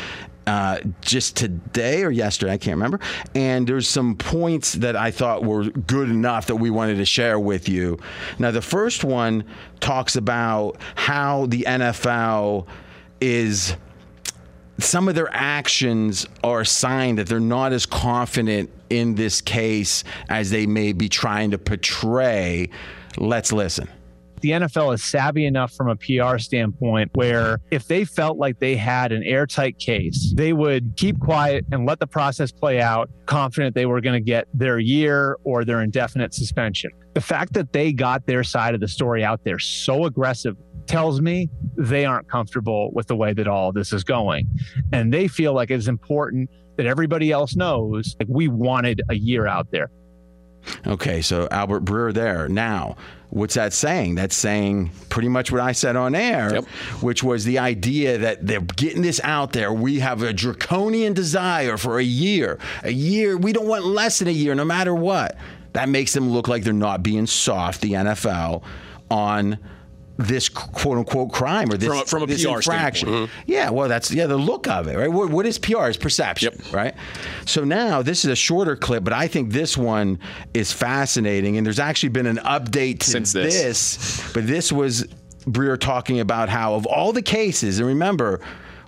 Uh, 0.47 0.79
just 1.01 1.37
today 1.37 2.05
or 2.05 2.11
yesterday, 2.11 2.53
I 2.53 2.57
can't 2.57 2.77
remember. 2.77 3.01
And 3.35 3.67
there's 3.67 3.89
some 3.89 4.15
points 4.15 4.75
that 4.75 4.95
I 4.95 5.11
thought 5.11 5.43
were 5.43 5.65
good 5.65 6.09
enough 6.09 6.47
that 6.47 6.57
we 6.57 6.71
wanted 6.71 6.99
to 6.99 7.05
share 7.05 7.41
with 7.41 7.69
you. 7.69 7.99
Now, 8.39 8.53
the 8.53 8.63
first 8.63 9.03
one 9.03 9.43
talks 9.81 10.15
about 10.15 10.77
how 10.95 11.47
the 11.47 11.65
NFL 11.67 12.69
is 13.21 13.77
some 14.79 15.09
of 15.09 15.15
their 15.15 15.29
actions 15.33 16.27
are 16.45 16.61
a 16.61 16.67
sign 16.67 17.17
that 17.17 17.27
they're 17.27 17.41
not 17.41 17.73
as 17.73 17.87
confident 17.87 18.71
in 18.91 19.15
this 19.15 19.41
case 19.41 20.05
as 20.29 20.51
they 20.51 20.67
may 20.67 20.93
be 20.93 21.09
trying 21.09 21.51
to 21.53 21.59
portray. 21.59 22.69
Let's 23.17 23.53
listen. 23.53 23.89
The 24.41 24.51
NFL 24.51 24.95
is 24.95 25.03
savvy 25.03 25.47
enough 25.47 25.73
from 25.73 25.89
a 25.89 25.97
PR 25.97 26.39
standpoint 26.39 27.11
where 27.15 27.61
if 27.71 27.89
they 27.89 28.05
felt 28.05 28.39
like 28.39 28.59
they 28.59 28.77
had 28.77 29.13
an 29.13 29.23
airtight 29.23 29.79
case, 29.79 30.33
they 30.37 30.53
would 30.53 30.97
keep 30.97 31.19
quiet 31.21 31.65
and 31.73 31.87
let 31.87 32.01
the 32.01 32.07
process 32.07 32.53
play 32.53 32.81
out, 32.81 33.09
confident 33.27 33.75
they 33.75 33.87
were 33.87 34.01
going 34.01 34.15
to 34.15 34.25
get 34.25 34.47
their 34.53 34.79
year 34.79 35.37
or 35.45 35.65
their 35.65 35.81
indefinite 35.81 36.35
suspension. 36.35 36.91
The 37.15 37.21
fact 37.21 37.55
that 37.55 37.73
they 37.73 37.93
got 37.93 38.27
their 38.27 38.45
side 38.45 38.75
of 38.75 38.81
the 38.81 38.89
story 38.89 39.25
out 39.25 39.43
there 39.45 39.59
so 39.59 40.05
aggressive 40.05 40.57
tells 40.87 41.21
me 41.21 41.49
they 41.77 42.05
aren't 42.05 42.29
comfortable 42.29 42.91
with 42.93 43.07
the 43.07 43.17
way 43.17 43.33
that 43.33 43.49
all 43.49 43.73
this 43.73 43.93
is 43.93 44.05
going. 44.05 44.47
And 44.93 45.13
they 45.13 45.29
feel 45.29 45.53
like 45.53 45.71
it's 45.71 45.89
important 45.89 46.51
that 46.77 46.87
everybody 46.87 47.33
else 47.33 47.57
knows 47.57 48.15
like 48.21 48.29
we 48.31 48.49
wanted 48.49 49.03
a 49.09 49.15
year 49.15 49.47
out 49.47 49.71
there. 49.71 49.91
Okay, 50.87 51.23
so 51.23 51.49
Albert 51.51 51.85
Breer 51.85 52.13
there. 52.13 52.49
Now, 52.49 52.97
what's 53.37 53.55
that 53.55 53.75
saying? 53.75 54.15
That's 54.15 54.35
saying 54.35 54.91
pretty 55.11 55.29
much 55.29 55.53
what 55.53 55.61
I 55.61 55.73
said 55.73 55.95
on 55.95 56.15
air, 56.15 56.55
yep. 56.55 56.65
which 57.03 57.23
was 57.23 57.45
the 57.45 57.59
idea 57.59 58.17
that 58.17 58.47
they're 58.47 58.63
getting 58.63 59.03
this 59.03 59.21
out 59.23 59.53
there. 59.53 59.71
We 59.73 60.01
have 60.01 60.23
a 60.23 60.33
draconian 60.33 61.13
desire 61.13 61.77
for 61.77 61.99
a 61.99 62.03
year. 62.03 62.59
A 62.83 62.91
year, 62.91 63.37
we 63.37 63.53
don't 63.53 63.69
want 63.69 63.85
less 63.85 64.21
than 64.21 64.29
a 64.29 64.33
year, 64.33 64.55
no 64.55 64.65
matter 64.65 64.95
what. 64.95 65.37
That 65.75 65.91
makes 65.91 66.15
them 66.15 66.31
look 66.31 66.49
like 66.49 66.65
they're 66.65 66.73
not 66.73 67.03
being 67.03 67.27
soft, 67.27 67.83
the 67.83 67.93
NFL, 67.93 68.63
on 69.11 69.59
this 70.19 70.49
quote 70.49 70.99
unquote 70.99 71.33
crime 71.33 71.71
or 71.71 71.77
this 71.77 71.89
from 71.89 71.99
a, 71.99 72.05
from 72.05 72.23
a 72.23 72.27
this 72.27 72.45
PR 72.45 72.57
infraction. 72.57 73.09
Mm-hmm. 73.09 73.41
Yeah, 73.47 73.71
well, 73.71 73.89
that's 73.89 74.11
yeah 74.11 74.27
the 74.27 74.37
look 74.37 74.67
of 74.67 74.89
it, 74.89 74.97
right? 74.97 75.11
what, 75.11 75.31
what 75.31 75.47
is 75.47 75.59
PR? 75.59 75.89
Is 75.89 75.97
perception, 75.97 76.55
yep. 76.55 76.73
right? 76.73 76.95
So 77.45 77.65
now 77.65 78.03
this 78.03 78.25
is 78.25 78.31
a 78.31 78.37
shorter 78.37 78.77
clip, 78.77 79.05
but 79.05 79.13
I 79.13 79.29
think 79.29 79.53
this 79.53 79.77
one 79.77 80.19
is 80.55 80.73
fascinating, 80.73 81.57
and 81.57 81.67
there's 81.67 81.79
actually 81.79 82.11
been 82.11 82.27
an 82.27 82.39
update 82.39 83.01
to 83.01 83.11
Since 83.11 83.33
this. 83.33 83.63
this, 83.63 84.33
but 84.33 84.47
this 84.47 84.73
was 84.73 85.07
Breer 85.45 85.79
talking 85.79 86.21
about 86.21 86.49
how 86.49 86.75
of 86.75 86.87
all 86.87 87.13
the 87.13 87.23
cases, 87.23 87.79
and 87.79 87.87
remember 87.87 88.41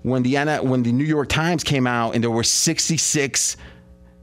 when 0.02 0.22
the 0.22 0.36
when 0.62 0.82
the 0.82 0.92
New 0.92 1.04
York 1.04 1.28
Times 1.28 1.62
came 1.62 1.86
out 1.86 2.14
and 2.14 2.22
there 2.22 2.30
were 2.30 2.44
66 2.44 3.56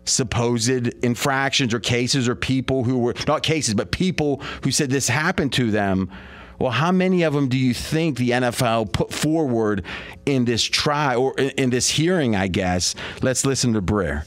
supposed 0.05 0.69
infractions 1.03 1.73
or 1.73 1.79
cases 1.79 2.29
or 2.29 2.35
people 2.35 2.83
who 2.83 2.99
were 2.99 3.15
not 3.27 3.41
cases 3.41 3.73
but 3.73 3.91
people 3.91 4.39
who 4.63 4.69
said 4.69 4.89
this 4.91 5.07
happened 5.07 5.51
to 5.51 5.71
them 5.71 6.11
well, 6.59 6.71
how 6.71 6.91
many 6.91 7.23
of 7.23 7.33
them 7.33 7.49
do 7.49 7.57
you 7.57 7.73
think 7.73 8.17
the 8.17 8.31
NFL 8.31 8.91
put 8.91 9.13
forward 9.13 9.83
in 10.25 10.45
this 10.45 10.63
trial 10.63 11.21
or 11.21 11.33
in 11.37 11.69
this 11.69 11.89
hearing? 11.89 12.35
I 12.35 12.47
guess. 12.47 12.95
Let's 13.21 13.45
listen 13.45 13.73
to 13.73 13.81
Breer. 13.81 14.25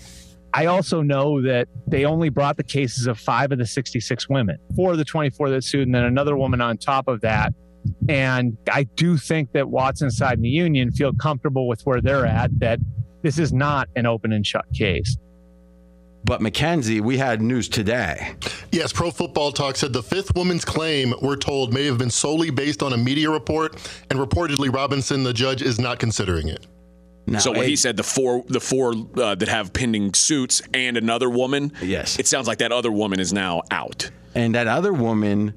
I 0.54 0.66
also 0.66 1.02
know 1.02 1.42
that 1.42 1.68
they 1.86 2.04
only 2.04 2.30
brought 2.30 2.56
the 2.56 2.64
cases 2.64 3.06
of 3.06 3.18
five 3.18 3.52
of 3.52 3.58
the 3.58 3.66
66 3.66 4.28
women, 4.28 4.58
four 4.74 4.92
of 4.92 4.98
the 4.98 5.04
24 5.04 5.50
that 5.50 5.62
sued, 5.62 5.86
and 5.86 5.94
then 5.94 6.04
another 6.04 6.36
woman 6.36 6.60
on 6.60 6.78
top 6.78 7.06
of 7.06 7.20
that. 7.20 7.52
And 8.08 8.56
I 8.72 8.84
do 8.84 9.16
think 9.16 9.52
that 9.52 9.68
Watson's 9.68 10.16
side 10.16 10.34
and 10.34 10.44
the 10.44 10.48
union 10.48 10.90
feel 10.90 11.12
comfortable 11.12 11.68
with 11.68 11.82
where 11.82 12.00
they're 12.00 12.26
at, 12.26 12.50
that 12.60 12.80
this 13.22 13.38
is 13.38 13.52
not 13.52 13.88
an 13.96 14.06
open 14.06 14.32
and 14.32 14.46
shut 14.46 14.64
case. 14.74 15.16
But 16.24 16.42
Mackenzie, 16.42 17.00
we 17.00 17.16
had 17.16 17.40
news 17.40 17.68
today. 17.68 18.34
Yes, 18.70 18.92
Pro 18.92 19.10
Football 19.10 19.52
Talk 19.52 19.76
said 19.76 19.92
the 19.92 20.02
fifth 20.02 20.34
woman's 20.34 20.64
claim, 20.64 21.14
we're 21.22 21.36
told, 21.36 21.72
may 21.72 21.86
have 21.86 21.98
been 21.98 22.10
solely 22.10 22.50
based 22.50 22.82
on 22.82 22.92
a 22.92 22.96
media 22.96 23.30
report, 23.30 23.76
and 24.10 24.18
reportedly 24.18 24.72
Robinson, 24.72 25.22
the 25.22 25.32
judge, 25.32 25.62
is 25.62 25.78
not 25.78 25.98
considering 25.98 26.48
it. 26.48 26.66
Now, 27.26 27.38
so 27.38 27.50
when 27.50 27.62
hey- 27.62 27.68
he 27.68 27.76
said 27.76 27.96
the 27.96 28.02
four, 28.02 28.44
the 28.48 28.60
four 28.60 28.94
uh, 29.16 29.34
that 29.34 29.48
have 29.48 29.72
pending 29.72 30.14
suits 30.14 30.62
and 30.72 30.96
another 30.96 31.28
woman, 31.28 31.72
yes, 31.82 32.18
it 32.18 32.26
sounds 32.26 32.46
like 32.46 32.58
that 32.58 32.72
other 32.72 32.90
woman 32.90 33.20
is 33.20 33.32
now 33.32 33.62
out. 33.70 34.10
And 34.34 34.54
that 34.54 34.66
other 34.66 34.92
woman 34.92 35.52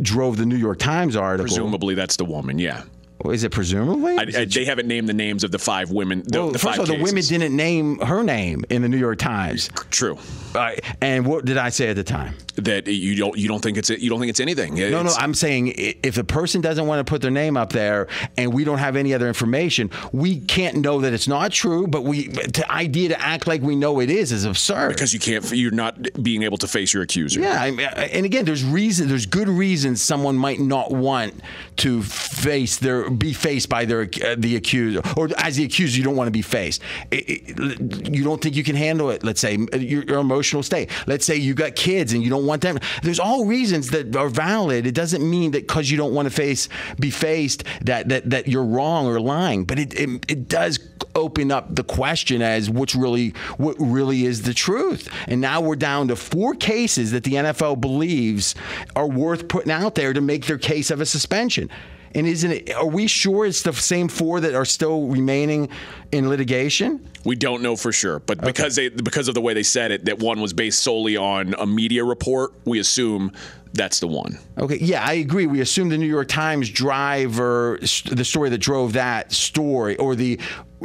drove 0.00 0.36
the 0.36 0.46
New 0.46 0.56
York 0.56 0.78
Times 0.78 1.16
article. 1.16 1.46
Presumably, 1.46 1.94
that's 1.94 2.16
the 2.16 2.24
woman. 2.24 2.58
Yeah. 2.58 2.82
Is 3.30 3.44
it 3.44 3.52
presumably? 3.52 4.16
I, 4.18 4.22
I, 4.22 4.44
they 4.44 4.64
haven't 4.64 4.88
named 4.88 5.08
the 5.08 5.12
names 5.14 5.44
of 5.44 5.50
the 5.50 5.58
five 5.58 5.90
women. 5.90 6.22
The, 6.26 6.38
well, 6.40 6.50
the 6.50 6.58
first 6.58 6.76
five 6.78 6.84
of 6.84 6.90
all, 6.90 6.96
the 6.96 7.02
women 7.02 7.22
didn't 7.22 7.54
name 7.54 7.98
her 8.00 8.22
name 8.22 8.64
in 8.70 8.82
the 8.82 8.88
New 8.88 8.96
York 8.98 9.18
Times. 9.18 9.68
True. 9.90 10.18
Uh, 10.54 10.72
and 11.00 11.24
what 11.26 11.44
did 11.44 11.56
I 11.56 11.70
say 11.70 11.88
at 11.88 11.96
the 11.96 12.04
time? 12.04 12.34
That 12.56 12.86
you 12.86 13.14
don't 13.16 13.38
you 13.38 13.48
don't 13.48 13.62
think 13.62 13.78
it's 13.78 13.88
you 13.88 14.10
don't 14.10 14.18
think 14.18 14.28
it's 14.28 14.40
anything. 14.40 14.74
No, 14.74 14.90
no, 14.90 15.00
It's- 15.00 15.16
I'm 15.18 15.32
saying 15.32 15.72
if 15.76 16.18
a 16.18 16.24
person 16.24 16.60
doesn't 16.60 16.86
want 16.86 17.04
to 17.04 17.10
put 17.10 17.22
their 17.22 17.30
name 17.30 17.56
up 17.56 17.72
there 17.72 18.08
and 18.36 18.52
we 18.52 18.64
don't 18.64 18.76
have 18.78 18.94
any 18.94 19.14
other 19.14 19.26
information, 19.28 19.90
we 20.12 20.40
can't 20.40 20.76
know 20.76 21.00
that 21.00 21.14
it's 21.14 21.26
not 21.28 21.52
true. 21.52 21.86
But 21.86 22.04
we 22.04 22.28
the 22.28 22.70
idea 22.70 23.08
to 23.10 23.20
act 23.20 23.46
like 23.46 23.62
we 23.62 23.74
know 23.76 24.00
it 24.00 24.10
is 24.10 24.32
is 24.32 24.44
absurd. 24.44 24.90
because 24.90 25.14
you 25.14 25.20
can't. 25.20 25.50
You're 25.52 25.70
not 25.70 26.22
being 26.22 26.42
able 26.42 26.58
to 26.58 26.68
face 26.68 26.92
your 26.92 27.02
accuser. 27.02 27.40
Yeah, 27.40 27.62
I 27.62 27.68
and 27.68 28.26
again, 28.26 28.44
there's 28.44 28.64
reason, 28.64 29.08
there's 29.08 29.26
good 29.26 29.48
reasons 29.48 30.02
someone 30.02 30.36
might 30.36 30.60
not 30.60 30.90
want 30.92 31.40
to 31.78 32.02
face 32.02 32.76
their, 32.76 33.08
be 33.16 33.32
faced 33.32 33.68
by 33.68 33.84
their 33.84 34.02
uh, 34.02 34.34
the 34.38 34.56
accuser, 34.56 35.00
or 35.16 35.28
as 35.38 35.56
the 35.56 35.64
accuser, 35.64 35.98
you 35.98 36.04
don't 36.04 36.16
want 36.16 36.28
to 36.28 36.32
be 36.32 36.42
faced. 36.42 36.82
It- 37.10 37.24
it- 37.58 38.12
you 38.12 38.24
don't 38.24 38.40
think 38.42 38.56
you 38.56 38.64
can 38.64 38.76
handle 38.76 39.10
it. 39.10 39.24
Let's 39.24 39.40
say 39.40 39.56
your, 39.72 40.02
your 40.04 40.18
emotional 40.18 40.62
state. 40.62 40.90
Let's 41.06 41.24
say 41.24 41.36
you 41.36 41.54
got 41.54 41.74
kids 41.76 42.12
and 42.12 42.22
you 42.22 42.30
don't 42.30 42.46
want 42.46 42.62
them. 42.62 42.78
There's 43.02 43.20
all 43.20 43.46
reasons 43.46 43.90
that 43.90 44.14
are 44.16 44.28
valid. 44.28 44.86
It 44.86 44.94
doesn't 44.94 45.28
mean 45.28 45.52
that 45.52 45.66
because 45.66 45.90
you 45.90 45.96
don't 45.96 46.14
want 46.14 46.26
to 46.26 46.34
face, 46.34 46.68
be 47.00 47.10
faced, 47.10 47.64
that 47.82 48.08
that 48.08 48.30
that 48.30 48.48
you're 48.48 48.64
wrong 48.64 49.06
or 49.06 49.20
lying. 49.20 49.64
But 49.64 49.78
it 49.78 49.94
it, 49.94 50.08
it 50.28 50.48
does 50.48 50.78
open 51.14 51.50
up 51.50 51.74
the 51.74 51.84
question 51.84 52.42
as 52.42 52.70
what's 52.70 52.94
really 52.94 53.30
what 53.56 53.76
really 53.78 54.24
is 54.24 54.42
the 54.42 54.54
truth. 54.54 55.08
And 55.26 55.40
now 55.40 55.60
we're 55.60 55.76
down 55.76 56.08
to 56.08 56.16
four 56.16 56.54
cases 56.54 57.10
that 57.12 57.24
the 57.24 57.32
NFL 57.34 57.80
believes 57.80 58.54
are 58.96 59.06
worth 59.08 59.48
putting 59.48 59.72
out 59.72 59.94
there 59.94 60.12
to 60.12 60.20
make 60.20 60.46
their 60.46 60.58
case 60.58 60.90
of 60.90 61.00
a 61.00 61.06
suspension. 61.06 61.70
And 62.14 62.26
isn't 62.26 62.50
it? 62.50 62.74
Are 62.74 62.86
we 62.86 63.06
sure 63.06 63.46
it's 63.46 63.62
the 63.62 63.72
same 63.72 64.08
four 64.08 64.40
that 64.40 64.54
are 64.54 64.64
still 64.64 65.06
remaining 65.06 65.68
in 66.10 66.28
litigation? 66.28 67.08
We 67.24 67.36
don't 67.36 67.62
know 67.62 67.76
for 67.76 67.92
sure, 67.92 68.18
but 68.18 68.40
because 68.40 68.76
they 68.76 68.88
because 68.88 69.28
of 69.28 69.34
the 69.34 69.40
way 69.40 69.54
they 69.54 69.62
said 69.62 69.92
it, 69.92 70.04
that 70.06 70.18
one 70.18 70.40
was 70.40 70.52
based 70.52 70.82
solely 70.82 71.16
on 71.16 71.54
a 71.58 71.66
media 71.66 72.04
report, 72.04 72.52
we 72.64 72.80
assume 72.80 73.32
that's 73.74 74.00
the 74.00 74.08
one. 74.08 74.38
Okay, 74.58 74.78
yeah, 74.78 75.04
I 75.04 75.14
agree. 75.14 75.46
We 75.46 75.60
assume 75.60 75.88
the 75.88 75.96
New 75.96 76.06
York 76.06 76.28
Times 76.28 76.68
driver, 76.68 77.78
the 77.80 78.24
story 78.24 78.50
that 78.50 78.58
drove 78.58 78.92
that 78.94 79.32
story, 79.32 79.96
or 79.96 80.14
the 80.14 80.38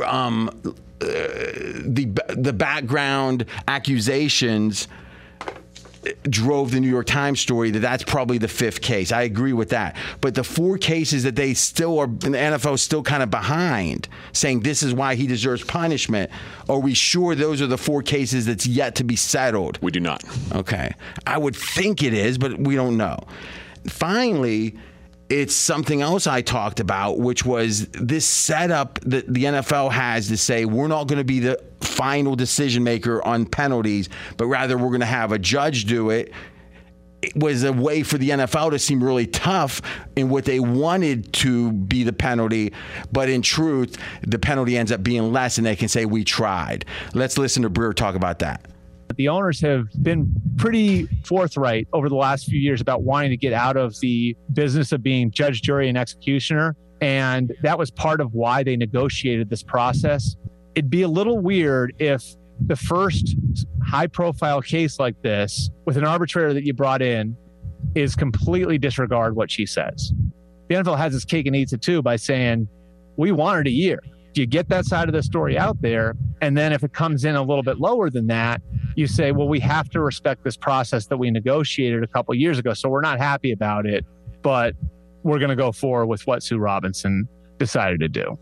um, 0.06 0.50
uh, 0.66 0.74
the 1.02 2.10
the 2.30 2.54
background 2.54 3.46
accusations 3.68 4.88
drove 6.24 6.72
the 6.72 6.80
New 6.80 6.90
York 6.90 7.08
Times 7.08 7.40
story 7.40 7.72
that 7.72 7.80
that's 7.80 8.04
probably 8.04 8.38
the 8.38 8.48
fifth 8.48 8.82
case. 8.82 9.12
I 9.12 9.24
agree 9.24 9.54
with 9.54 9.70
that. 9.70 9.96
But 10.22 10.36
the 10.36 10.44
four 10.44 10.78
cases 10.78 11.24
that 11.24 11.36
they 11.36 11.54
still 11.54 12.00
are, 12.00 12.08
the 12.08 12.30
NFL 12.30 12.76
is 12.76 12.82
still 12.82 13.04
kind 13.04 13.24
of 13.24 13.30
behind, 13.30 14.08
saying 14.34 14.62
this 14.62 14.84
is 14.84 14.94
why 14.94 15.16
he 15.16 15.28
deserves 15.28 15.64
punishment. 15.64 16.32
Are 16.70 16.80
we 16.80 16.94
sure 16.94 17.36
those 17.36 17.62
are 17.62 17.68
the 17.68 17.78
four 17.78 18.02
cases 18.02 18.46
that's 18.46 18.66
yet 18.66 18.96
to 18.96 19.04
be 19.04 19.16
settled? 19.16 19.80
We 19.82 19.92
do 19.92 20.00
not. 20.00 20.24
Okay. 20.54 20.94
I 21.26 21.38
would 21.38 21.56
think 21.56 22.04
it 22.04 22.14
is, 22.14 22.38
but 22.38 22.58
we 22.58 22.76
don't 22.76 22.98
know. 22.98 23.20
Finally, 23.88 24.76
it's 25.30 25.54
something 25.54 26.02
else 26.02 26.28
I 26.28 26.42
talked 26.42 26.80
about, 26.80 27.20
which 27.20 27.46
was 27.46 27.88
this 27.90 28.26
setup 28.26 29.00
that 29.02 29.32
the 29.32 29.46
NFL 29.46 29.92
has 29.92 30.30
to 30.30 30.38
say 30.38 30.66
we're 30.66 30.88
not 30.88 31.08
going 31.08 31.18
to 31.18 31.26
be 31.26 31.40
the 31.40 31.62
final 31.98 32.36
decision 32.36 32.84
maker 32.84 33.24
on 33.26 33.46
penalties, 33.46 34.08
but 34.38 34.46
rather 34.46 34.78
we're 34.78 34.90
going 34.90 35.00
to 35.00 35.06
have 35.08 35.32
a 35.32 35.40
judge 35.40 35.86
do 35.86 36.12
it. 36.12 36.32
It 37.24 37.36
was 37.36 37.64
a 37.64 37.74
way 37.74 38.04
for 38.04 38.20
the 38.20 38.30
NFL 38.30 38.70
to 38.72 38.80
seem 38.80 39.04
really 39.04 39.26
tough 39.26 39.82
in 40.16 40.30
what 40.30 40.46
they 40.46 40.60
wanted 40.60 41.34
to 41.34 41.72
be 41.72 42.04
the 42.04 42.14
penalty, 42.14 42.72
but 43.12 43.28
in 43.28 43.42
truth, 43.42 43.98
the 44.22 44.38
penalty 44.38 44.78
ends 44.78 44.92
up 44.92 45.02
being 45.02 45.34
less, 45.34 45.58
and 45.58 45.66
they 45.66 45.76
can 45.76 45.88
say 45.88 46.06
we 46.06 46.24
tried. 46.24 46.86
Let's 47.16 47.40
listen 47.40 47.64
to 47.64 47.70
Breer 47.72 47.96
talk 47.96 48.14
about 48.14 48.38
that. 48.40 48.64
The 49.16 49.30
owners 49.30 49.60
have 49.62 49.88
been 50.04 50.32
pretty 50.58 51.08
forthright 51.26 51.88
over 51.92 52.10
the 52.10 52.16
last 52.16 52.46
few 52.46 52.60
years 52.60 52.82
about 52.82 53.02
wanting 53.02 53.32
to 53.32 53.38
get 53.38 53.54
out 53.54 53.76
of 53.76 54.00
the 54.00 54.38
business 54.54 54.92
of 54.92 55.02
being 55.02 55.32
judge, 55.32 55.64
jury, 55.64 55.90
and 55.90 55.98
executioner. 55.98 56.76
And 57.02 57.52
that 57.64 57.80
was 57.80 57.90
part 57.90 58.22
of 58.22 58.36
why 58.36 58.62
they 58.62 58.76
negotiated 58.76 59.50
this 59.50 59.64
process. 59.64 60.36
It'd 60.78 60.92
be 60.92 61.02
a 61.02 61.08
little 61.08 61.40
weird 61.40 61.96
if 61.98 62.24
the 62.68 62.76
first 62.76 63.36
high 63.84 64.06
profile 64.06 64.62
case 64.62 65.00
like 65.00 65.20
this 65.24 65.72
with 65.86 65.98
an 65.98 66.06
arbitrator 66.06 66.54
that 66.54 66.66
you 66.66 66.74
brought 66.76 67.02
in 67.02 67.36
is 67.96 68.16
completely 68.16 68.78
disregard 68.78 69.36
what 69.36 69.50
she 69.50 69.66
says. 69.66 70.14
The 70.70 70.76
NFL 70.76 71.00
has 71.00 71.16
its 71.16 71.26
cake 71.26 71.48
and 71.48 71.56
eats 71.56 71.74
it 71.74 71.82
too 71.82 72.04
by 72.04 72.16
saying, 72.16 72.68
we 73.16 73.32
wanted 73.32 73.66
a 73.66 73.72
year. 73.72 74.00
You 74.36 74.46
get 74.46 74.70
that 74.70 74.86
side 74.86 75.10
of 75.10 75.16
the 75.16 75.24
story 75.24 75.58
out 75.58 75.82
there. 75.82 76.14
And 76.44 76.56
then 76.56 76.72
if 76.72 76.84
it 76.84 76.94
comes 76.94 77.26
in 77.26 77.36
a 77.36 77.42
little 77.42 77.64
bit 77.64 77.80
lower 77.80 78.12
than 78.12 78.28
that, 78.28 78.62
you 78.96 79.08
say, 79.08 79.32
well, 79.32 79.48
we 79.48 79.60
have 79.62 79.90
to 79.90 80.00
respect 80.00 80.44
this 80.44 80.58
process 80.58 81.08
that 81.08 81.18
we 81.18 81.32
negotiated 81.32 82.04
a 82.04 82.08
couple 82.08 82.36
years 82.36 82.60
ago. 82.60 82.76
So 82.76 82.88
we're 82.88 83.02
not 83.02 83.18
happy 83.18 83.52
about 83.52 83.88
it, 83.88 84.06
but 84.44 84.76
we're 85.24 85.40
going 85.40 85.50
to 85.50 85.56
go 85.56 85.72
forward 85.72 86.06
with 86.06 86.28
what 86.28 86.44
Sue 86.44 86.60
Robinson 86.60 87.28
decided 87.58 88.00
to 88.02 88.10
do. 88.10 88.38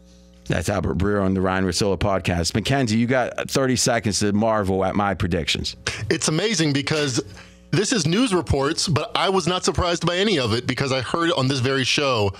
That's 0.48 0.70
Albert 0.70 0.98
Breer 0.98 1.24
on 1.24 1.34
the 1.34 1.42
Ryan 1.42 1.66
Russillo 1.66 1.98
podcast. 1.98 2.54
Mackenzie, 2.54 2.98
you 2.98 3.08
got 3.08 3.50
30 3.50 3.76
seconds 3.76 4.20
to 4.20 4.32
marvel 4.32 4.86
at 4.86 4.96
my 4.96 5.14
predictions. 5.14 5.76
It's 6.10 6.28
amazing 6.28 6.74
because 6.74 7.24
this 7.72 7.92
is 7.92 8.06
news 8.06 8.34
reports, 8.34 8.88
but 8.88 9.12
I 9.16 9.30
was 9.30 9.48
not 9.48 9.66
surprised 9.66 10.06
by 10.06 10.18
any 10.18 10.40
of 10.40 10.54
it 10.54 10.68
because 10.68 10.92
I 10.92 11.02
heard 11.02 11.32
on 11.32 11.48
this 11.48 11.60
very 11.60 11.84
show 11.84 12.32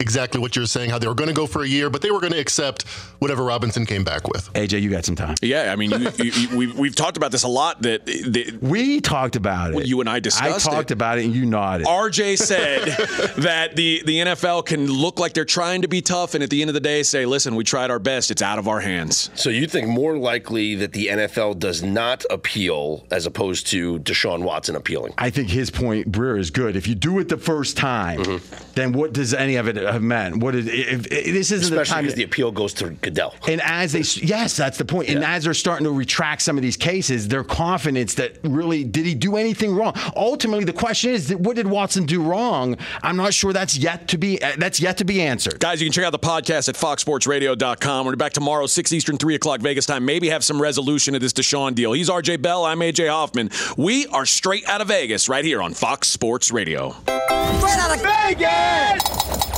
exactly 0.00 0.40
what 0.40 0.56
you're 0.56 0.66
saying, 0.66 0.90
how 0.90 0.98
they 0.98 1.06
were 1.06 1.14
going 1.14 1.28
to 1.28 1.34
go 1.34 1.46
for 1.46 1.62
a 1.62 1.68
year, 1.68 1.88
but 1.88 2.02
they 2.02 2.10
were 2.10 2.20
going 2.20 2.32
to 2.32 2.38
accept 2.38 2.82
whatever 3.18 3.44
Robinson 3.44 3.86
came 3.86 4.04
back 4.04 4.28
with. 4.28 4.52
AJ, 4.54 4.82
you 4.82 4.90
got 4.90 5.04
some 5.04 5.14
time. 5.14 5.36
Yeah, 5.40 5.72
I 5.72 5.76
mean, 5.76 5.90
you, 5.90 6.10
you, 6.18 6.32
you, 6.32 6.56
we've, 6.56 6.78
we've 6.78 6.94
talked 6.94 7.16
about 7.16 7.30
this 7.32 7.44
a 7.44 7.48
lot. 7.48 7.82
That, 7.82 8.04
that 8.06 8.58
we 8.60 9.00
talked 9.00 9.36
about 9.36 9.70
it. 9.70 9.76
Well, 9.76 9.86
you 9.86 10.00
and 10.00 10.08
I 10.08 10.20
discussed. 10.20 10.66
I 10.66 10.70
talked 10.70 10.90
it. 10.90 10.94
about 10.94 11.18
it, 11.18 11.24
and 11.24 11.34
you 11.34 11.46
nodded. 11.46 11.86
RJ 11.86 12.38
said 12.38 12.84
that 13.42 13.76
the 13.76 14.02
the 14.04 14.18
NFL 14.18 14.66
can 14.66 14.90
look 14.90 15.18
like 15.18 15.32
they're 15.34 15.44
trying 15.44 15.82
to 15.82 15.88
be 15.88 16.02
tough, 16.02 16.34
and 16.34 16.42
at 16.42 16.50
the 16.50 16.60
end 16.60 16.70
of 16.70 16.74
the 16.74 16.80
day, 16.80 17.02
say, 17.02 17.24
"Listen, 17.26 17.54
we 17.54 17.64
tried 17.64 17.90
our 17.90 17.98
best. 17.98 18.30
It's 18.30 18.42
out 18.42 18.58
of 18.58 18.68
our 18.68 18.80
hands." 18.80 19.30
So 19.34 19.50
you 19.50 19.66
think 19.66 19.88
more 19.88 20.16
likely 20.18 20.74
that 20.76 20.92
the 20.92 21.08
NFL 21.08 21.58
does 21.58 21.82
not 21.82 22.24
appeal 22.30 23.06
as 23.10 23.26
opposed 23.26 23.66
to 23.68 23.98
Deshaun 24.00 24.42
Watson 24.42 24.76
appealing? 24.76 25.14
I 25.18 25.30
think 25.30 25.48
his 25.48 25.70
point, 25.70 26.10
Breer, 26.10 26.38
is 26.38 26.50
good. 26.50 26.76
If 26.76 26.86
you 26.86 26.94
do 26.94 27.18
it 27.18 27.28
the 27.28 27.36
first 27.36 27.76
time, 27.76 28.20
mm-hmm. 28.20 28.72
then 28.74 28.92
what 28.92 29.12
does 29.12 29.34
any 29.34 29.56
of 29.56 29.68
it 29.68 29.76
have 29.92 30.02
meant? 30.02 30.38
What 30.38 30.54
is 30.54 30.66
if, 30.66 31.06
if, 31.06 31.08
this 31.08 31.50
isn't 31.50 31.72
Especially 31.72 31.78
the 31.78 31.84
time 31.84 32.04
because 32.04 32.16
the 32.16 32.24
appeal 32.24 32.50
goes 32.52 32.74
to 32.74 32.90
Goodell. 32.90 33.34
And 33.48 33.60
as 33.62 33.92
they, 33.92 34.00
yes, 34.24 34.56
that's 34.56 34.78
the 34.78 34.84
point. 34.84 35.08
And 35.08 35.24
as 35.24 35.44
they're 35.44 35.54
starting 35.54 35.84
to 35.84 35.92
retract 35.92 36.42
some 36.42 36.56
of 36.56 36.62
these 36.62 36.76
cases, 36.76 37.28
their 37.28 37.44
confidence 37.44 38.14
that 38.14 38.38
really 38.42 38.84
did 38.84 39.06
he 39.06 39.14
do 39.14 39.36
anything 39.36 39.74
wrong? 39.74 39.94
Ultimately, 40.16 40.64
the 40.64 40.72
question 40.72 41.10
is, 41.10 41.34
what 41.34 41.56
did 41.56 41.66
Watson 41.66 42.06
do 42.06 42.22
wrong? 42.22 42.76
I'm 43.02 43.16
not 43.16 43.34
sure 43.34 43.52
that's 43.52 43.76
yet 43.76 44.08
to 44.08 44.18
be 44.18 44.42
uh, 44.42 44.52
that's 44.58 44.80
yet 44.80 44.98
to 44.98 45.04
be 45.04 45.22
answered. 45.22 45.60
Guys, 45.60 45.80
you 45.80 45.86
can 45.86 45.92
check 45.92 46.04
out 46.04 46.12
the 46.12 46.18
podcast 46.18 46.68
at 46.68 46.74
foxsportsradio.com. 46.74 48.06
We're 48.06 48.16
back 48.16 48.32
tomorrow, 48.32 48.66
6 48.66 48.92
Eastern, 48.92 49.16
3 49.16 49.34
o'clock 49.34 49.60
Vegas 49.60 49.86
time. 49.86 50.04
Maybe 50.04 50.28
have 50.28 50.44
some 50.44 50.60
resolution 50.60 51.14
of 51.14 51.20
this 51.20 51.32
Deshaun 51.32 51.74
deal. 51.74 51.92
He's 51.92 52.08
RJ 52.08 52.42
Bell. 52.42 52.64
I'm 52.64 52.80
AJ 52.80 53.08
Hoffman. 53.10 53.50
We 53.76 54.06
are 54.08 54.26
straight 54.26 54.66
out 54.68 54.80
of 54.80 54.88
Vegas 54.88 55.28
right 55.28 55.44
here 55.44 55.62
on 55.62 55.74
Fox 55.74 56.08
Sports 56.08 56.50
Radio. 56.50 56.90
Straight 57.02 57.78
out 57.78 57.96
of 57.96 58.02
Vegas! 58.02 59.51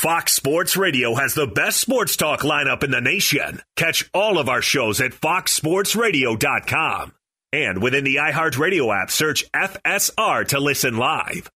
Fox 0.00 0.32
Sports 0.32 0.76
Radio 0.78 1.14
has 1.14 1.34
the 1.34 1.46
best 1.46 1.78
sports 1.78 2.16
talk 2.16 2.40
lineup 2.40 2.82
in 2.82 2.90
the 2.90 3.02
nation. 3.02 3.60
Catch 3.76 4.08
all 4.14 4.38
of 4.38 4.48
our 4.48 4.62
shows 4.62 4.98
at 4.98 5.10
foxsportsradio.com. 5.10 7.12
And 7.52 7.82
within 7.82 8.04
the 8.04 8.16
iHeartRadio 8.16 8.98
app, 8.98 9.10
search 9.10 9.44
FSR 9.52 10.48
to 10.48 10.58
listen 10.58 10.96
live. 10.96 11.50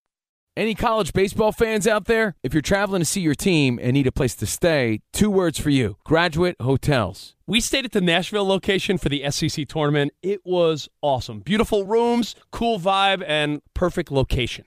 Any 0.58 0.74
college 0.74 1.14
baseball 1.14 1.52
fans 1.52 1.86
out 1.86 2.04
there? 2.04 2.34
If 2.42 2.52
you're 2.52 2.60
traveling 2.60 3.00
to 3.00 3.06
see 3.06 3.22
your 3.22 3.34
team 3.34 3.78
and 3.80 3.94
need 3.94 4.06
a 4.06 4.12
place 4.12 4.34
to 4.34 4.46
stay, 4.46 5.00
two 5.14 5.30
words 5.30 5.58
for 5.58 5.70
you 5.70 5.96
graduate 6.04 6.56
hotels. 6.60 7.34
We 7.46 7.62
stayed 7.62 7.86
at 7.86 7.92
the 7.92 8.02
Nashville 8.02 8.46
location 8.46 8.98
for 8.98 9.08
the 9.08 9.24
SEC 9.30 9.66
tournament. 9.68 10.12
It 10.20 10.42
was 10.44 10.90
awesome. 11.00 11.40
Beautiful 11.40 11.86
rooms, 11.86 12.34
cool 12.50 12.78
vibe, 12.78 13.24
and 13.26 13.62
perfect 13.72 14.12
location. 14.12 14.66